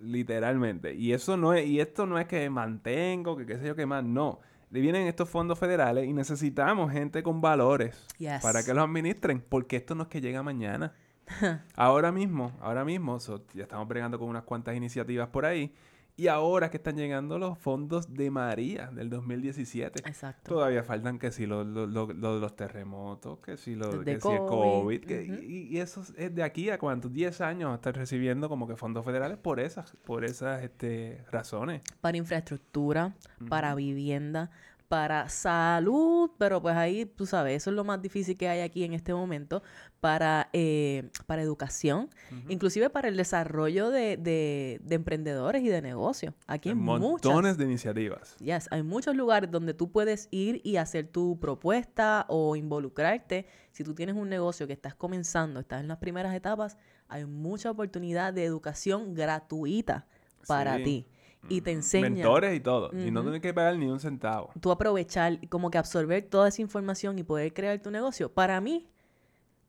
literalmente. 0.04 0.94
Y 0.94 1.12
eso 1.12 1.36
no 1.36 1.54
es, 1.54 1.66
y 1.66 1.80
esto 1.80 2.06
no 2.06 2.18
es 2.18 2.26
que 2.26 2.48
mantengo, 2.50 3.36
que 3.36 3.46
qué 3.46 3.58
sé 3.58 3.66
yo 3.66 3.76
qué 3.76 3.86
más, 3.86 4.04
no. 4.04 4.40
Le 4.70 4.80
vienen 4.80 5.06
estos 5.06 5.28
fondos 5.28 5.58
federales 5.58 6.06
y 6.06 6.12
necesitamos 6.12 6.90
gente 6.92 7.22
con 7.22 7.40
valores 7.40 8.06
Yes. 8.18 8.40
para 8.42 8.64
que 8.64 8.74
los 8.74 8.84
administren, 8.84 9.42
porque 9.48 9.76
esto 9.76 9.94
no 9.94 10.02
es 10.04 10.08
que 10.08 10.20
llega 10.20 10.42
mañana. 10.42 10.92
ahora 11.76 12.12
mismo, 12.12 12.52
ahora 12.60 12.84
mismo, 12.84 13.18
so, 13.20 13.44
ya 13.54 13.62
estamos 13.62 13.88
bregando 13.88 14.18
con 14.18 14.28
unas 14.28 14.42
cuantas 14.42 14.76
iniciativas 14.76 15.28
por 15.28 15.46
ahí. 15.46 15.72
Y 16.16 16.28
ahora 16.28 16.70
que 16.70 16.76
están 16.76 16.96
llegando 16.96 17.40
los 17.40 17.58
fondos 17.58 18.14
de 18.14 18.30
María 18.30 18.86
del 18.92 19.10
2017. 19.10 19.98
Exacto. 20.08 20.54
Todavía 20.54 20.84
faltan 20.84 21.18
que 21.18 21.32
si 21.32 21.44
lo, 21.44 21.64
lo- 21.64 21.88
lo- 21.88 22.12
lo 22.12 22.34
de 22.36 22.40
los 22.40 22.54
terremotos, 22.54 23.40
que 23.40 23.56
si, 23.56 23.74
lo, 23.74 23.90
Los 23.90 24.04
que 24.04 24.20
si 24.20 24.28
el 24.28 24.38
COVID, 24.38 25.00
que- 25.04 25.24
y, 25.24 25.74
y 25.76 25.78
eso 25.80 26.04
es 26.16 26.32
de 26.32 26.42
aquí 26.44 26.70
a 26.70 26.78
cuántos, 26.78 27.12
10 27.12 27.40
años 27.40 27.74
estar 27.74 27.96
recibiendo 27.96 28.48
como 28.48 28.68
que 28.68 28.76
fondos 28.76 29.04
federales 29.04 29.38
por 29.38 29.58
esas, 29.58 29.96
por 30.04 30.24
esas 30.24 30.62
este, 30.62 31.24
razones. 31.32 31.82
Para 32.00 32.16
infraestructura, 32.16 33.14
para 33.48 33.74
vivienda, 33.74 34.52
para 34.88 35.28
salud, 35.28 36.30
pero 36.38 36.60
pues 36.60 36.76
ahí, 36.76 37.06
tú 37.06 37.26
sabes, 37.26 37.56
eso 37.56 37.70
es 37.70 37.76
lo 37.76 37.84
más 37.84 38.00
difícil 38.02 38.36
que 38.36 38.48
hay 38.48 38.60
aquí 38.60 38.84
en 38.84 38.92
este 38.92 39.14
momento, 39.14 39.62
para, 40.00 40.50
eh, 40.52 41.08
para 41.26 41.42
educación, 41.42 42.10
inclusive 42.48 42.90
para 42.90 43.08
el 43.08 43.16
desarrollo 43.16 43.90
de, 43.90 44.16
de, 44.18 44.94
emprendedores 44.94 45.62
y 45.62 45.68
de 45.68 45.80
negocios. 45.80 46.34
Aquí 46.46 46.68
hay 46.68 46.74
montones 46.74 47.56
de 47.56 47.64
iniciativas. 47.64 48.36
Yes, 48.38 48.68
hay 48.70 48.82
muchos 48.82 49.16
lugares 49.16 49.50
donde 49.50 49.72
tú 49.72 49.90
puedes 49.90 50.28
ir 50.30 50.60
y 50.62 50.76
hacer 50.76 51.08
tu 51.08 51.38
propuesta 51.40 52.26
o 52.28 52.54
involucrarte. 52.54 53.46
Si 53.72 53.82
tú 53.82 53.94
tienes 53.94 54.14
un 54.14 54.28
negocio 54.28 54.66
que 54.66 54.74
estás 54.74 54.94
comenzando, 54.94 55.60
estás 55.60 55.80
en 55.80 55.88
las 55.88 55.98
primeras 55.98 56.34
etapas, 56.34 56.76
hay 57.08 57.24
mucha 57.24 57.70
oportunidad 57.70 58.32
de 58.34 58.44
educación 58.44 59.14
gratuita 59.14 60.06
para 60.46 60.76
ti 60.82 61.08
y 61.48 61.60
te 61.60 61.72
enseña. 61.72 62.08
Mentores 62.08 62.56
y 62.56 62.60
todo. 62.60 62.90
Y 62.92 63.10
no 63.10 63.22
tienes 63.22 63.40
que 63.40 63.52
pagar 63.52 63.76
ni 63.76 63.86
un 63.86 64.00
centavo. 64.00 64.50
Tú 64.60 64.70
aprovechar, 64.70 65.46
como 65.48 65.70
que 65.70 65.78
absorber 65.78 66.24
toda 66.24 66.48
esa 66.48 66.62
información 66.62 67.18
y 67.18 67.22
poder 67.22 67.52
crear 67.52 67.80
tu 67.80 67.90
negocio. 67.90 68.32
Para 68.32 68.60
mí, 68.60 68.88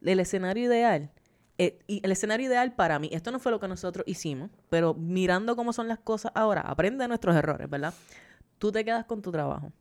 el 0.01 0.19
escenario 0.19 0.65
ideal, 0.65 1.11
eh, 1.57 1.79
y 1.87 2.01
el 2.03 2.11
escenario 2.11 2.47
ideal 2.47 2.75
para 2.75 2.99
mí, 2.99 3.09
esto 3.11 3.31
no 3.31 3.39
fue 3.39 3.51
lo 3.51 3.59
que 3.59 3.67
nosotros 3.67 4.05
hicimos, 4.07 4.49
pero 4.69 4.93
mirando 4.93 5.55
cómo 5.55 5.73
son 5.73 5.87
las 5.87 5.99
cosas 5.99 6.31
ahora, 6.35 6.61
aprende 6.61 7.03
de 7.03 7.07
nuestros 7.07 7.35
errores, 7.35 7.69
¿verdad? 7.69 7.93
Tú 8.57 8.71
te 8.71 8.83
quedas 8.83 9.05
con 9.05 9.21
tu 9.21 9.31
trabajo. 9.31 9.71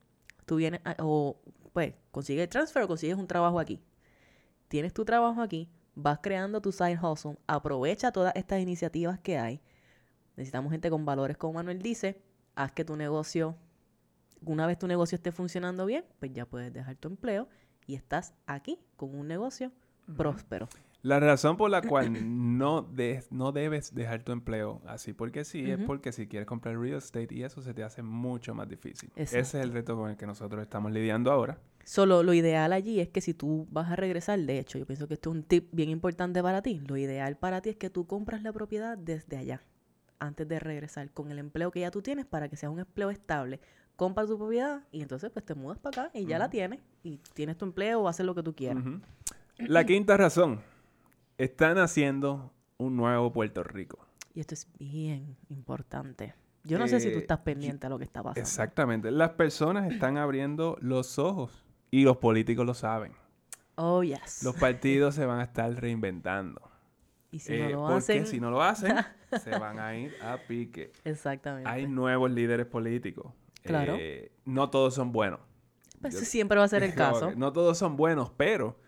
Tú 0.47 0.57
vienes, 0.57 0.81
o 0.99 1.37
pues, 1.73 1.95
consigues 2.11 2.45
el 2.45 2.49
transfer 2.49 2.83
o 2.83 2.89
consigues 2.89 3.17
un 3.17 3.27
trabajo 3.27 3.59
aquí. 3.59 3.83
Tienes 4.69 4.93
tu 4.93 5.05
trabajo 5.05 5.41
aquí, 5.41 5.69
vas 5.95 6.19
creando 6.21 6.61
tu 6.61 6.73
side 6.73 6.99
hustle, 7.01 7.37
aprovecha 7.47 8.13
todas 8.13 8.35
estas 8.37 8.61
iniciativas 8.61 9.19
que 9.21 9.39
hay 9.39 9.61
Necesitamos 10.37 10.73
gente 10.73 10.91
con 10.91 11.05
valores, 11.05 11.37
como 11.37 11.55
Manuel 11.55 11.81
dice. 11.81 12.21
Haz 12.57 12.73
que 12.73 12.85
tu 12.85 12.97
negocio, 12.97 13.57
una 14.45 14.67
vez 14.67 14.79
tu 14.79 14.87
negocio 14.87 15.17
esté 15.17 15.33
funcionando 15.33 15.87
bien, 15.87 16.05
pues 16.21 16.33
ya 16.33 16.47
puedes 16.47 16.73
dejar 16.73 16.97
tu 16.97 17.09
empleo 17.09 17.49
y 17.87 17.95
estás 17.97 18.35
aquí 18.47 18.79
con 18.97 19.15
un 19.15 19.27
negocio 19.27 19.73
próspero. 20.17 20.69
La 21.03 21.21
razón 21.21 21.59
por 21.59 21.71
la 21.71 21.83
cual 21.83 22.13
no, 22.59 22.89
no 23.31 23.53
debes 23.53 23.95
dejar 23.95 24.23
tu 24.23 24.33
empleo 24.33 24.81
así 24.87 25.13
porque 25.13 25.45
sí 25.45 25.71
es 25.71 25.79
porque 25.81 26.13
si 26.13 26.27
quieres 26.27 26.47
comprar 26.47 26.79
real 26.79 26.99
estate 26.99 27.35
y 27.35 27.43
eso 27.43 27.61
se 27.61 27.75
te 27.75 27.83
hace 27.83 28.03
mucho 28.03 28.55
más 28.55 28.69
difícil. 28.69 29.11
Ese 29.17 29.41
es 29.41 29.55
el 29.55 29.73
reto 29.73 29.97
con 29.97 30.11
el 30.11 30.17
que 30.17 30.27
nosotros 30.27 30.63
estamos 30.63 30.93
lidiando 30.93 31.31
ahora. 31.31 31.59
Solo 31.85 32.23
lo 32.23 32.33
ideal 32.33 32.73
allí 32.73 33.01
es 33.01 33.09
que 33.09 33.21
si 33.21 33.35
tú 33.35 33.67
vas 33.71 33.91
a 33.91 33.97
regresar, 33.97 34.39
de 34.39 34.59
hecho, 34.59 34.79
yo 34.79 34.87
pienso 34.87 35.07
que 35.07 35.15
esto 35.15 35.31
es 35.31 35.37
un 35.37 35.43
tip 35.43 35.69
bien 35.73 35.91
importante 35.91 36.43
para 36.43 36.63
ti. 36.63 36.81
Lo 36.87 36.97
ideal 36.97 37.37
para 37.37 37.61
ti 37.61 37.69
es 37.71 37.77
que 37.77 37.91
tú 37.91 38.07
compras 38.07 38.43
la 38.43 38.53
propiedad 38.53 38.97
desde 38.97 39.37
allá 39.37 39.61
antes 40.19 40.49
de 40.49 40.59
regresar 40.59 41.11
con 41.11 41.31
el 41.31 41.39
empleo 41.39 41.71
que 41.71 41.81
ya 41.81 41.91
tú 41.91 42.03
tienes 42.03 42.27
para 42.27 42.49
que 42.49 42.57
sea 42.57 42.71
un 42.71 42.81
empleo 42.81 43.11
estable. 43.11 43.61
Compra 43.97 44.27
tu 44.27 44.37
propiedad 44.37 44.83
y 44.91 45.03
entonces 45.03 45.31
pues 45.31 45.45
te 45.45 45.55
mudas 45.55 45.79
para 45.79 46.03
acá 46.03 46.19
y 46.19 46.27
ya 46.27 46.39
la 46.39 46.51
tienes 46.51 46.81
y 47.03 47.19
tienes 47.33 47.57
tu 47.57 47.65
empleo 47.65 48.01
o 48.01 48.09
haces 48.09 48.27
lo 48.27 48.35
que 48.35 48.43
tú 48.43 48.55
quieras. 48.55 48.85
La 49.59 49.85
quinta 49.87 50.17
razón, 50.17 50.61
están 51.39 51.79
haciendo 51.79 52.53
un 52.77 52.97
nuevo 52.97 53.33
Puerto 53.33 53.63
Rico. 53.63 53.99
Y 54.35 54.41
esto 54.41 54.55
es 54.55 54.67
bien 54.79 55.37
importante. 55.49 56.35
Yo 56.65 56.79
no 56.79 56.89
sé 56.89 56.99
si 56.99 57.13
tú 57.13 57.19
estás 57.19 57.41
pendiente 57.41 57.87
a 57.87 57.91
lo 57.91 57.99
que 57.99 58.05
está 58.05 58.23
pasando. 58.23 58.41
Exactamente. 58.41 59.11
Las 59.11 59.31
personas 59.31 59.93
están 59.93 60.17
abriendo 60.17 60.79
los 60.81 61.19
ojos 61.19 61.65
y 61.91 62.05
los 62.05 62.17
políticos 62.17 62.65
lo 62.65 62.75
saben. 62.75 63.13
Oh, 63.77 64.03
yes. 64.03 64.43
Los 64.43 64.57
partidos 64.57 65.15
se 65.15 65.27
van 65.27 65.41
a 65.41 65.45
estar 65.45 65.73
reinventando. 65.75 66.74
Y 67.35 67.41
si 67.41 67.59
no 67.59 67.65
eh, 67.65 67.71
lo 67.71 67.89
hacen... 67.89 68.19
Porque 68.19 68.31
si 68.31 68.41
no 68.41 68.51
lo 68.53 68.63
hacen, 68.63 68.97
se 69.43 69.59
van 69.59 69.81
a 69.81 69.97
ir 69.97 70.15
a 70.23 70.39
pique. 70.47 70.93
Exactamente. 71.05 71.69
Hay 71.69 71.89
nuevos 71.89 72.31
líderes 72.31 72.65
políticos. 72.67 73.33
Claro. 73.65 73.97
Eh, 73.99 74.31
no 74.45 74.71
todos 74.71 74.95
son 74.95 75.11
buenos. 75.11 75.41
Pues 76.01 76.17
siempre 76.29 76.59
va 76.59 76.65
a 76.65 76.69
ser 76.69 76.85
el 76.85 76.95
caso. 76.95 77.33
No 77.35 77.53
todos 77.53 77.77
son 77.77 77.97
buenos, 77.97 78.31
pero 78.37 78.79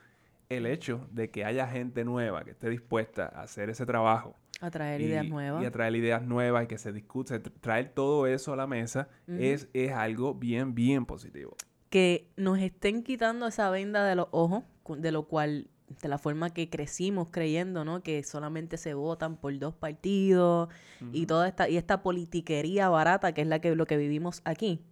el 0.49 0.67
hecho 0.67 1.09
de 1.11 1.33
que 1.33 1.45
haya 1.45 1.67
gente 1.67 2.05
nueva 2.05 2.45
que 2.45 2.53
esté 2.53 2.71
dispuesta 2.71 3.33
a 3.35 3.43
hacer 3.43 3.69
ese 3.69 3.85
trabajo. 3.85 4.37
A 4.61 4.71
traer 4.71 5.01
ideas 5.01 5.27
nuevas. 5.27 5.61
Y 5.61 5.67
a 5.67 5.73
traer 5.73 5.97
ideas 5.97 6.23
nuevas 6.23 6.63
y 6.63 6.67
que 6.69 6.79
se 6.79 6.93
discute, 6.93 7.41
traer 7.41 7.89
todo 7.95 8.29
eso 8.29 8.53
a 8.53 8.57
la 8.57 8.69
mesa 8.69 9.09
es, 9.27 9.69
es 9.73 9.91
algo 9.91 10.35
bien, 10.35 10.77
bien 10.77 11.05
positivo. 11.05 11.57
Que 11.91 12.31
nos 12.37 12.61
estén 12.61 13.03
quitando 13.03 13.49
esa 13.49 13.71
venda 13.71 14.07
de 14.07 14.15
los 14.15 14.29
ojos, 14.31 14.63
de 14.99 15.11
lo 15.11 15.25
cual 15.25 15.69
de 15.89 16.09
la 16.09 16.19
forma 16.19 16.51
que 16.51 16.69
crecimos 16.69 17.29
creyendo, 17.31 17.85
¿no? 17.85 18.03
Que 18.03 18.23
solamente 18.23 18.77
se 18.77 18.95
votan 18.95 19.37
por 19.37 19.57
dos 19.59 19.75
partidos 19.75 20.69
y 21.13 21.27
toda 21.27 21.49
esta 21.49 21.69
y 21.69 21.77
esta 21.77 22.03
politiquería 22.03 22.89
barata 22.89 23.33
que 23.33 23.43
es 23.43 23.47
la 23.47 23.61
que 23.61 23.75
lo 23.75 23.87
que 23.87 23.97
vivimos 23.97 24.43
aquí. 24.45 24.85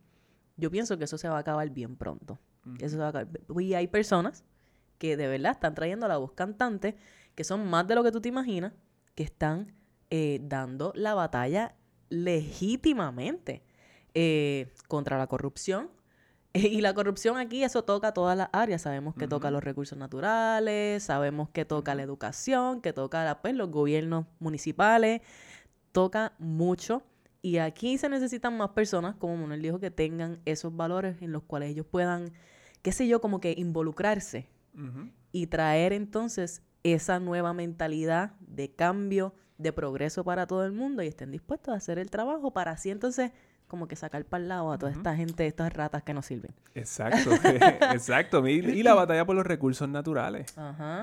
Yo 0.57 0.71
pienso 0.71 0.97
que 0.99 1.05
eso 1.05 1.19
se 1.19 1.29
va 1.29 1.37
a 1.37 1.41
acabar 1.41 1.69
bien 1.71 1.97
pronto. 1.97 2.39
Eso 2.79 2.91
se 2.91 2.97
va 2.99 3.07
a 3.07 3.09
acabar. 3.09 3.29
Y 3.61 3.75
hay 3.75 3.89
personas 3.89 4.45
que 4.99 5.17
de 5.17 5.27
verdad 5.27 5.53
están 5.53 5.75
trayendo 5.75 6.07
la 6.09 6.17
voz 6.17 6.33
cantante, 6.33 6.97
que 7.35 7.45
son 7.45 7.69
más 7.69 7.87
de 7.87 7.95
lo 7.95 8.05
que 8.05 8.13
tú 8.13 8.21
te 8.21 8.29
imaginas, 8.29 8.73
que 9.15 9.25
están 9.25 9.75
eh, 10.11 10.41
dando 10.43 10.93
la 10.95 11.15
batalla 11.15 11.75
legítimamente 12.09 13.65
eh, 14.15 14.73
contra 14.87 15.19
la 15.19 15.27
corrupción, 15.27 15.91
y 16.79 16.81
la 16.81 16.95
corrupción 16.95 17.37
aquí, 17.37 17.65
eso 17.65 17.83
toca 17.83 18.13
todas 18.13 18.37
las 18.37 18.49
áreas. 18.53 18.83
Sabemos 18.83 19.15
que 19.17 19.27
toca 19.27 19.51
los 19.51 19.63
recursos 19.63 19.99
naturales, 19.99 21.03
sabemos 21.03 21.51
que 21.51 21.65
toca 21.65 21.95
la 21.95 22.03
educación, 22.03 22.81
que 22.81 22.93
toca 22.93 23.41
pues, 23.43 23.55
los 23.55 23.71
gobiernos 23.71 24.27
municipales, 24.39 25.21
toca 25.91 26.33
mucho. 26.39 27.03
Y 27.43 27.59
aquí 27.59 27.99
se 27.99 28.09
necesitan 28.09 28.57
más 28.57 28.71
personas, 28.71 29.17
como 29.17 29.37
Manuel 29.37 29.61
dijo, 29.61 29.81
que 29.81 29.91
tengan 29.91 30.41
esos 30.45 30.75
valores 30.75 31.21
en 31.21 31.33
los 31.33 31.43
cuales 31.43 31.71
ellos 31.71 31.87
puedan, 31.91 32.33
qué 32.83 32.93
sé 32.93 33.07
yo, 33.07 33.21
como 33.21 33.41
que 33.41 33.55
involucrarse 33.59 34.49
y 35.31 35.47
traer 35.47 35.93
entonces 35.93 36.63
esa 36.85 37.21
nueva 37.21 37.53
mentalidad 37.53 38.33
de 38.41 38.73
cambio, 38.73 39.35
de 39.59 39.73
progreso 39.73 40.25
para 40.25 40.47
todo 40.47 40.65
el 40.65 40.73
mundo 40.73 41.03
y 41.03 41.07
estén 41.07 41.31
dispuestos 41.31 41.75
a 41.75 41.77
hacer 41.77 41.99
el 41.99 42.11
trabajo 42.11 42.53
para 42.53 42.73
así 42.73 42.91
entonces 42.91 43.31
como 43.67 43.89
que 43.89 43.97
sacar 43.97 44.25
para 44.25 44.43
el 44.43 44.49
lado 44.49 44.73
a 44.73 44.79
toda 44.79 44.93
esta 44.93 45.17
gente, 45.17 45.47
estas 45.47 45.73
ratas 45.73 46.03
que 46.03 46.15
nos 46.15 46.27
sirven. 46.27 46.53
Exacto, 46.75 47.31
exacto. 47.93 48.47
Y, 48.47 48.83
la 48.83 48.95
batalla 48.95 49.25
por 49.25 49.35
los 49.35 49.47
recursos 49.47 49.89
naturales. 49.89 50.55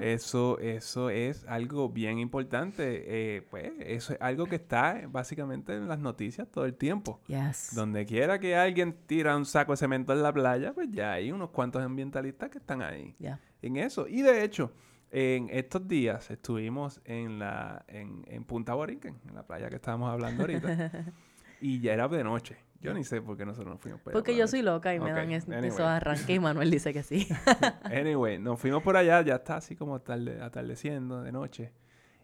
Eso, 0.01 0.59
eso 0.59 1.09
es 1.09 1.45
algo 1.47 1.89
bien 1.89 2.20
importante. 2.20 3.03
Eh, 3.05 3.41
pues 3.49 3.72
eso 3.80 4.14
es 4.14 4.22
algo 4.22 4.45
que 4.45 4.55
está 4.55 5.01
básicamente 5.07 5.76
en 5.76 5.88
las 5.88 5.99
noticias 5.99 6.47
todo 6.49 6.66
el 6.66 6.76
tiempo. 6.76 7.20
Yes. 7.28 7.72
Donde 7.74 8.05
quiera 8.05 8.39
que 8.39 8.55
alguien 8.55 8.95
tira 9.07 9.36
un 9.36 9.45
saco 9.45 9.74
de 9.74 9.78
cemento 9.78 10.14
en 10.14 10.22
la 10.22 10.32
playa, 10.32 10.74
pues 10.74 10.89
ya 10.91 11.14
hay 11.14 11.32
unos 11.32 11.49
cuantos 11.49 11.82
ambientalistas 11.82 12.49
que 12.49 12.59
están 12.59 12.82
ahí. 12.82 13.16
En 13.62 13.78
eso. 13.78 14.07
Y 14.07 14.22
de 14.22 14.43
hecho, 14.43 14.72
en 15.12 15.49
estos 15.51 15.88
días 15.88 16.32
estuvimos 16.32 17.01
en 17.05 17.39
la 17.39 17.84
en, 17.88 18.24
en 18.28 18.43
Punta 18.45 18.74
Borinquen, 18.74 19.20
en 19.28 19.36
la 19.36 19.43
playa 19.43 19.70
que 19.70 19.76
estábamos 19.76 20.09
hablando 20.09 20.43
ahorita. 20.43 20.91
Y 21.62 21.80
ya 21.80 21.93
era 21.93 22.07
de 22.07 22.24
noche. 22.24 22.57
Yo 22.82 22.93
ni 22.95 23.03
sé 23.03 23.22
por 23.22 23.38
qué 23.38 23.45
nosotros 23.45 23.74
nos 23.74 23.80
fuimos 23.80 24.01
por 24.01 24.12
allá. 24.12 24.18
Porque 24.18 24.36
yo 24.36 24.47
soy 24.47 24.64
loca 24.64 24.93
y 24.95 24.99
me 24.99 25.12
dan 25.12 25.32
esos 25.32 25.82
arranques 25.82 26.30
y 26.30 26.39
Manuel 26.39 26.72
dice 26.72 26.91
que 26.91 27.03
sí. 27.03 27.28
anyway, 27.84 28.39
nos 28.39 28.59
fuimos 28.59 28.82
por 28.82 28.97
allá, 28.97 29.22
ya 29.22 29.36
está 29.36 29.57
así 29.57 29.76
como 29.76 29.95
atardeciendo 29.95 31.22
de 31.22 31.32
noche. 31.32 31.72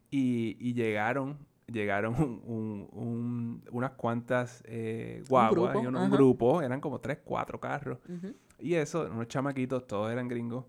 Y, 0.09 0.57
y 0.59 0.73
llegaron, 0.73 1.38
llegaron 1.67 2.15
un, 2.15 2.89
un, 2.91 3.63
unas 3.71 3.91
cuantas 3.91 4.63
eh, 4.65 5.23
guaguas 5.29 5.75
un 5.75 5.83
grupo, 5.83 5.83
y 5.83 6.03
un, 6.03 6.11
grupo, 6.11 6.61
eran 6.63 6.81
como 6.81 6.99
tres, 6.99 7.19
cuatro 7.23 7.59
carros. 7.59 7.99
Y 8.57 8.73
eso, 8.73 9.07
unos 9.11 9.27
chamaquitos, 9.27 9.85
todos 9.85 10.11
eran 10.11 10.27
gringos. 10.27 10.65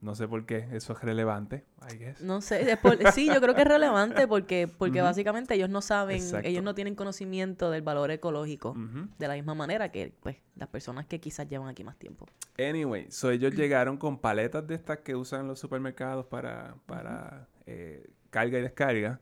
No 0.00 0.14
sé 0.14 0.28
por 0.28 0.44
qué 0.44 0.68
eso 0.72 0.92
es 0.92 1.02
relevante, 1.02 1.64
I 1.90 1.96
guess. 1.96 2.20
No 2.20 2.40
sé, 2.40 2.78
sí, 3.14 3.26
yo 3.26 3.40
creo 3.40 3.54
que 3.54 3.62
es 3.62 3.68
relevante 3.68 4.28
porque, 4.28 4.68
porque 4.68 5.00
básicamente 5.00 5.54
ellos 5.54 5.70
no 5.70 5.80
saben, 5.80 6.22
ellos 6.44 6.62
no 6.62 6.74
tienen 6.74 6.94
conocimiento 6.94 7.70
del 7.70 7.82
valor 7.82 8.10
ecológico 8.10 8.76
de 9.18 9.28
la 9.28 9.34
misma 9.34 9.54
manera 9.54 9.90
que 9.90 10.12
pues 10.20 10.36
las 10.54 10.68
personas 10.68 11.06
que 11.06 11.18
quizás 11.18 11.48
llevan 11.48 11.68
aquí 11.68 11.82
más 11.82 11.96
tiempo. 11.96 12.26
Anyway, 12.58 13.10
so 13.10 13.30
ellos 13.30 13.54
llegaron 13.54 13.96
con 13.96 14.18
paletas 14.18 14.66
de 14.66 14.74
estas 14.74 14.98
que 14.98 15.14
usan 15.16 15.48
los 15.48 15.58
supermercados 15.58 16.26
para, 16.26 16.76
para 16.86 17.48
eh, 17.66 18.06
carga 18.30 18.58
y 18.58 18.62
descarga. 18.62 19.18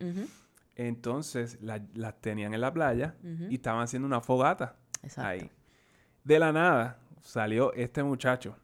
Entonces 0.77 1.59
las 1.63 2.21
tenían 2.21 2.53
en 2.53 2.61
la 2.61 2.73
playa 2.73 3.15
y 3.49 3.55
estaban 3.55 3.83
haciendo 3.83 4.07
una 4.07 4.21
fogata 4.21 4.77
ahí. 5.17 5.51
De 6.25 6.39
la 6.39 6.53
nada 6.53 6.99
salió 7.23 7.73
este 7.75 8.03
muchacho 8.03 8.57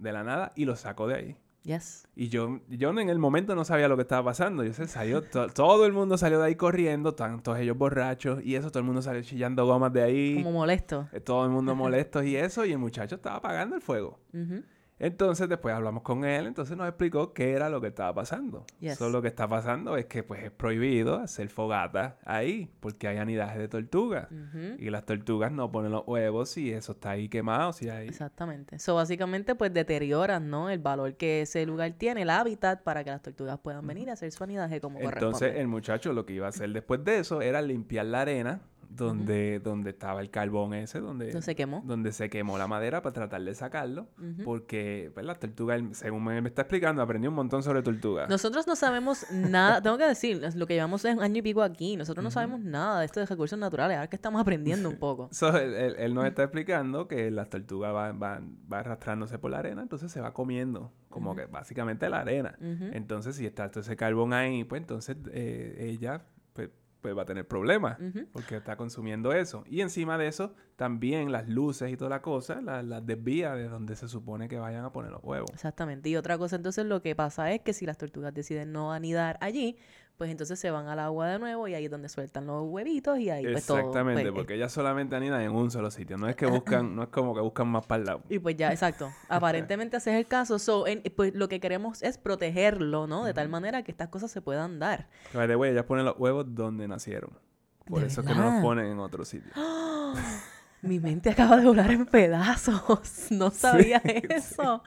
de 0.00 0.12
la 0.12 0.24
nada 0.24 0.52
y 0.56 0.64
lo 0.64 0.76
sacó 0.76 1.06
de 1.06 1.14
ahí. 1.14 1.36
Yes. 1.62 2.08
Y 2.16 2.28
yo, 2.28 2.60
yo 2.68 2.90
en 2.90 3.10
el 3.10 3.18
momento 3.18 3.54
no 3.54 3.66
sabía 3.66 3.86
lo 3.86 3.96
que 3.96 4.02
estaba 4.02 4.24
pasando. 4.24 4.64
Yo 4.64 4.72
se 4.72 4.86
salió, 4.86 5.22
todo 5.22 5.84
el 5.84 5.92
mundo 5.92 6.16
salió 6.16 6.40
de 6.40 6.46
ahí 6.46 6.54
corriendo, 6.54 7.14
todos 7.14 7.58
ellos 7.58 7.76
borrachos 7.76 8.42
y 8.42 8.56
eso, 8.56 8.70
todo 8.70 8.78
el 8.78 8.86
mundo 8.86 9.02
salió 9.02 9.22
chillando 9.22 9.66
gomas 9.66 9.92
de 9.92 10.02
ahí. 10.02 10.34
Como 10.36 10.52
molesto. 10.52 11.08
Eh, 11.12 11.20
todo 11.20 11.44
el 11.44 11.50
mundo 11.50 11.74
molesto 11.74 12.22
y 12.22 12.36
eso, 12.36 12.64
y 12.64 12.72
el 12.72 12.78
muchacho 12.78 13.16
estaba 13.16 13.36
apagando 13.36 13.76
el 13.76 13.82
fuego. 13.82 14.18
Entonces 15.00 15.48
después 15.48 15.74
hablamos 15.74 16.02
con 16.02 16.26
él, 16.26 16.46
entonces 16.46 16.76
nos 16.76 16.86
explicó 16.86 17.32
qué 17.32 17.52
era 17.52 17.70
lo 17.70 17.80
que 17.80 17.86
estaba 17.86 18.14
pasando. 18.14 18.66
Yes. 18.80 18.98
So, 18.98 19.08
lo 19.08 19.22
que 19.22 19.28
está 19.28 19.48
pasando 19.48 19.96
es 19.96 20.04
que 20.04 20.22
pues 20.22 20.44
es 20.44 20.50
prohibido 20.50 21.16
hacer 21.16 21.48
fogata 21.48 22.18
ahí, 22.24 22.70
porque 22.80 23.08
hay 23.08 23.16
anidaje 23.16 23.58
de 23.58 23.68
tortugas. 23.68 24.28
Y 24.78 24.90
las 24.90 25.06
tortugas 25.06 25.50
no 25.52 25.72
ponen 25.72 25.92
los 25.92 26.06
huevos 26.06 26.54
y 26.58 26.70
eso 26.70 26.92
está 26.92 27.10
ahí 27.10 27.30
quemado, 27.30 27.72
si 27.72 27.88
hay... 27.88 28.08
Exactamente. 28.08 28.78
So, 28.78 28.94
básicamente, 28.94 29.54
pues 29.54 29.72
deterioran, 29.72 30.50
¿no? 30.50 30.68
El 30.68 30.80
valor 30.80 31.14
que 31.14 31.42
ese 31.42 31.64
lugar 31.64 31.92
tiene, 31.92 32.22
el 32.22 32.30
hábitat, 32.30 32.82
para 32.82 33.02
que 33.02 33.10
las 33.10 33.22
tortugas 33.22 33.58
puedan 33.58 33.86
venir 33.86 34.10
a 34.10 34.12
hacer 34.12 34.30
su 34.32 34.44
anidaje 34.44 34.82
como 34.82 34.98
Entonces 34.98 35.20
corresponde. 35.22 35.60
el 35.60 35.66
muchacho 35.68 36.12
lo 36.12 36.26
que 36.26 36.34
iba 36.34 36.44
a 36.44 36.50
hacer 36.50 36.70
después 36.72 37.02
de 37.04 37.20
eso 37.20 37.40
era 37.40 37.62
limpiar 37.62 38.04
la 38.04 38.20
arena 38.20 38.60
donde, 38.90 39.60
donde 39.60 39.90
estaba 39.90 40.20
el 40.20 40.30
carbón 40.30 40.74
ese, 40.74 41.00
donde, 41.00 41.40
se 41.40 41.54
quemó. 41.54 41.82
donde 41.86 42.12
se 42.12 42.28
quemó 42.28 42.58
la 42.58 42.66
madera 42.66 43.02
para 43.02 43.12
tratar 43.12 43.42
de 43.42 43.54
sacarlo. 43.54 44.08
Porque 44.44 45.10
pues, 45.14 45.24
las 45.24 45.38
tortugas, 45.38 45.78
él, 45.80 45.94
según 45.94 46.24
me, 46.24 46.38
está 46.40 46.62
explicando, 46.62 47.00
aprendí 47.02 47.28
un 47.28 47.34
montón 47.34 47.62
sobre 47.62 47.82
tortugas. 47.82 48.28
Nosotros 48.28 48.66
no 48.66 48.76
sabemos 48.76 49.26
nada, 49.32 49.80
tengo 49.80 49.96
que 49.96 50.06
decir, 50.06 50.40
lo 50.54 50.66
que 50.66 50.74
llevamos 50.74 51.04
es 51.04 51.14
un 51.16 51.22
año 51.22 51.38
y 51.38 51.42
pico 51.42 51.62
aquí, 51.62 51.96
nosotros 51.96 52.22
no 52.24 52.30
sabemos 52.30 52.60
nada 52.60 53.00
de 53.00 53.06
esto 53.06 53.20
de 53.20 53.26
recursos 53.26 53.58
naturales, 53.58 53.96
ahora 53.96 54.10
que 54.10 54.16
estamos 54.16 54.40
aprendiendo 54.40 54.88
un 54.88 54.96
poco. 54.98 55.28
So, 55.32 55.56
él, 55.56 55.74
él- 55.74 55.96
él 55.98 56.14
nos 56.14 56.24
está 56.26 56.42
explicando 56.42 57.06
que 57.08 57.30
las 57.30 57.48
tortugas 57.48 57.92
van, 57.92 58.18
van, 58.18 58.56
van 58.66 58.80
arrastrándose 58.80 59.38
por 59.38 59.50
la 59.50 59.58
arena, 59.60 59.82
entonces 59.82 60.10
se 60.10 60.20
va 60.20 60.32
comiendo, 60.34 60.92
como 61.08 61.34
que 61.36 61.46
básicamente 61.46 62.08
la 62.08 62.20
arena. 62.20 62.56
Entonces, 62.60 63.36
si 63.36 63.46
está 63.46 63.70
todo 63.70 63.80
ese 63.80 63.96
carbón 63.96 64.32
ahí, 64.32 64.64
pues 64.64 64.80
entonces 64.80 65.16
eh, 65.32 65.76
ella 65.78 66.22
pues, 67.00 67.16
va 67.16 67.22
a 67.22 67.24
tener 67.24 67.46
problemas 67.48 67.98
porque 68.32 68.56
está 68.56 68.76
consumiendo 68.76 69.32
eso. 69.32 69.64
Y 69.66 69.80
encima 69.80 70.18
de 70.18 70.26
eso, 70.28 70.54
también 70.76 71.32
las 71.32 71.48
luces 71.48 71.90
y 71.92 71.96
toda 71.96 72.10
la 72.10 72.22
cosa 72.22 72.60
la- 72.60 72.82
las 72.82 73.04
desvía 73.04 73.54
de 73.54 73.68
donde 73.68 73.96
se 73.96 74.08
supone 74.08 74.48
que 74.48 74.58
vayan 74.58 74.84
a 74.84 74.92
poner 74.92 75.10
los 75.10 75.22
huevos. 75.24 75.50
Exactamente. 75.52 76.08
Y 76.08 76.16
otra 76.16 76.36
cosa, 76.38 76.56
entonces 76.56 76.84
lo 76.86 77.02
que 77.02 77.14
pasa 77.14 77.52
es 77.52 77.60
que 77.62 77.72
si 77.72 77.86
las 77.86 77.98
tortugas 77.98 78.34
deciden 78.34 78.72
no 78.72 78.92
anidar 78.92 79.38
allí, 79.40 79.76
pues 80.20 80.30
entonces 80.30 80.60
se 80.60 80.70
van 80.70 80.86
al 80.86 80.98
agua 80.98 81.28
de 81.28 81.38
nuevo 81.38 81.66
y 81.66 81.72
ahí 81.72 81.86
es 81.86 81.90
donde 81.90 82.10
sueltan 82.10 82.46
los 82.46 82.68
huevitos 82.68 83.18
y 83.18 83.30
ahí 83.30 83.42
pues 83.42 83.64
todo. 83.64 83.78
Exactamente, 83.78 84.24
pues, 84.24 84.34
porque 84.34 84.52
ellas 84.56 84.70
solamente 84.70 85.16
anidan 85.16 85.40
en 85.40 85.50
un 85.50 85.70
solo 85.70 85.90
sitio. 85.90 86.18
No 86.18 86.28
es 86.28 86.36
que 86.36 86.44
buscan, 86.44 86.94
no 86.94 87.04
es 87.04 87.08
como 87.08 87.34
que 87.34 87.40
buscan 87.40 87.68
más 87.68 87.86
para 87.86 88.00
el 88.00 88.06
lado. 88.06 88.22
Y 88.28 88.38
pues 88.38 88.54
ya, 88.54 88.70
exacto. 88.70 89.10
Aparentemente 89.30 89.96
ese 89.96 90.10
es 90.12 90.18
el 90.18 90.26
caso. 90.26 90.58
So, 90.58 90.86
en- 90.86 91.02
pues 91.16 91.34
lo 91.34 91.48
que 91.48 91.58
queremos 91.58 92.02
es 92.02 92.18
protegerlo, 92.18 93.06
¿no? 93.06 93.24
De 93.24 93.32
tal 93.32 93.48
manera 93.48 93.82
que 93.82 93.90
estas 93.92 94.10
cosas 94.10 94.30
se 94.30 94.42
puedan 94.42 94.78
dar. 94.78 95.08
The 95.32 95.56
way, 95.56 95.70
ellas 95.70 95.84
ponen 95.86 96.04
los 96.04 96.18
huevos 96.18 96.44
donde 96.54 96.86
nacieron. 96.86 97.30
Por 97.86 98.02
¿De 98.02 98.08
eso 98.08 98.20
es 98.20 98.26
que 98.26 98.34
no 98.34 98.44
los 98.44 98.60
ponen 98.62 98.92
en 98.92 98.98
otro 98.98 99.24
sitio. 99.24 99.50
Mi 100.82 101.00
mente 101.00 101.30
acaba 101.30 101.56
de 101.56 101.64
volar 101.64 101.90
en 101.92 102.04
pedazos. 102.04 103.28
No 103.30 103.50
sabía 103.50 104.02
eso. 104.04 104.82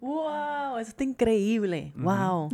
Wow, 0.00 0.78
eso 0.78 0.90
está 0.90 1.02
increíble. 1.02 1.92
Wow. 1.96 2.50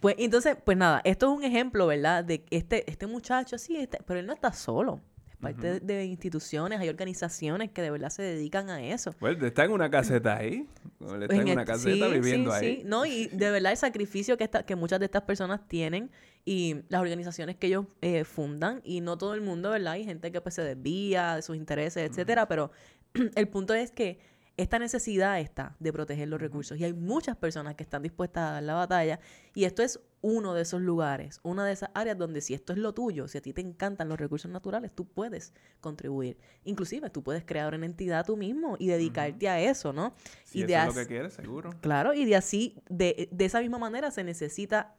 Pues 0.00 0.16
entonces, 0.18 0.56
pues 0.64 0.76
nada, 0.76 1.00
esto 1.04 1.30
es 1.32 1.38
un 1.38 1.44
ejemplo, 1.44 1.86
¿verdad? 1.86 2.24
De 2.24 2.44
este, 2.50 2.88
este 2.90 3.06
muchacho, 3.06 3.58
sí, 3.58 3.76
este- 3.76 3.98
pero 4.06 4.20
él 4.20 4.26
no 4.26 4.32
está 4.32 4.52
solo. 4.52 5.00
Es 5.30 5.36
parte 5.36 5.72
de, 5.74 5.80
de 5.80 6.04
instituciones, 6.06 6.80
hay 6.80 6.88
organizaciones 6.88 7.70
que 7.70 7.82
de 7.82 7.90
verdad 7.90 8.08
se 8.10 8.22
dedican 8.22 8.70
a 8.70 8.82
eso. 8.82 9.14
Bueno, 9.20 9.44
está 9.46 9.64
en 9.64 9.72
una 9.72 9.90
caseta 9.90 10.36
ahí. 10.38 10.66
Está 11.00 11.34
en, 11.34 11.40
En 11.42 11.48
una 11.50 11.64
caseta 11.66 12.06
sí, 12.06 12.12
viviendo 12.14 12.50
sí, 12.52 12.56
ahí. 12.64 12.76
sí. 12.76 12.82
No, 12.86 13.04
y 13.04 13.26
de 13.26 13.50
verdad 13.50 13.72
el 13.72 13.78
sacrificio 13.78 14.36
que, 14.38 14.44
esta- 14.44 14.64
que 14.64 14.74
muchas 14.76 15.00
de 15.00 15.04
estas 15.06 15.22
personas 15.22 15.66
tienen 15.68 16.10
y 16.46 16.76
las 16.88 17.00
organizaciones 17.02 17.56
que 17.56 17.66
ellos 17.66 17.86
eh, 18.00 18.24
fundan, 18.24 18.80
y 18.84 19.00
no 19.00 19.18
todo 19.18 19.34
el 19.34 19.40
mundo, 19.42 19.70
¿verdad? 19.70 19.94
Hay 19.94 20.04
gente 20.04 20.30
que 20.32 20.40
pues 20.40 20.54
se 20.54 20.62
desvía 20.62 21.36
de 21.36 21.42
sus 21.42 21.56
intereses, 21.56 22.08
etcétera, 22.10 22.46
pero 22.48 22.70
el 23.34 23.48
punto 23.48 23.74
es 23.74 23.90
que 23.90 24.18
esta 24.56 24.78
necesidad 24.78 25.40
está 25.40 25.76
de 25.80 25.92
proteger 25.92 26.28
los 26.28 26.40
recursos 26.40 26.78
y 26.78 26.84
hay 26.84 26.92
muchas 26.92 27.36
personas 27.36 27.74
que 27.74 27.82
están 27.82 28.02
dispuestas 28.02 28.50
a 28.50 28.52
dar 28.52 28.62
la 28.62 28.74
batalla 28.74 29.18
y 29.54 29.64
esto 29.64 29.82
es 29.82 30.00
uno 30.20 30.54
de 30.54 30.62
esos 30.62 30.80
lugares, 30.80 31.40
una 31.42 31.66
de 31.66 31.72
esas 31.72 31.90
áreas 31.92 32.16
donde 32.16 32.40
si 32.40 32.54
esto 32.54 32.72
es 32.72 32.78
lo 32.78 32.94
tuyo, 32.94 33.28
si 33.28 33.38
a 33.38 33.42
ti 33.42 33.52
te 33.52 33.60
encantan 33.60 34.08
los 34.08 34.18
recursos 34.18 34.50
naturales, 34.50 34.92
tú 34.94 35.06
puedes 35.06 35.52
contribuir. 35.80 36.38
Inclusive 36.64 37.10
tú 37.10 37.22
puedes 37.22 37.44
crear 37.44 37.74
una 37.74 37.84
entidad 37.84 38.24
tú 38.24 38.36
mismo 38.36 38.76
y 38.78 38.86
dedicarte 38.86 39.48
a 39.48 39.60
eso, 39.60 39.92
¿no? 39.92 40.14
Si 40.44 40.60
y 40.60 40.62
eso 40.62 40.68
de 40.68 40.78
es 40.78 40.86
lo 40.86 40.94
que 40.94 41.06
quieres, 41.06 41.34
seguro. 41.34 41.70
Claro, 41.80 42.14
y 42.14 42.24
de 42.24 42.36
así, 42.36 42.80
de, 42.88 43.28
de 43.30 43.44
esa 43.44 43.60
misma 43.60 43.78
manera 43.78 44.10
se 44.10 44.24
necesita 44.24 44.94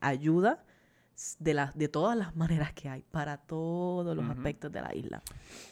ayuda 0.00 0.64
de, 1.38 1.54
las 1.54 1.76
de 1.76 1.88
todas 1.88 2.16
las 2.16 2.34
maneras 2.36 2.72
que 2.72 2.88
hay 2.88 3.02
para 3.10 3.36
todos 3.38 4.16
los 4.16 4.28
aspectos 4.30 4.70
de 4.72 4.80
la 4.82 4.94
isla. 4.94 5.22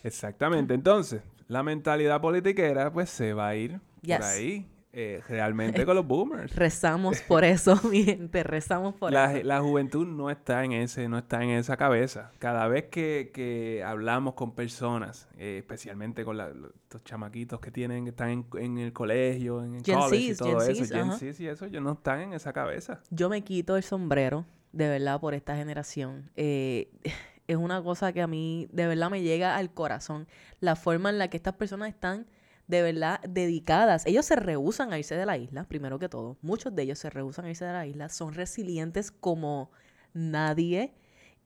Exactamente. 0.03 0.74
Entonces, 0.74 1.22
la 1.49 1.62
mentalidad 1.62 2.20
politiquera, 2.20 2.92
pues 2.92 3.11
se 3.11 3.32
va 3.32 3.49
a 3.49 3.57
ir 3.57 3.80
Yes. 4.03 4.16
por 4.18 4.26
ahí. 4.26 4.66
eh, 4.99 5.20
realmente 5.28 5.84
con 5.84 5.94
los 5.94 6.07
boomers. 6.07 6.55
Rezamos 6.57 7.20
por 7.20 7.44
eso, 7.44 7.78
mi 7.90 8.03
gente, 8.03 8.42
rezamos 8.42 8.94
por 8.94 9.12
La, 9.12 9.34
eso. 9.34 9.47
la 9.47 9.61
juventud 9.61 10.07
no 10.07 10.30
está 10.30 10.64
en 10.64 10.72
ese, 10.72 11.07
no 11.09 11.18
está 11.18 11.42
en 11.44 11.51
esa 11.51 11.76
cabeza. 11.76 12.30
Cada 12.38 12.66
vez 12.66 12.84
que, 12.84 13.30
que 13.34 13.84
hablamos 13.84 14.32
con 14.32 14.55
personas, 14.55 15.28
eh, 15.36 15.59
especialmente 15.59 16.24
con 16.24 16.38
la- 16.38 16.49
los 16.49 17.05
chamaquitos 17.05 17.61
que 17.61 17.70
tienen, 17.70 18.05
que 18.05 18.11
están 18.11 18.30
en, 18.30 18.47
en 18.59 18.78
el 18.78 18.92
colegio, 18.94 19.62
en 19.62 19.74
el 19.74 19.82
college 19.82 20.16
y 20.32 20.34
todo 20.34 20.61
Gen 20.61 20.70
eso, 20.70 20.94
Gen 21.18 21.34
y 21.40 21.47
eso, 21.47 21.66
ellos 21.66 21.82
no 21.82 21.92
están 21.92 22.20
en 22.20 22.32
esa 22.32 22.55
cabeza. 22.55 23.01
Yo 23.11 23.28
me 23.28 23.42
quito 23.44 23.76
el 23.76 23.82
sombrero, 23.82 24.47
de 24.77 24.89
verdad, 24.89 25.20
por 25.20 25.33
esta 25.33 25.57
generación. 25.57 26.31
Eh, 26.37 26.91
es 27.47 27.57
una 27.57 27.83
cosa 27.83 28.12
que 28.12 28.20
a 28.20 28.27
mí, 28.27 28.68
de 28.72 28.87
verdad, 28.87 29.11
me 29.11 29.22
llega 29.22 29.57
al 29.57 29.72
corazón. 29.72 30.29
La 30.61 30.77
forma 30.77 31.09
en 31.09 31.18
la 31.18 31.29
que 31.29 31.39
estas 31.39 31.55
personas 31.55 31.89
están, 31.89 32.27
de 32.66 32.83
verdad, 32.83 33.20
dedicadas. 33.22 34.05
Ellos 34.07 34.27
se 34.27 34.37
rehusan 34.37 34.93
a 34.93 34.99
irse 34.99 35.16
de 35.16 35.24
la 35.24 35.39
isla, 35.39 35.64
primero 35.64 35.99
que 35.99 36.11
todo. 36.11 36.37
Muchos 36.43 36.74
de 36.74 36.83
ellos 36.83 36.99
se 36.99 37.09
rehusan 37.09 37.47
a 37.47 37.51
irse 37.51 37.64
de 37.64 37.72
la 37.72 37.87
isla. 37.87 38.11
Son 38.11 38.35
resilientes 38.35 39.11
como 39.11 39.70
nadie. 40.12 40.93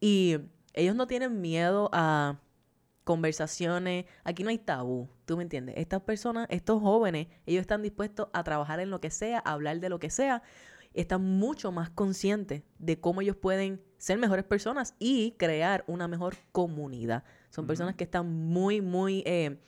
Y 0.01 0.39
ellos 0.75 0.97
no 0.97 1.07
tienen 1.07 1.41
miedo 1.41 1.89
a 1.93 2.41
conversaciones. 3.05 4.07
Aquí 4.25 4.43
no 4.43 4.51
hay 4.51 4.59
tabú, 4.59 5.09
¿tú 5.25 5.37
me 5.37 5.45
entiendes? 5.45 5.77
Estas 5.79 6.03
personas, 6.03 6.49
estos 6.51 6.83
jóvenes, 6.83 7.29
ellos 7.47 7.61
están 7.61 7.83
dispuestos 7.83 8.29
a 8.33 8.43
trabajar 8.43 8.81
en 8.81 8.91
lo 8.91 9.01
que 9.01 9.11
sea, 9.11 9.39
a 9.45 9.53
hablar 9.53 9.79
de 9.79 9.89
lo 9.89 10.01
que 10.01 10.11
sea. 10.11 10.43
Están 10.95 11.23
mucho 11.23 11.71
más 11.73 11.91
conscientes 11.91 12.63
de 12.79 12.99
cómo 13.01 13.21
ellos 13.21 13.37
pueden 13.37 13.81
ser 13.99 14.19
mejores 14.19 14.45
personas 14.45 14.95
y 14.99 15.33
crear 15.39 15.85
una 15.87 16.09
mejor 16.09 16.35
comunidad. 16.53 17.23
Son 17.51 17.67
personas 17.67 17.95
que 17.95 18.05
están 18.05 18.27
muy, 18.33 18.81
muy 18.81 19.23
eh, 19.27 19.59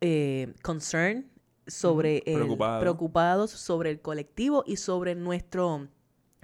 eh, 0.00 0.54
concerned 0.62 1.24
sobre 1.66 2.18
el- 2.26 2.34
Preocupado. 2.36 2.80
preocupados 2.80 3.50
sobre 3.50 3.90
el 3.90 4.00
colectivo 4.00 4.62
y 4.66 4.76
sobre 4.76 5.14
nuestro 5.14 5.88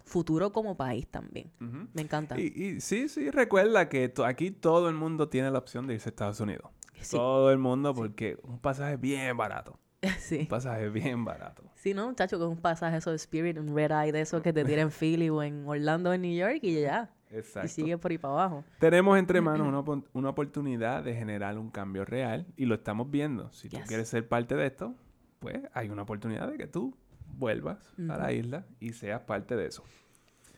futuro 0.05 0.53
como 0.53 0.77
país 0.77 1.07
también. 1.07 1.51
Me 1.95 2.03
encanta. 2.03 2.39
Y, 2.39 2.47
y 2.55 2.81
sí, 2.81 3.09
sí, 3.09 3.31
recuerda 3.31 3.89
que 3.89 4.09
to- 4.09 4.25
aquí 4.27 4.51
todo 4.51 4.89
el 4.89 4.95
mundo 4.97 5.29
tiene 5.29 5.51
la 5.51 5.59
opción 5.59 5.87
de 5.87 5.95
irse 5.95 6.09
a 6.09 6.11
Estados 6.11 6.41
Unidos. 6.41 6.71
Sí. 7.01 7.17
Todo 7.17 7.51
el 7.51 7.59
mundo, 7.59 7.95
porque 7.95 8.37
un 8.43 8.59
pasaje 8.59 8.97
bien 8.97 9.37
barato. 9.37 9.79
sí. 10.19 10.41
Un 10.41 10.47
pasaje 10.49 10.89
bien 10.91 11.25
barato. 11.25 11.63
Sí, 11.75 11.95
¿no, 11.95 12.09
muchacho? 12.09 12.39
Con 12.39 12.49
un 12.49 12.57
pasaje 12.59 12.97
eso 12.97 13.11
de 13.11 13.17
Spirit, 13.17 13.59
un 13.59 13.75
Red 13.75 13.91
Eye 13.93 14.13
de 14.13 14.21
esos 14.21 14.43
que 14.43 14.53
te 14.53 14.65
tiran 14.65 14.87
en 14.87 14.91
Philly 14.99 15.29
o 15.31 15.43
en 15.43 15.65
Orlando, 15.67 16.13
en 16.13 16.23
New 16.23 16.35
York 16.37 16.59
y 16.63 16.81
ya. 16.83 17.11
Exacto. 17.31 17.67
Y 17.67 17.71
sigue 17.71 17.97
por 17.99 18.11
ahí 18.11 18.19
para 18.19 18.35
abajo. 18.35 18.65
Tenemos 18.79 19.19
entre 19.19 19.41
manos 19.41 19.67
una, 19.67 20.03
una 20.13 20.29
oportunidad 20.29 21.03
de 21.03 21.15
generar 21.15 21.57
un 21.59 21.71
cambio 21.71 22.05
real 22.05 22.47
y 22.57 22.67
lo 22.67 22.75
estamos 22.75 23.11
viendo. 23.11 23.51
Si 23.53 23.69
tú 23.69 23.77
Yes. 23.79 23.87
quieres 23.87 24.09
ser 24.09 24.29
parte 24.29 24.55
de 24.57 24.67
esto, 24.67 24.95
pues 25.39 25.61
hay 25.73 25.89
una 25.89 26.03
oportunidad 26.03 26.49
de 26.51 26.59
que 26.59 26.67
tú 26.67 26.97
vuelvas 27.35 27.79
a 28.11 28.17
la 28.19 28.33
isla 28.33 28.67
y 28.81 28.93
seas 28.93 29.21
parte 29.23 29.57
de 29.57 29.67
eso. 29.67 29.83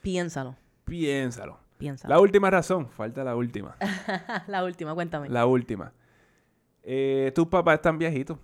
Piénsalo, 0.02 0.56
Piénsalo. 0.84 1.58
piénsalo. 1.78 2.12
La 2.14 2.20
última 2.20 2.50
razón, 2.50 2.88
falta 2.88 3.22
la 3.24 3.36
última. 3.36 3.76
La 4.48 4.64
última, 4.64 4.94
cuéntame. 4.94 5.28
La 5.28 5.46
última. 5.46 5.92
Eh, 6.82 7.32
tus 7.34 7.46
papás 7.46 7.76
están 7.76 7.96
viejitos. 7.98 8.38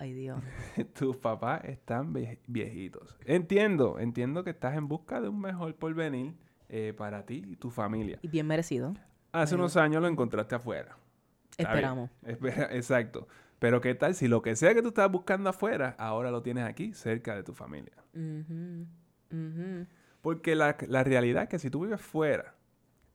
Ay, 0.00 0.14
Dios. 0.14 0.40
tus 0.98 1.18
papás 1.18 1.62
están 1.64 2.14
vie- 2.14 2.38
viejitos. 2.46 3.18
Entiendo, 3.26 3.98
entiendo 3.98 4.42
que 4.44 4.50
estás 4.50 4.74
en 4.76 4.88
busca 4.88 5.20
de 5.20 5.28
un 5.28 5.38
mejor 5.38 5.74
porvenir 5.76 6.34
eh, 6.70 6.94
para 6.96 7.26
ti 7.26 7.42
y 7.46 7.56
tu 7.56 7.68
familia. 7.70 8.18
Y 8.22 8.28
bien 8.28 8.46
merecido. 8.46 8.94
Hace 9.32 9.56
unos 9.56 9.76
años 9.76 10.00
lo 10.00 10.08
encontraste 10.08 10.54
afuera. 10.54 10.96
Esperamos. 11.58 12.08
Espera, 12.24 12.68
exacto. 12.74 13.28
Pero 13.58 13.82
qué 13.82 13.94
tal 13.94 14.14
si 14.14 14.26
lo 14.26 14.40
que 14.40 14.56
sea 14.56 14.72
que 14.72 14.80
tú 14.80 14.88
estabas 14.88 15.12
buscando 15.12 15.50
afuera, 15.50 15.94
ahora 15.98 16.30
lo 16.30 16.40
tienes 16.42 16.64
aquí, 16.64 16.94
cerca 16.94 17.34
de 17.36 17.42
tu 17.42 17.52
familia. 17.52 17.92
Porque 20.22 20.54
la, 20.54 20.76
la 20.88 21.04
realidad 21.04 21.42
es 21.42 21.48
que 21.50 21.58
si 21.58 21.68
tú 21.70 21.80
vives 21.84 22.00
fuera, 22.00 22.54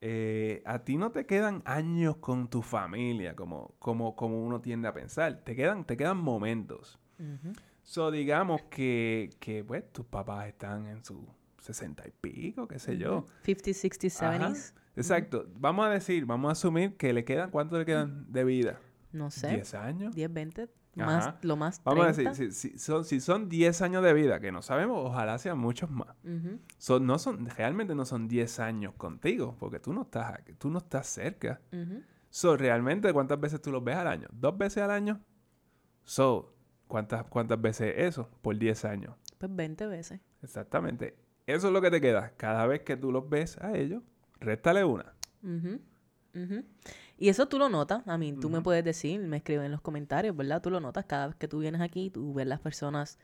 eh, 0.02 0.62
a 0.66 0.80
ti 0.80 0.98
no 0.98 1.12
te 1.12 1.26
quedan 1.26 1.62
años 1.66 2.18
con 2.18 2.50
tu 2.50 2.62
familia, 2.62 3.36
como, 3.36 3.76
como, 3.80 4.16
como 4.16 4.44
uno 4.44 4.62
tiende 4.62 4.88
a 4.88 4.94
pensar. 4.94 5.42
Te 5.44 5.56
quedan, 5.56 5.86
te 5.86 5.98
quedan 5.98 6.18
momentos. 6.18 7.00
Ujú. 7.20 7.54
So, 7.84 8.12
digamos 8.12 8.64
que, 8.64 9.30
que, 9.40 9.64
pues, 9.64 9.92
tus 9.92 10.06
papás 10.06 10.48
están 10.48 10.88
en 10.88 11.04
sus 11.04 11.20
sesenta 11.60 12.08
y 12.08 12.12
pico, 12.12 12.68
qué 12.68 12.80
sé 12.80 12.98
yo. 12.98 13.20
Ujú. 13.20 13.28
50, 13.44 13.74
60, 13.74 14.36
Ajá. 14.36 14.50
70s. 14.50 14.74
Exacto. 14.96 15.48
Vamos 15.56 15.86
a 15.86 15.90
decir, 15.90 16.26
vamos 16.26 16.50
a 16.50 16.52
asumir 16.54 16.96
que 16.98 17.12
le 17.14 17.26
quedan, 17.26 17.52
¿cuánto 17.52 17.78
le 17.78 17.86
quedan 17.86 18.32
de 18.32 18.44
vida? 18.44 18.80
No 19.12 19.30
sé. 19.30 19.50
10 19.50 19.74
años. 19.74 20.16
10, 20.16 20.34
20, 20.34 20.70
más, 20.96 21.28
Ajá. 21.28 21.40
lo 21.42 21.56
más 21.56 21.84
30. 21.84 21.90
Vamos 21.90 22.06
a 22.06 22.22
decir, 22.22 22.52
si, 22.54 22.70
si 22.70 22.80
son, 22.80 23.06
si 23.06 23.20
son 23.20 23.50
10 23.50 23.82
años 23.82 24.04
de 24.04 24.14
vida, 24.14 24.40
que 24.40 24.52
no 24.52 24.62
sabemos, 24.62 24.98
ojalá 25.04 25.38
sean 25.38 25.58
muchos 25.58 25.90
más. 25.90 26.16
Son, 26.78 27.06
no 27.06 27.20
son, 27.20 27.48
realmente 27.50 27.96
no 27.96 28.06
son 28.06 28.28
10 28.28 28.60
años 28.60 28.94
contigo, 28.96 29.56
porque 29.60 29.80
tú 29.80 29.94
no 29.94 30.04
estás, 30.04 30.34
aquí, 30.34 30.54
tú 30.54 30.70
no 30.70 30.80
estás 30.80 31.08
cerca. 31.08 31.62
Ujú. 31.72 32.02
So, 32.30 32.58
realmente, 32.58 33.12
¿cuántas 33.14 33.40
veces 33.40 33.62
tú 33.62 33.72
los 33.72 33.84
ves 33.84 33.96
al 33.96 34.08
año? 34.08 34.28
¿Dos 34.32 34.58
veces 34.58 34.84
al 34.84 34.92
año? 34.92 35.22
So, 36.04 36.54
¿cuántas, 36.88 37.24
cuántas 37.26 37.62
veces 37.62 37.94
eso? 37.98 38.30
Por 38.42 38.58
10 38.58 38.86
años. 38.86 39.16
Pues 39.38 39.56
20 39.56 39.88
veces. 39.88 40.22
Exactamente. 40.42 41.18
Eso 41.48 41.68
es 41.68 41.74
lo 41.74 41.82
que 41.82 41.92
te 41.92 42.02
queda. 42.02 42.34
Cada 42.38 42.66
vez 42.68 42.82
que 42.82 42.98
tú 42.98 43.12
los 43.12 43.30
ves 43.30 43.58
a 43.62 43.78
ellos, 43.78 44.02
réstale 44.40 44.84
una. 44.84 45.14
Y 47.18 47.30
eso 47.30 47.48
tú 47.48 47.58
lo 47.58 47.70
notas, 47.70 48.04
a 48.08 48.18
mí, 48.18 48.34
tú 48.34 48.50
me 48.50 48.62
puedes 48.62 48.84
decir, 48.84 49.20
me 49.22 49.38
escribes 49.38 49.66
en 49.66 49.72
los 49.72 49.82
comentarios, 49.82 50.36
¿verdad? 50.36 50.62
Tú 50.62 50.70
lo 50.70 50.80
notas 50.80 51.06
cada 51.06 51.28
vez 51.28 51.36
que 51.36 51.48
tú 51.48 51.60
vienes 51.60 51.82
aquí, 51.82 52.10
tú 52.10 52.34
ves 52.34 52.46
las 52.46 52.60
personas 52.60 53.18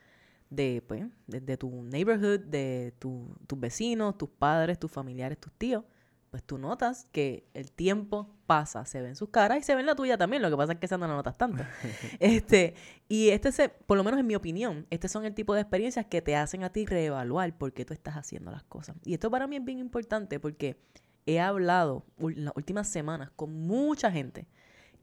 de, 0.50 0.84
pues, 0.88 1.06
de, 1.28 1.42
de 1.42 1.58
tu 1.58 1.84
neighborhood, 1.84 2.40
de 2.42 2.94
tu- 3.00 3.36
tus 3.48 3.60
vecinos, 3.60 4.18
tus 4.18 4.30
padres, 4.30 4.80
tus 4.80 4.92
familiares, 4.92 5.38
tus 5.40 5.52
tíos, 5.54 5.84
pues 6.30 6.44
tú 6.44 6.58
notas 6.58 7.08
que 7.12 7.46
el 7.54 7.74
tiempo 7.74 8.34
pasa, 8.48 8.86
se 8.86 9.02
ve 9.02 9.10
en 9.10 9.18
sus 9.18 9.28
caras 9.30 9.58
y 9.60 9.64
se 9.64 9.76
ve 9.76 9.82
en 9.82 9.88
la 9.88 9.96
tuya 9.96 10.18
también, 10.18 10.42
lo 10.42 10.50
que 10.50 10.56
pasa 10.56 10.72
es 10.74 10.80
que 10.80 10.86
esa 10.86 10.98
no 10.98 11.06
la 11.08 11.14
notas 11.16 11.38
tanto. 11.38 11.62
este, 12.22 12.76
y 13.10 13.30
este, 13.30 13.52
se, 13.52 13.68
por 13.68 13.98
lo 13.98 14.06
menos 14.06 14.20
en 14.22 14.28
mi 14.28 14.36
opinión, 14.36 14.88
estos 14.90 15.12
son 15.12 15.26
el 15.26 15.34
tipo 15.34 15.54
de 15.54 15.62
experiencias 15.62 16.06
que 16.06 16.22
te 16.22 16.38
hacen 16.38 16.64
a 16.64 16.70
ti 16.72 16.86
reevaluar 16.86 17.58
por 17.58 17.74
qué 17.74 17.84
tú 17.84 17.94
estás 17.94 18.16
haciendo 18.16 18.52
las 18.52 18.64
cosas. 18.64 18.96
Y 19.04 19.14
esto 19.14 19.30
para 19.30 19.48
mí 19.48 19.58
es 19.58 19.66
bien 19.66 19.80
importante 19.80 20.40
porque 20.40 20.78
he 21.26 21.40
hablado 21.40 22.06
en 22.20 22.46
las 22.46 22.56
últimas 22.56 22.88
semanas 22.88 23.32
con 23.36 23.54
mucha 23.54 24.12
gente 24.12 24.48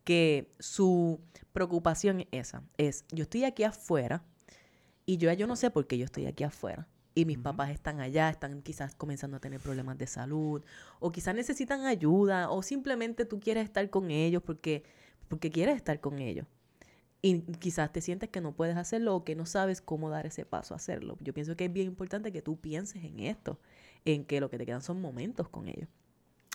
que 0.05 0.51
su 0.59 1.21
preocupación 1.53 2.21
es 2.21 2.27
esa, 2.31 2.63
es 2.79 3.05
yo 3.13 3.25
estoy 3.25 3.45
aquí 3.45 3.65
afuera 3.65 4.25
y 5.05 5.17
yo 5.17 5.29
ya 5.31 5.35
yo 5.35 5.47
no 5.47 5.57
sé 5.57 5.71
por 5.71 5.87
qué 5.87 5.99
yo 5.99 6.05
estoy 6.05 6.27
aquí 6.27 6.45
afuera. 6.45 6.87
Y 7.15 7.25
mis 7.25 7.39
papás 7.39 7.71
están 7.71 7.99
allá, 8.01 8.29
están 8.29 8.63
quizás 8.63 8.95
comenzando 8.95 9.39
a 9.39 9.41
tener 9.41 9.59
problemas 9.59 9.99
de 9.99 10.07
salud, 10.07 10.63
o 11.01 11.11
quizás 11.11 11.35
necesitan 11.35 11.85
ayuda, 11.85 12.51
o 12.51 12.63
simplemente 12.63 13.25
tú 13.25 13.41
quieres 13.41 13.65
estar 13.65 13.91
con 13.91 14.11
ellos 14.11 14.43
porque, 14.43 14.85
porque 15.27 15.51
quieres 15.51 15.77
estar 15.77 16.01
con 16.01 16.19
ellos. 16.21 16.47
Y 17.23 17.41
quizás 17.59 17.91
te 17.93 18.01
sientes 18.01 18.29
que 18.29 18.41
no 18.41 18.53
puedes 18.53 18.77
hacerlo 18.77 19.17
o 19.17 19.25
que 19.25 19.35
no 19.35 19.47
sabes 19.47 19.81
cómo 19.81 20.11
dar 20.11 20.27
ese 20.27 20.45
paso 20.45 20.75
a 20.75 20.77
hacerlo. 20.77 21.17
Yo 21.21 21.35
pienso 21.35 21.57
que 21.57 21.65
es 21.65 21.73
bien 21.73 21.89
importante 21.89 22.31
que 22.31 22.43
tú 22.43 22.61
pienses 22.61 23.03
en 23.03 23.21
esto, 23.21 23.59
en 24.05 24.25
que 24.25 24.41
lo 24.41 24.51
que 24.51 24.59
te 24.59 24.67
quedan 24.67 24.83
son 24.83 25.01
momentos 25.01 25.49
con 25.49 25.69
ellos. 25.69 25.89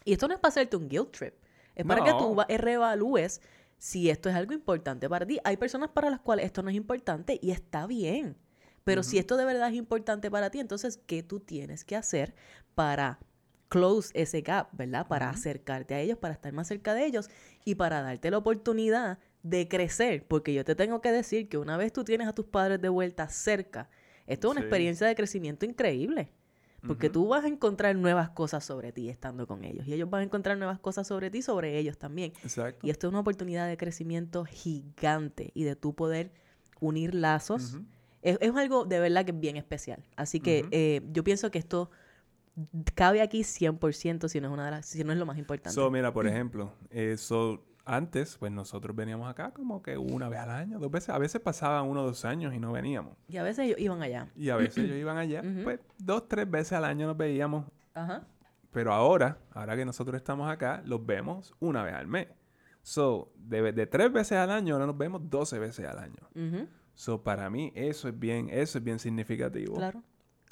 Y 0.05 0.13
esto 0.13 0.27
no 0.27 0.33
es 0.33 0.39
para 0.39 0.49
hacerte 0.49 0.75
un 0.77 0.87
guilt 0.89 1.11
trip, 1.11 1.33
es 1.75 1.85
para 1.85 2.03
que 2.03 2.11
tú 2.11 2.29
No. 2.29 2.35
va- 2.35 2.47
reevalúes 2.47 3.41
si 3.77 4.09
esto 4.09 4.29
es 4.29 4.35
algo 4.35 4.53
importante 4.53 5.09
para 5.09 5.25
ti. 5.25 5.39
Hay 5.43 5.57
personas 5.57 5.89
para 5.89 6.09
las 6.09 6.21
cuales 6.21 6.45
esto 6.45 6.61
no 6.63 6.69
es 6.69 6.75
importante 6.75 7.39
y 7.41 7.51
está 7.51 7.85
bien. 7.87 8.37
Pero 8.83 9.01
si 9.03 9.17
esto 9.17 9.37
de 9.37 9.45
verdad 9.45 9.69
es 9.69 9.75
importante 9.75 10.29
para 10.29 10.49
ti, 10.49 10.59
entonces, 10.59 10.97
¿qué 11.05 11.23
tú 11.23 11.39
tienes 11.39 11.85
que 11.85 11.95
hacer 11.95 12.35
para 12.75 13.19
close 13.69 14.11
ese 14.13 14.41
gap, 14.41 14.67
¿verdad? 14.73 15.07
Para 15.07 15.29
acercarte 15.29 15.95
a 15.95 15.99
ellos, 15.99 16.17
para 16.17 16.33
estar 16.33 16.51
más 16.53 16.67
cerca 16.67 16.93
de 16.93 17.05
ellos 17.05 17.29
y 17.65 17.75
para 17.75 18.01
darte 18.01 18.29
la 18.29 18.37
oportunidad 18.37 19.19
de 19.41 19.67
crecer. 19.67 20.27
Porque 20.27 20.53
yo 20.53 20.63
te 20.63 20.75
tengo 20.75 21.01
que 21.01 21.11
decir 21.11 21.49
que 21.49 21.57
una 21.57 21.75
vez 21.77 21.91
tú 21.93 22.03
tienes 22.03 22.27
a 22.27 22.33
tus 22.33 22.45
padres 22.45 22.81
de 22.81 22.89
vuelta 22.89 23.27
cerca, 23.29 23.89
esto 24.27 24.47
es 24.47 24.51
una 24.51 24.61
Sí. 24.61 24.65
experiencia 24.65 25.07
de 25.07 25.15
crecimiento 25.15 25.65
increíble. 25.65 26.29
Porque 26.86 27.07
Ujú. 27.07 27.13
tú 27.13 27.27
vas 27.29 27.45
a 27.45 27.47
encontrar 27.47 27.95
nuevas 27.95 28.29
cosas 28.29 28.65
sobre 28.65 28.91
ti 28.91 29.09
estando 29.09 29.47
con 29.47 29.63
ellos. 29.63 29.88
Y 29.88 29.93
ellos 29.93 30.09
van 30.09 30.21
a 30.21 30.23
encontrar 30.25 30.57
nuevas 30.57 30.79
cosas 30.79 31.07
sobre 31.07 31.31
ti, 31.31 31.41
sobre 31.41 31.77
ellos 31.77 31.97
también. 31.97 32.34
Exacto. 32.43 32.86
Y 32.86 32.89
esto 32.89 33.07
es 33.07 33.11
una 33.11 33.21
oportunidad 33.21 33.67
de 33.67 33.77
crecimiento 33.77 34.43
gigante 34.45 35.51
y 35.53 35.63
de 35.63 35.75
tú 35.75 35.93
poder 35.93 36.31
unir 36.81 37.15
lazos. 37.15 37.79
Es, 38.21 38.38
es 38.41 38.55
algo 38.55 38.86
de 38.86 38.99
verdad 38.99 39.23
que 39.25 39.31
es 39.31 39.39
bien 39.39 39.55
especial. 39.55 40.03
Así 40.15 40.39
que 40.39 40.65
eh, 40.71 41.01
yo 41.11 41.23
pienso 41.23 41.51
que 41.51 41.59
esto 41.59 41.89
cabe 42.95 43.21
aquí 43.21 43.43
100% 43.43 44.27
si 44.27 44.41
no 44.41 44.47
es 44.47 44.53
una 44.53 44.65
de 44.65 44.71
las, 44.71 44.86
si 44.86 45.03
no 45.03 45.11
es 45.11 45.17
lo 45.17 45.25
más 45.25 45.38
importante. 45.38 45.73
So, 45.73 45.89
mira, 45.89 46.13
por 46.13 46.27
ejemplo, 46.27 46.73
eh, 46.89 47.15
so, 47.17 47.65
antes, 47.86 48.38
pues 48.38 48.51
nosotros 48.51 48.95
veníamos 48.95 49.29
acá 49.29 49.51
como 49.51 49.81
que 49.81 49.97
una 49.97 50.29
vez 50.29 50.39
al 50.39 50.49
año, 50.51 50.79
dos 50.79 50.89
veces. 50.91 51.09
A 51.09 51.17
veces 51.17 51.41
pasaban 51.41 51.86
uno 51.86 52.01
o 52.03 52.05
dos 52.05 52.23
años 52.25 52.53
y 52.53 52.59
no 52.59 52.71
veníamos. 52.71 53.17
y 53.27 53.38
a 53.38 53.43
veces 53.43 53.65
ellos 53.65 53.79
iban 53.79 54.01
allá. 54.01 54.29
Y 54.36 54.49
a 54.49 54.55
veces 54.55 54.77
ellos 54.86 54.97
iban 54.97 55.17
allá, 55.17 55.43
pues 55.63 55.79
dos, 55.97 56.27
tres 56.27 56.49
veces 56.49 56.73
al 56.73 56.86
año 56.86 57.07
nos 57.07 57.17
veíamos. 57.17 57.65
Ajá. 57.93 58.25
Pero 58.71 58.91
ahora, 58.93 59.38
ahora 59.51 59.75
que 59.75 59.86
nosotros 59.86 60.15
estamos 60.17 60.49
acá, 60.49 60.81
los 60.86 61.05
vemos 61.05 61.53
una 61.59 61.84
vez 61.84 61.93
al 61.93 62.07
mes. 62.07 62.27
So, 62.81 63.31
de, 63.38 63.71
de 63.71 63.86
tres 63.88 64.11
veces 64.11 64.38
al 64.38 64.49
año, 64.49 64.73
ahora 64.73 64.88
nos 64.88 64.97
vemos 64.97 65.29
12 65.29 65.59
veces 65.59 65.86
al 65.86 65.99
año. 65.99 66.27
Ujú. 66.36 66.67
So, 66.95 67.23
para 67.23 67.49
mí, 67.49 67.71
eso 67.75 68.07
es 68.07 68.17
bien, 68.19 68.49
eso 68.49 68.77
es 68.79 68.84
bien 68.84 68.99
significativo. 68.99 69.75
Claro, 69.75 70.03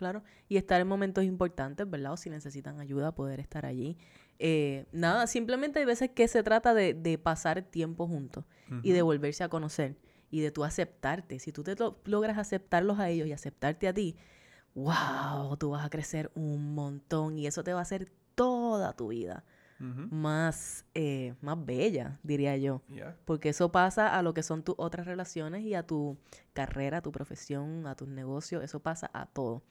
claro. 0.01 0.23
Y 0.49 0.57
estar 0.57 0.81
en 0.81 0.87
momentos 0.87 1.23
importantes, 1.23 1.87
¿verdad? 1.87 2.13
O 2.13 2.17
si 2.17 2.31
necesitan 2.31 2.79
ayuda, 2.79 3.13
poder 3.13 3.39
estar 3.39 3.67
allí. 3.67 3.99
Eh, 4.39 4.87
nada, 4.91 5.27
simplemente 5.27 5.77
hay 5.77 5.85
veces 5.85 6.09
que 6.09 6.27
se 6.27 6.41
trata 6.41 6.73
de, 6.73 6.95
de 6.95 7.19
pasar 7.19 7.61
tiempo 7.61 8.07
juntos 8.07 8.43
y 8.83 8.93
de 8.93 9.03
volverse 9.03 9.43
a 9.43 9.49
conocer 9.49 9.97
y 10.31 10.39
de 10.41 10.49
tú 10.49 10.63
aceptarte. 10.63 11.37
Si 11.37 11.51
tú 11.51 11.61
te 11.63 11.75
lo- 11.75 11.99
logras 12.05 12.39
aceptarlos 12.39 12.97
a 12.97 13.09
ellos 13.09 13.27
y 13.27 13.31
aceptarte 13.31 13.87
a 13.87 13.93
ti, 13.93 14.15
wow, 14.73 15.55
tú 15.57 15.69
vas 15.69 15.85
a 15.85 15.89
crecer 15.91 16.31
un 16.33 16.73
montón 16.73 17.37
y 17.37 17.45
eso 17.45 17.63
te 17.63 17.73
va 17.73 17.79
a 17.79 17.83
hacer 17.83 18.11
toda 18.33 18.93
tu 18.93 19.09
vida 19.09 19.43
Más, 20.11 20.85
eh, 20.93 21.33
más 21.41 21.65
bella, 21.65 22.19
diría 22.23 22.55
yo. 22.57 22.81
Yeah. 22.87 23.15
Porque 23.25 23.49
eso 23.49 23.71
pasa 23.71 24.17
a 24.17 24.21
lo 24.21 24.33
que 24.33 24.43
son 24.43 24.61
tus 24.63 24.75
otras 24.77 25.07
relaciones 25.07 25.63
y 25.63 25.73
a 25.73 25.83
tu 25.87 26.17
carrera, 26.53 26.97
a 26.97 27.01
tu 27.01 27.11
profesión, 27.11 27.87
a 27.87 27.95
tus 27.95 28.07
negocios, 28.07 28.63
eso 28.63 28.79
pasa 28.79 29.09
a 29.13 29.25
todo. 29.25 29.63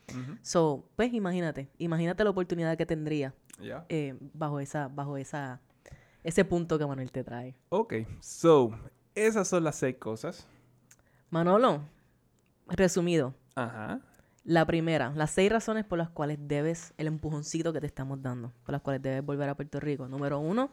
So, 0.42 0.84
pues 0.96 1.12
imagínate, 1.14 1.68
imagínate 1.78 2.24
la 2.24 2.30
oportunidad 2.30 2.76
que 2.76 2.86
tendría 2.86 3.34
Yeah. 3.61 3.84
eh, 3.88 4.16
bajo 4.34 4.58
esa, 4.58 4.88
bajo 4.88 5.16
esa, 5.18 5.61
ese 6.24 6.44
punto 6.44 6.78
que 6.78 6.86
Manuel 6.86 7.12
te 7.12 7.22
trae. 7.22 7.54
Ok, 7.68 7.94
so, 8.20 8.70
esas 9.14 9.46
son 9.48 9.64
las 9.64 9.76
seis 9.76 9.96
cosas. 9.96 10.46
Manolo, 11.30 11.82
resumido, 12.68 13.34
Ajá. 13.54 14.00
La 14.45 14.64
primera, 14.66 15.12
las 15.14 15.30
seis 15.30 15.51
razones 15.51 15.84
por 15.84 15.99
las 15.99 16.11
cuales 16.11 16.38
debes, 16.41 16.95
el 16.97 17.07
empujoncito 17.07 17.72
que 17.72 17.80
te 17.80 17.86
estamos 17.86 18.22
dando, 18.22 18.53
por 18.64 18.72
las 18.72 18.82
cuales 18.82 19.03
debes 19.03 19.24
volver 19.24 19.49
a 19.49 19.55
Puerto 19.55 19.80
Rico. 19.80 20.09
Número 20.09 20.38
uno, 20.38 20.70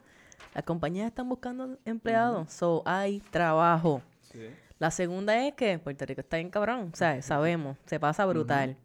las 0.54 0.64
compañías 0.64 1.08
están 1.08 1.28
buscando 1.28 1.78
empleados, 1.86 2.52
so 2.52 2.84
hay 2.86 3.20
trabajo. 3.32 4.02
Sí. 4.32 4.50
La 4.80 4.92
segunda 4.92 5.46
es 5.46 5.54
que 5.56 5.80
Puerto 5.80 6.06
Rico 6.06 6.22
está 6.22 6.38
bien 6.38 6.50
cabrón, 6.50 6.92
o 6.94 6.96
sea, 6.96 7.22
sabemos, 7.22 7.78
se 7.86 8.00
pasa 8.00 8.26
brutal. 8.26 8.78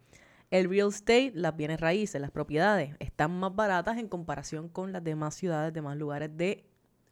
El 0.50 0.68
real 0.68 0.88
estate, 0.88 1.32
las 1.34 1.56
bienes 1.56 1.80
raíces, 1.80 2.20
las 2.20 2.30
propiedades, 2.30 2.94
están 2.98 3.38
más 3.38 3.54
baratas 3.54 3.96
en 3.98 4.08
comparación 4.08 4.68
con 4.68 4.92
las 4.92 5.02
demás 5.02 5.34
ciudades, 5.34 5.72
demás 5.72 5.96
lugares 5.96 6.36
de 6.36 6.64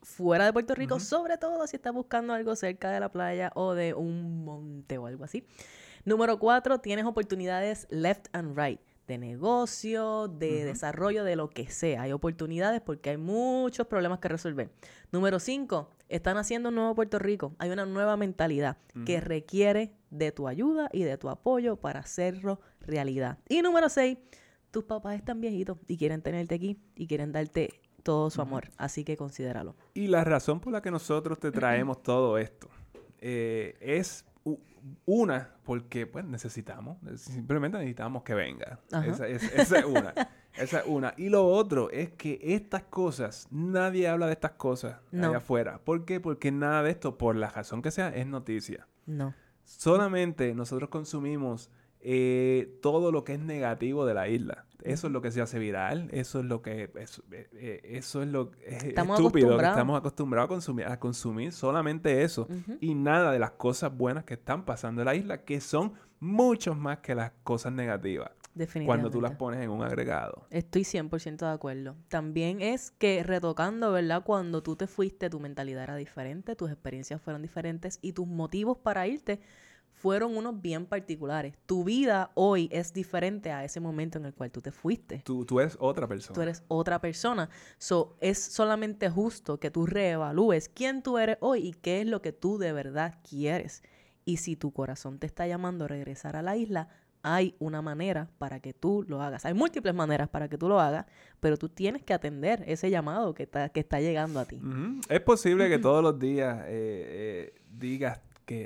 fuera 0.02 0.44
de 0.44 0.52
Puerto 0.52 0.74
Rico, 0.74 0.98
sobre 1.00 1.38
todo 1.38 1.66
si 1.66 1.76
estás 1.76 1.92
buscando 1.92 2.32
algo 2.32 2.56
cerca 2.56 2.90
de 2.90 3.00
la 3.00 3.10
playa 3.10 3.50
o 3.54 3.74
de 3.74 3.94
un 3.94 4.44
monte 4.44 4.98
o 4.98 5.06
algo 5.06 5.24
así. 5.24 5.44
Número 6.10 6.40
cuatro, 6.40 6.80
tienes 6.80 7.04
oportunidades 7.04 7.86
left 7.88 8.26
and 8.32 8.58
right, 8.58 8.80
de 9.06 9.16
negocio, 9.16 10.26
de 10.26 10.64
desarrollo, 10.64 11.22
de 11.22 11.36
lo 11.36 11.50
que 11.50 11.70
sea. 11.70 12.02
Hay 12.02 12.10
oportunidades 12.10 12.80
porque 12.80 13.10
hay 13.10 13.16
muchos 13.16 13.86
problemas 13.86 14.18
que 14.18 14.26
resolver. 14.26 14.72
Número 15.12 15.38
cinco, 15.38 15.92
están 16.08 16.36
haciendo 16.36 16.70
un 16.70 16.74
nuevo 16.74 16.96
Puerto 16.96 17.20
Rico. 17.20 17.54
Hay 17.60 17.70
una 17.70 17.86
nueva 17.86 18.16
mentalidad 18.16 18.76
que 19.06 19.20
requiere 19.20 19.92
de 20.10 20.32
tu 20.32 20.48
ayuda 20.48 20.88
y 20.92 21.04
de 21.04 21.16
tu 21.16 21.28
apoyo 21.28 21.76
para 21.76 22.00
hacerlo 22.00 22.60
realidad. 22.80 23.38
Y 23.48 23.62
número 23.62 23.88
seis, 23.88 24.18
tus 24.72 24.82
papás 24.82 25.14
están 25.14 25.40
viejitos 25.40 25.78
y 25.86 25.96
quieren 25.96 26.22
tenerte 26.22 26.56
aquí 26.56 26.76
y 26.96 27.06
quieren 27.06 27.30
darte 27.30 27.82
todo 28.02 28.30
su 28.30 28.42
amor. 28.42 28.72
Así 28.78 29.04
que 29.04 29.16
considéralo. 29.16 29.76
Y 29.94 30.08
la 30.08 30.24
razón 30.24 30.58
por 30.58 30.72
la 30.72 30.82
que 30.82 30.90
nosotros 30.90 31.38
te 31.38 31.52
traemos 31.52 32.02
todo 32.02 32.36
esto 32.36 32.68
eh, 33.20 33.76
es 33.80 34.24
una, 35.04 35.50
porque 35.64 36.06
pues 36.06 36.24
necesitamos, 36.24 36.96
simplemente 37.16 37.76
necesitamos 37.78 38.22
que 38.22 38.34
venga. 38.34 38.80
Esa, 39.06 39.26
es- 39.28 39.42
esa 39.52 39.78
es 39.80 39.84
una. 39.84 40.14
Esa 40.54 40.80
es 40.80 40.86
una. 40.86 41.14
Y 41.16 41.28
lo 41.28 41.46
otro 41.46 41.90
es 41.90 42.10
que 42.10 42.38
estas 42.42 42.82
cosas, 42.84 43.46
nadie 43.50 44.08
habla 44.08 44.26
de 44.26 44.32
estas 44.32 44.52
cosas 44.52 44.96
No. 45.12 45.28
allá 45.28 45.36
afuera. 45.38 45.80
¿Por 45.84 46.04
qué? 46.04 46.18
Porque 46.20 46.50
nada 46.50 46.82
de 46.82 46.90
esto, 46.90 47.18
por 47.18 47.36
la 47.36 47.50
razón 47.50 47.82
que 47.82 47.90
sea, 47.90 48.08
es 48.08 48.26
noticia. 48.26 48.86
No. 49.06 49.34
Solamente 49.62 50.54
nosotros 50.54 50.88
consumimos 50.90 51.70
eh, 52.02 52.78
todo 52.80 53.12
lo 53.12 53.24
que 53.24 53.34
es 53.34 53.40
negativo 53.40 54.06
de 54.06 54.14
la 54.14 54.28
isla. 54.28 54.64
Eso 54.82 55.08
es 55.08 55.12
lo 55.12 55.20
que 55.20 55.30
se 55.30 55.42
hace 55.42 55.58
viral, 55.58 56.08
eso 56.12 56.40
es 56.40 56.46
lo 56.46 56.62
que 56.62 56.90
eso, 56.94 57.22
eh, 57.30 57.48
eh, 57.52 57.80
eso 57.84 58.22
es 58.22 58.28
lo 58.28 58.52
es 58.64 58.84
Estamos 58.84 59.18
estúpido 59.18 59.58
que 59.58 59.66
estamos 59.66 59.98
acostumbrados 59.98 60.46
a 60.46 60.48
consumir, 60.48 60.86
a 60.86 60.98
consumir 60.98 61.52
solamente 61.52 62.22
eso 62.22 62.48
y 62.80 62.94
nada 62.94 63.32
de 63.32 63.38
las 63.38 63.50
cosas 63.52 63.94
buenas 63.94 64.24
que 64.24 64.34
están 64.34 64.64
pasando 64.64 65.02
en 65.02 65.06
la 65.06 65.14
isla 65.14 65.44
que 65.44 65.60
son 65.60 65.92
muchos 66.18 66.78
más 66.78 67.00
que 67.00 67.14
las 67.14 67.32
cosas 67.42 67.72
negativas 67.72 68.30
Definitivamente. 68.54 68.86
cuando 68.86 69.10
tú 69.10 69.20
las 69.20 69.36
pones 69.36 69.60
en 69.60 69.70
un 69.70 69.82
agregado. 69.82 70.46
Estoy 70.50 70.82
100% 70.82 71.36
de 71.38 71.52
acuerdo. 71.52 71.96
También 72.08 72.60
es 72.60 72.90
que 72.90 73.22
retocando, 73.22 73.92
¿verdad? 73.92 74.22
Cuando 74.24 74.62
tú 74.62 74.76
te 74.76 74.86
fuiste, 74.86 75.30
tu 75.30 75.40
mentalidad 75.40 75.84
era 75.84 75.96
diferente, 75.96 76.56
tus 76.56 76.70
experiencias 76.70 77.20
fueron 77.20 77.42
diferentes 77.42 77.98
y 78.00 78.12
tus 78.12 78.26
motivos 78.26 78.78
para 78.78 79.06
irte 79.06 79.40
fueron 80.00 80.34
unos 80.34 80.62
bien 80.62 80.86
particulares. 80.86 81.54
Tu 81.66 81.84
vida 81.84 82.30
hoy 82.34 82.70
es 82.72 82.94
diferente 82.94 83.52
a 83.52 83.64
ese 83.64 83.80
momento 83.80 84.16
en 84.16 84.24
el 84.24 84.32
cual 84.32 84.50
tú 84.50 84.62
te 84.62 84.72
fuiste. 84.72 85.18
Tú, 85.26 85.44
tú 85.44 85.60
eres 85.60 85.76
otra 85.78 86.08
persona. 86.08 86.34
Tú 86.34 86.40
eres 86.40 86.62
otra 86.68 87.00
persona. 87.02 87.50
So, 87.76 88.16
es 88.20 88.38
solamente 88.38 89.10
justo 89.10 89.60
que 89.60 89.70
tú 89.70 89.84
reevalúes 89.84 90.70
quién 90.70 91.02
tú 91.02 91.18
eres 91.18 91.36
hoy 91.40 91.68
y 91.68 91.72
qué 91.72 92.00
es 92.00 92.06
lo 92.06 92.22
que 92.22 92.32
tú 92.32 92.56
de 92.56 92.72
verdad 92.72 93.18
quieres. 93.28 93.82
Y 94.24 94.38
si 94.38 94.56
tu 94.56 94.72
corazón 94.72 95.18
te 95.18 95.26
está 95.26 95.46
llamando 95.46 95.84
a 95.84 95.88
regresar 95.88 96.34
a 96.34 96.40
la 96.40 96.56
isla, 96.56 96.88
hay 97.22 97.54
una 97.58 97.82
manera 97.82 98.30
para 98.38 98.60
que 98.60 98.72
tú 98.72 99.04
lo 99.06 99.20
hagas. 99.20 99.44
Hay 99.44 99.52
múltiples 99.52 99.94
maneras 99.94 100.30
para 100.30 100.48
que 100.48 100.56
tú 100.56 100.66
lo 100.66 100.80
hagas, 100.80 101.04
pero 101.40 101.58
tú 101.58 101.68
tienes 101.68 102.02
que 102.02 102.14
atender 102.14 102.64
ese 102.66 102.88
llamado 102.88 103.34
que 103.34 103.42
está, 103.42 103.68
que 103.68 103.80
está 103.80 104.00
llegando 104.00 104.40
a 104.40 104.46
ti. 104.46 104.58
Es 105.10 105.20
posible 105.20 105.68
que 105.68 105.78
todos 105.78 106.02
los 106.02 106.18
días 106.18 106.60
eh, 106.60 107.52
eh, 107.52 107.60
digas 107.70 108.20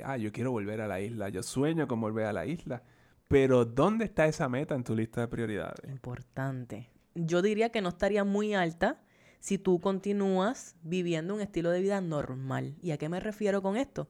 ah, 0.05 0.17
yo 0.17 0.31
quiero 0.31 0.51
volver 0.51 0.81
a 0.81 0.87
la 0.87 1.01
isla, 1.01 1.29
yo 1.29 1.43
sueño 1.43 1.87
con 1.87 2.01
volver 2.01 2.25
a 2.25 2.33
la 2.33 2.45
isla, 2.45 2.83
pero 3.27 3.65
¿dónde 3.65 4.05
está 4.05 4.27
esa 4.27 4.49
meta 4.49 4.75
en 4.75 4.83
tu 4.83 4.95
lista 4.95 5.21
de 5.21 5.27
prioridades? 5.27 5.89
Importante. 5.89 6.89
Yo 7.15 7.41
diría 7.41 7.69
que 7.69 7.81
no 7.81 7.89
estaría 7.89 8.23
muy 8.23 8.53
alta 8.53 9.01
si 9.39 9.57
tú 9.57 9.79
continúas 9.79 10.75
viviendo 10.81 11.35
un 11.35 11.41
estilo 11.41 11.69
de 11.69 11.81
vida 11.81 12.01
normal. 12.01 12.75
¿Y 12.81 12.91
a 12.91 12.97
qué 12.97 13.09
me 13.09 13.19
refiero 13.19 13.61
con 13.61 13.77
esto? 13.77 14.07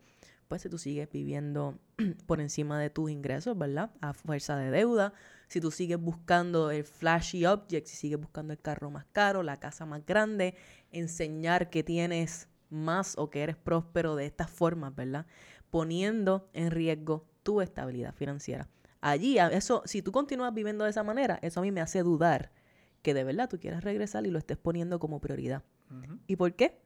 Pues 0.48 0.62
si 0.62 0.70
tú 0.70 0.78
sigues 0.78 1.10
viviendo 1.12 1.80
por 2.26 2.40
encima 2.40 2.80
de 2.80 2.90
tus 2.90 3.12
ingresos, 3.12 3.58
¿verdad? 3.58 3.92
A 4.02 4.14
fuerza 4.14 4.56
de 4.58 4.72
deuda. 4.72 5.14
Si 5.48 5.60
tú 5.60 5.72
sigues 5.72 6.00
buscando 6.00 6.72
el 6.72 6.84
flashy 6.84 7.46
object, 7.46 7.88
si 7.88 7.96
sigues 7.96 8.20
buscando 8.20 8.54
el 8.54 8.60
carro 8.60 8.92
más 8.92 9.06
caro, 9.12 9.44
la 9.44 9.60
casa 9.60 9.86
más 9.86 10.06
grande, 10.06 10.56
enseñar 10.92 11.70
que 11.70 11.84
tienes 11.84 12.48
más 12.70 13.16
o 13.18 13.30
que 13.30 13.44
eres 13.44 13.56
próspero 13.56 14.16
de 14.16 14.26
estas 14.26 14.50
formas, 14.50 14.96
¿verdad? 14.96 15.26
Poniendo 15.76 16.48
en 16.54 16.72
riesgo 16.72 17.28
tu 17.44 17.60
estabilidad 17.60 18.14
financiera. 18.14 18.70
Allí, 19.02 19.38
eso, 19.38 19.82
si 19.84 20.02
tú 20.02 20.14
continúas 20.14 20.54
viviendo 20.54 20.86
de 20.86 20.92
esa 20.92 21.04
manera, 21.04 21.38
eso 21.42 21.60
a 21.60 21.64
mí 21.64 21.72
me 21.74 21.82
hace 21.82 22.02
dudar 22.02 22.54
que 23.02 23.14
de 23.14 23.26
verdad 23.26 23.50
tú 23.50 23.60
quieras 23.60 23.84
regresar 23.84 24.26
y 24.26 24.32
lo 24.32 24.40
estés 24.40 24.56
poniendo 24.56 25.00
como 25.00 25.20
prioridad. 25.20 25.64
¿Y 26.28 26.38
por 26.38 26.56
qué? 26.56 26.80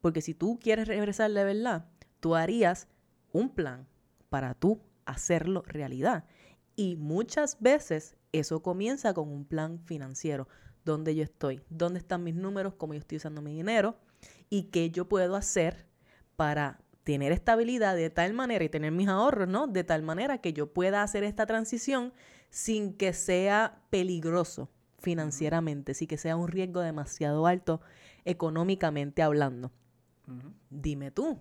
Porque 0.00 0.22
si 0.22 0.32
tú 0.32 0.58
quieres 0.58 0.88
regresar 0.88 1.30
de 1.30 1.44
verdad, 1.44 1.84
tú 2.20 2.34
harías 2.34 2.88
un 3.30 3.50
plan 3.50 3.86
para 4.30 4.54
tú 4.54 4.80
hacerlo 5.04 5.62
realidad. 5.66 6.24
Y 6.76 6.96
muchas 6.96 7.60
veces 7.60 8.16
eso 8.32 8.62
comienza 8.62 9.12
con 9.12 9.28
un 9.28 9.44
plan 9.44 9.80
financiero. 9.84 10.48
¿Dónde 10.86 11.14
yo 11.14 11.24
estoy? 11.24 11.60
¿Dónde 11.68 11.98
están 11.98 12.24
mis 12.24 12.36
números? 12.36 12.72
¿Cómo 12.78 12.94
yo 12.94 13.00
estoy 13.00 13.18
usando 13.18 13.42
mi 13.42 13.52
dinero? 13.52 13.98
¿Y 14.48 14.70
qué 14.70 14.90
yo 14.90 15.10
puedo 15.10 15.36
hacer 15.36 15.86
para 16.36 16.80
tener 17.04 17.32
estabilidad 17.32 17.96
de 17.96 18.10
tal 18.10 18.32
manera 18.32 18.64
y 18.64 18.68
tener 18.68 18.92
mis 18.92 19.08
ahorros, 19.08 19.48
¿no? 19.48 19.66
De 19.66 19.84
tal 19.84 20.02
manera 20.02 20.38
que 20.38 20.52
yo 20.52 20.72
pueda 20.72 21.02
hacer 21.02 21.24
esta 21.24 21.46
transición 21.46 22.12
sin 22.50 22.94
que 22.94 23.12
sea 23.12 23.82
peligroso 23.90 24.68
financieramente, 24.98 25.94
sin 25.94 26.08
que 26.08 26.18
sea 26.18 26.36
un 26.36 26.48
riesgo 26.48 26.80
demasiado 26.80 27.46
alto 27.46 27.80
económicamente 28.24 29.22
hablando. 29.22 29.72
Dime 30.68 31.10
tú, 31.10 31.40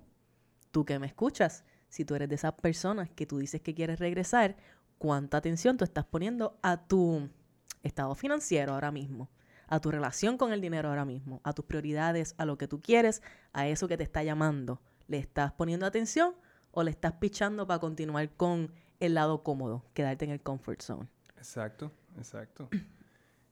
tú 0.71 0.85
que 0.85 0.97
me 0.97 1.05
escuchas, 1.07 1.63
si 1.89 2.05
tú 2.05 2.15
eres 2.15 2.29
de 2.29 2.35
esas 2.35 2.53
personas 2.53 3.09
que 3.09 3.25
tú 3.25 3.37
dices 3.37 3.61
que 3.61 3.75
quieres 3.75 3.99
regresar, 3.99 4.55
¿cuánta 4.97 5.37
atención 5.37 5.77
tú 5.77 5.83
estás 5.83 6.05
poniendo 6.05 6.57
a 6.63 6.87
tu 6.87 7.29
estado 7.83 8.15
financiero 8.15 8.73
ahora 8.73 8.91
mismo? 8.91 9.29
A 9.67 9.79
tu 9.79 9.91
relación 9.91 10.37
con 10.37 10.51
el 10.51 10.61
dinero 10.61 10.89
ahora 10.89 11.05
mismo, 11.05 11.41
a 11.43 11.53
tus 11.53 11.65
prioridades, 11.65 12.33
a 12.37 12.45
lo 12.45 12.57
que 12.57 12.67
tú 12.67 12.81
quieres, 12.81 13.21
a 13.53 13.67
eso 13.67 13.87
que 13.87 13.97
te 13.97 14.03
está 14.03 14.23
llamando. 14.23 14.81
¿Le 15.09 15.17
estás 15.17 15.51
poniendo 15.51 15.85
atención 15.85 16.33
o 16.71 16.83
le 16.83 16.91
estás 16.91 17.13
pichando 17.13 17.65
para 17.67 17.79
continuar 17.79 18.29
con 18.37 18.71
el 19.01 19.15
lado 19.15 19.43
cómodo, 19.43 19.83
quedarte 19.93 20.23
en 20.25 20.31
el 20.31 20.39
comfort 20.39 20.81
zone? 20.81 21.07
Exacto, 21.37 21.91
exacto. 22.17 22.69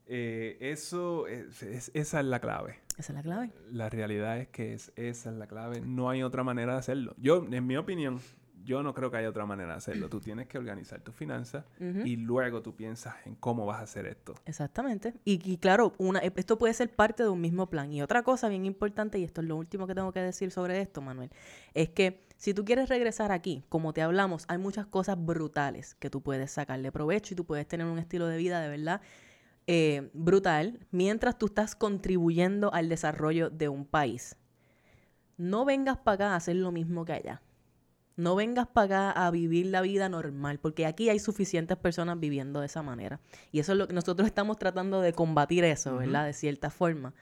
Eh, 0.10 0.58
eso, 0.62 1.28
es, 1.28 1.62
es- 1.64 1.92
esa 1.94 2.20
es 2.22 2.26
la 2.26 2.40
clave. 2.40 2.80
Esa 2.98 3.12
es 3.12 3.16
la 3.18 3.22
clave. 3.24 3.52
La 3.74 3.90
realidad 3.90 4.38
es 4.40 4.48
que 4.48 4.74
es, 4.74 4.94
esa 4.96 5.32
es 5.32 5.36
la 5.36 5.48
clave. 5.48 5.82
No 5.82 6.10
hay 6.10 6.24
otra 6.24 6.46
manera 6.46 6.72
de 6.72 6.80
hacerlo. 6.80 7.14
Yo, 7.18 7.46
en 7.52 7.68
mi 7.68 7.76
opinión, 7.76 8.22
yo 8.68 8.84
no 8.84 8.94
creo 8.94 9.10
que 9.10 9.16
haya 9.16 9.30
otra 9.30 9.46
manera 9.46 9.72
de 9.72 9.78
hacerlo. 9.78 10.10
Tú 10.10 10.20
tienes 10.20 10.48
que 10.48 10.58
organizar 10.58 11.00
tus 11.00 11.16
finanzas 11.16 11.64
y 11.80 12.18
luego 12.18 12.62
tú 12.62 12.76
piensas 12.76 13.16
en 13.26 13.36
cómo 13.36 13.66
vas 13.66 13.80
a 13.80 13.84
hacer 13.84 14.06
esto. 14.06 14.36
Exactamente. 14.46 15.14
Y, 15.24 15.40
y 15.50 15.58
claro, 15.58 15.94
una, 15.98 16.20
e, 16.20 16.34
esto 16.36 16.58
puede 16.58 16.74
ser 16.74 16.94
parte 16.94 17.24
de 17.24 17.30
un 17.30 17.40
mismo 17.40 17.70
plan. 17.70 17.94
Y 17.94 18.02
otra 18.02 18.24
cosa 18.24 18.50
bien 18.50 18.66
importante, 18.66 19.20
y 19.20 19.24
esto 19.24 19.40
es 19.40 19.48
lo 19.48 19.56
último 19.56 19.88
que 19.88 19.96
tengo 19.96 20.12
que 20.12 20.20
decir 20.20 20.52
sobre 20.52 20.82
esto, 20.82 21.02
Manuel, 21.02 21.30
es 21.74 21.90
que 21.90 22.28
si 22.36 22.54
tú 22.54 22.66
quieres 22.66 22.90
regresar 22.90 23.32
aquí, 23.32 23.64
como 23.70 23.94
te 23.94 24.02
hablamos, 24.02 24.44
hay 24.50 24.58
muchas 24.58 24.86
cosas 24.86 25.18
brutales 25.18 25.96
que 25.96 26.10
tú 26.10 26.22
puedes 26.22 26.52
sacarle 26.52 26.92
provecho 26.92 27.34
y 27.34 27.38
tú 27.38 27.46
puedes 27.46 27.66
tener 27.70 27.88
un 27.88 28.00
estilo 28.00 28.28
de 28.28 28.36
vida 28.36 28.60
de 28.60 28.68
verdad 28.68 29.00
eh, 29.66 30.10
brutal 30.14 30.86
mientras 30.92 31.38
tú 31.38 31.46
estás 31.46 31.74
contribuyendo 31.74 32.74
al 32.74 32.90
desarrollo 32.90 33.50
de 33.50 33.70
un 33.70 33.86
país. 33.86 34.36
No 35.38 35.64
vengas 35.64 35.98
para 36.00 36.16
acá 36.16 36.34
a 36.34 36.36
hacer 36.36 36.58
lo 36.58 36.74
mismo 36.74 37.06
que 37.06 37.14
allá. 37.14 37.42
No 38.18 38.36
vengas 38.36 38.68
para 38.68 39.12
acá 39.12 39.12
a 39.12 39.32
vivir 39.32 39.68
la 39.68 39.82
vida 39.82 40.10
normal, 40.10 40.60
porque 40.60 40.86
aquí 40.86 41.10
hay 41.10 41.20
suficientes 41.20 41.78
personas 41.78 42.20
viviendo 42.20 42.60
de 42.60 42.66
esa 42.66 42.82
manera. 42.82 43.22
Y 43.52 43.60
eso 43.60 43.72
es 43.72 43.78
lo 43.78 43.88
que 43.88 43.94
nosotros 43.94 44.28
estamos 44.28 44.58
tratando 44.58 45.02
de 45.02 45.14
combatir 45.14 45.64
eso. 45.64 45.96
¿verdad? 45.96 46.26
De 46.26 46.34
cierta 46.34 46.70
forma. 46.70 47.14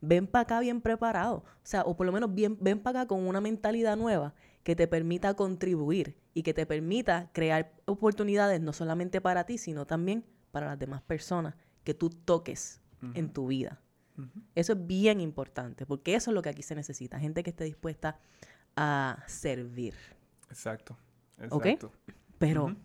Ven 0.00 0.26
para 0.26 0.42
acá 0.42 0.60
bien 0.60 0.80
preparado. 0.80 1.38
O 1.38 1.44
sea, 1.64 1.82
o 1.82 1.96
por 1.96 2.06
lo 2.06 2.12
menos 2.12 2.34
bien, 2.34 2.56
ven 2.60 2.78
para 2.78 3.00
acá 3.00 3.08
con 3.08 3.26
una 3.26 3.40
mentalidad 3.40 3.96
nueva 3.96 4.34
que 4.62 4.76
te 4.76 4.86
permita 4.86 5.34
contribuir 5.34 6.16
y 6.32 6.42
que 6.42 6.54
te 6.54 6.66
permita 6.66 7.30
crear 7.32 7.72
oportunidades 7.84 8.60
no 8.60 8.72
solamente 8.72 9.20
para 9.20 9.44
ti, 9.44 9.58
sino 9.58 9.86
también 9.86 10.24
para 10.52 10.66
las 10.66 10.78
demás 10.78 11.02
personas 11.02 11.54
que 11.84 11.94
tú 11.94 12.10
toques 12.10 12.80
en 13.14 13.30
tu 13.30 13.48
vida. 13.48 13.80
Eso 14.54 14.72
es 14.72 14.86
bien 14.86 15.20
importante, 15.20 15.84
porque 15.84 16.14
eso 16.14 16.30
es 16.30 16.34
lo 16.34 16.42
que 16.42 16.48
aquí 16.48 16.62
se 16.62 16.74
necesita. 16.74 17.18
Gente 17.18 17.42
que 17.42 17.50
esté 17.50 17.64
dispuesta 17.64 18.18
a 18.76 19.22
servir. 19.26 19.94
Exacto. 20.54 20.96
¿Ok? 21.50 21.66
Exacto. 21.66 21.92
Pero 22.38 22.64
Ujú. 22.66 22.76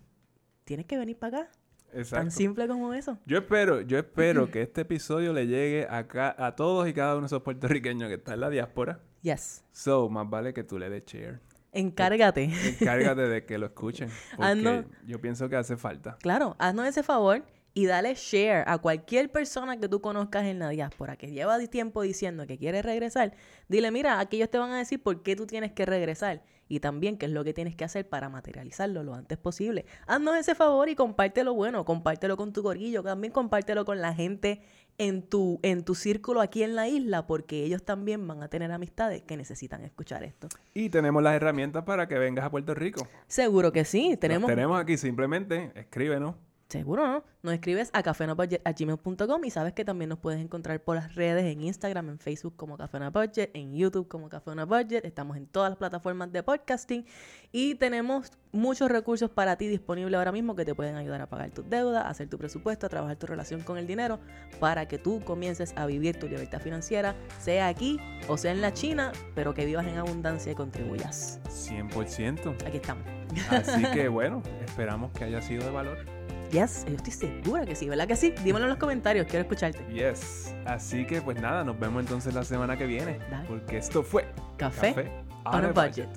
tienes 0.64 0.86
que 0.86 0.98
venir 0.98 1.16
para 1.16 1.38
acá. 1.42 1.50
Tan 1.90 1.98
Exacto. 2.00 2.30
simple 2.30 2.68
como 2.68 2.92
eso. 2.94 3.18
Yo 3.26 3.38
espero, 3.38 3.80
yo 3.80 3.98
espero 3.98 4.50
que 4.50 4.62
este 4.62 4.80
episodio 4.82 5.32
le 5.32 5.46
llegue 5.46 5.86
a, 5.88 6.06
ca- 6.08 6.34
a 6.38 6.54
todos 6.56 6.88
y 6.88 6.92
cada 6.92 7.12
uno 7.14 7.22
de 7.22 7.26
esos 7.26 7.42
puertorriqueños 7.42 8.08
que 8.08 8.14
están 8.16 8.34
en 8.34 8.40
la 8.40 8.50
diáspora. 8.50 9.00
Yes. 9.22 9.64
So, 9.72 10.08
más 10.08 10.28
vale 10.28 10.52
que 10.52 10.64
tú 10.64 10.78
le 10.78 10.90
des 10.90 11.04
share. 11.04 11.40
Encárgate. 11.72 12.50
Encárgate 12.80 13.22
de 13.28 13.44
que 13.46 13.56
lo 13.58 13.66
escuchen. 13.66 14.08
Porque 14.36 14.84
yo 15.06 15.20
pienso 15.20 15.48
que 15.48 15.56
hace 15.56 15.76
falta. 15.76 16.16
Claro, 16.20 16.56
haznos 16.58 16.86
ese 16.86 17.02
favor 17.04 17.44
y 17.74 17.86
dale 17.86 18.14
share 18.14 18.64
a 18.66 18.78
cualquier 18.78 19.30
persona 19.30 19.78
que 19.78 19.88
tú 19.88 20.00
conozcas 20.00 20.44
en 20.46 20.58
la 20.58 20.68
diáspora 20.70 21.16
que 21.16 21.30
lleva 21.30 21.58
tiempo 21.68 22.02
diciendo 22.02 22.46
que 22.46 22.58
quiere 22.58 22.82
regresar. 22.82 23.34
Dile, 23.68 23.90
mira, 23.92 24.18
aquí 24.18 24.36
ellos 24.38 24.50
te 24.50 24.58
van 24.58 24.72
a 24.72 24.78
decir 24.78 25.00
por 25.02 25.22
qué 25.22 25.36
tú 25.36 25.46
tienes 25.46 25.70
que 25.72 25.86
regresar 25.86 26.42
y 26.70 26.78
también 26.78 27.18
qué 27.18 27.26
es 27.26 27.32
lo 27.32 27.42
que 27.42 27.52
tienes 27.52 27.74
que 27.74 27.84
hacer 27.84 28.08
para 28.08 28.28
materializarlo 28.28 29.02
lo 29.02 29.14
antes 29.14 29.36
posible. 29.36 29.84
Haznos 30.06 30.36
ese 30.36 30.54
favor 30.54 30.88
y 30.88 30.94
compártelo 30.94 31.52
bueno, 31.52 31.84
compártelo 31.84 32.36
con 32.36 32.52
tu 32.52 32.62
gorillo, 32.62 33.02
también 33.02 33.32
compártelo 33.32 33.84
con 33.84 34.00
la 34.00 34.14
gente 34.14 34.62
en 34.96 35.22
tu, 35.22 35.58
en 35.62 35.84
tu 35.84 35.96
círculo 35.96 36.40
aquí 36.40 36.62
en 36.62 36.76
la 36.76 36.86
isla, 36.86 37.26
porque 37.26 37.64
ellos 37.64 37.82
también 37.82 38.24
van 38.26 38.44
a 38.44 38.48
tener 38.48 38.70
amistades 38.70 39.22
que 39.22 39.36
necesitan 39.36 39.82
escuchar 39.84 40.22
esto. 40.22 40.46
Y 40.72 40.90
tenemos 40.90 41.24
las 41.24 41.34
herramientas 41.34 41.82
para 41.82 42.06
que 42.06 42.18
vengas 42.18 42.44
a 42.44 42.50
Puerto 42.50 42.72
Rico. 42.72 43.04
Seguro 43.26 43.72
que 43.72 43.84
sí, 43.84 44.10
Las 44.10 44.20
tenemos 44.20 44.48
tenemos 44.48 44.80
aquí, 44.80 44.96
simplemente 44.96 45.72
escríbenos. 45.74 46.36
Seguro, 46.70 47.04
¿no? 47.04 47.24
Nos 47.42 47.54
escribes 47.54 47.90
a 47.92 48.00
cafenapodget.gmail.com 48.04 49.44
y 49.44 49.50
sabes 49.50 49.72
que 49.72 49.84
también 49.84 50.08
nos 50.08 50.20
puedes 50.20 50.40
encontrar 50.40 50.80
por 50.80 50.94
las 50.94 51.16
redes 51.16 51.44
en 51.44 51.62
Instagram, 51.62 52.10
en 52.10 52.18
Facebook 52.20 52.54
como 52.56 52.76
Café 52.76 53.00
Budget, 53.08 53.50
en 53.54 53.74
YouTube 53.74 54.06
como 54.06 54.28
Café 54.28 54.52
Budget. 54.64 55.04
Estamos 55.04 55.36
en 55.36 55.48
todas 55.48 55.70
las 55.70 55.78
plataformas 55.78 56.30
de 56.30 56.44
podcasting 56.44 57.04
y 57.50 57.74
tenemos 57.74 58.30
muchos 58.52 58.88
recursos 58.88 59.30
para 59.30 59.56
ti 59.56 59.66
disponibles 59.66 60.16
ahora 60.16 60.30
mismo 60.30 60.54
que 60.54 60.64
te 60.64 60.72
pueden 60.72 60.94
ayudar 60.94 61.20
a 61.22 61.28
pagar 61.28 61.50
tus 61.50 61.68
deudas, 61.68 62.06
hacer 62.06 62.28
tu 62.28 62.38
presupuesto, 62.38 62.86
a 62.86 62.88
trabajar 62.88 63.16
tu 63.16 63.26
relación 63.26 63.62
con 63.62 63.76
el 63.76 63.88
dinero 63.88 64.20
para 64.60 64.86
que 64.86 64.98
tú 64.98 65.24
comiences 65.24 65.72
a 65.76 65.86
vivir 65.86 66.20
tu 66.20 66.28
libertad 66.28 66.60
financiera, 66.60 67.16
sea 67.40 67.66
aquí 67.66 67.98
o 68.28 68.36
sea 68.36 68.52
en 68.52 68.60
la 68.60 68.72
China, 68.72 69.10
pero 69.34 69.54
que 69.54 69.64
vivas 69.64 69.88
en 69.88 69.96
abundancia 69.96 70.52
y 70.52 70.54
contribuyas. 70.54 71.40
100%. 71.48 72.64
Aquí 72.64 72.76
estamos. 72.76 73.04
Así 73.50 73.82
que 73.92 74.06
bueno, 74.08 74.40
esperamos 74.64 75.10
que 75.10 75.24
haya 75.24 75.42
sido 75.42 75.64
de 75.64 75.70
valor. 75.72 76.19
Yes, 76.50 76.84
yo 76.88 76.96
estoy 76.96 77.12
segura 77.12 77.64
que 77.64 77.76
sí, 77.76 77.88
¿verdad 77.88 78.08
que 78.08 78.16
sí? 78.16 78.34
Dímelo 78.42 78.64
en 78.64 78.70
los 78.70 78.78
comentarios, 78.78 79.26
quiero 79.26 79.42
escucharte. 79.42 79.84
Yes. 79.92 80.52
Así 80.66 81.06
que 81.06 81.22
pues 81.22 81.40
nada, 81.40 81.62
nos 81.62 81.78
vemos 81.78 82.00
entonces 82.00 82.34
la 82.34 82.42
semana 82.42 82.76
que 82.76 82.86
viene. 82.86 83.20
Dale. 83.30 83.46
Porque 83.46 83.78
esto 83.78 84.02
fue 84.02 84.26
Café, 84.56 84.88
Café 84.88 85.12
on 85.44 85.64
a 85.64 85.68
budget. 85.72 86.08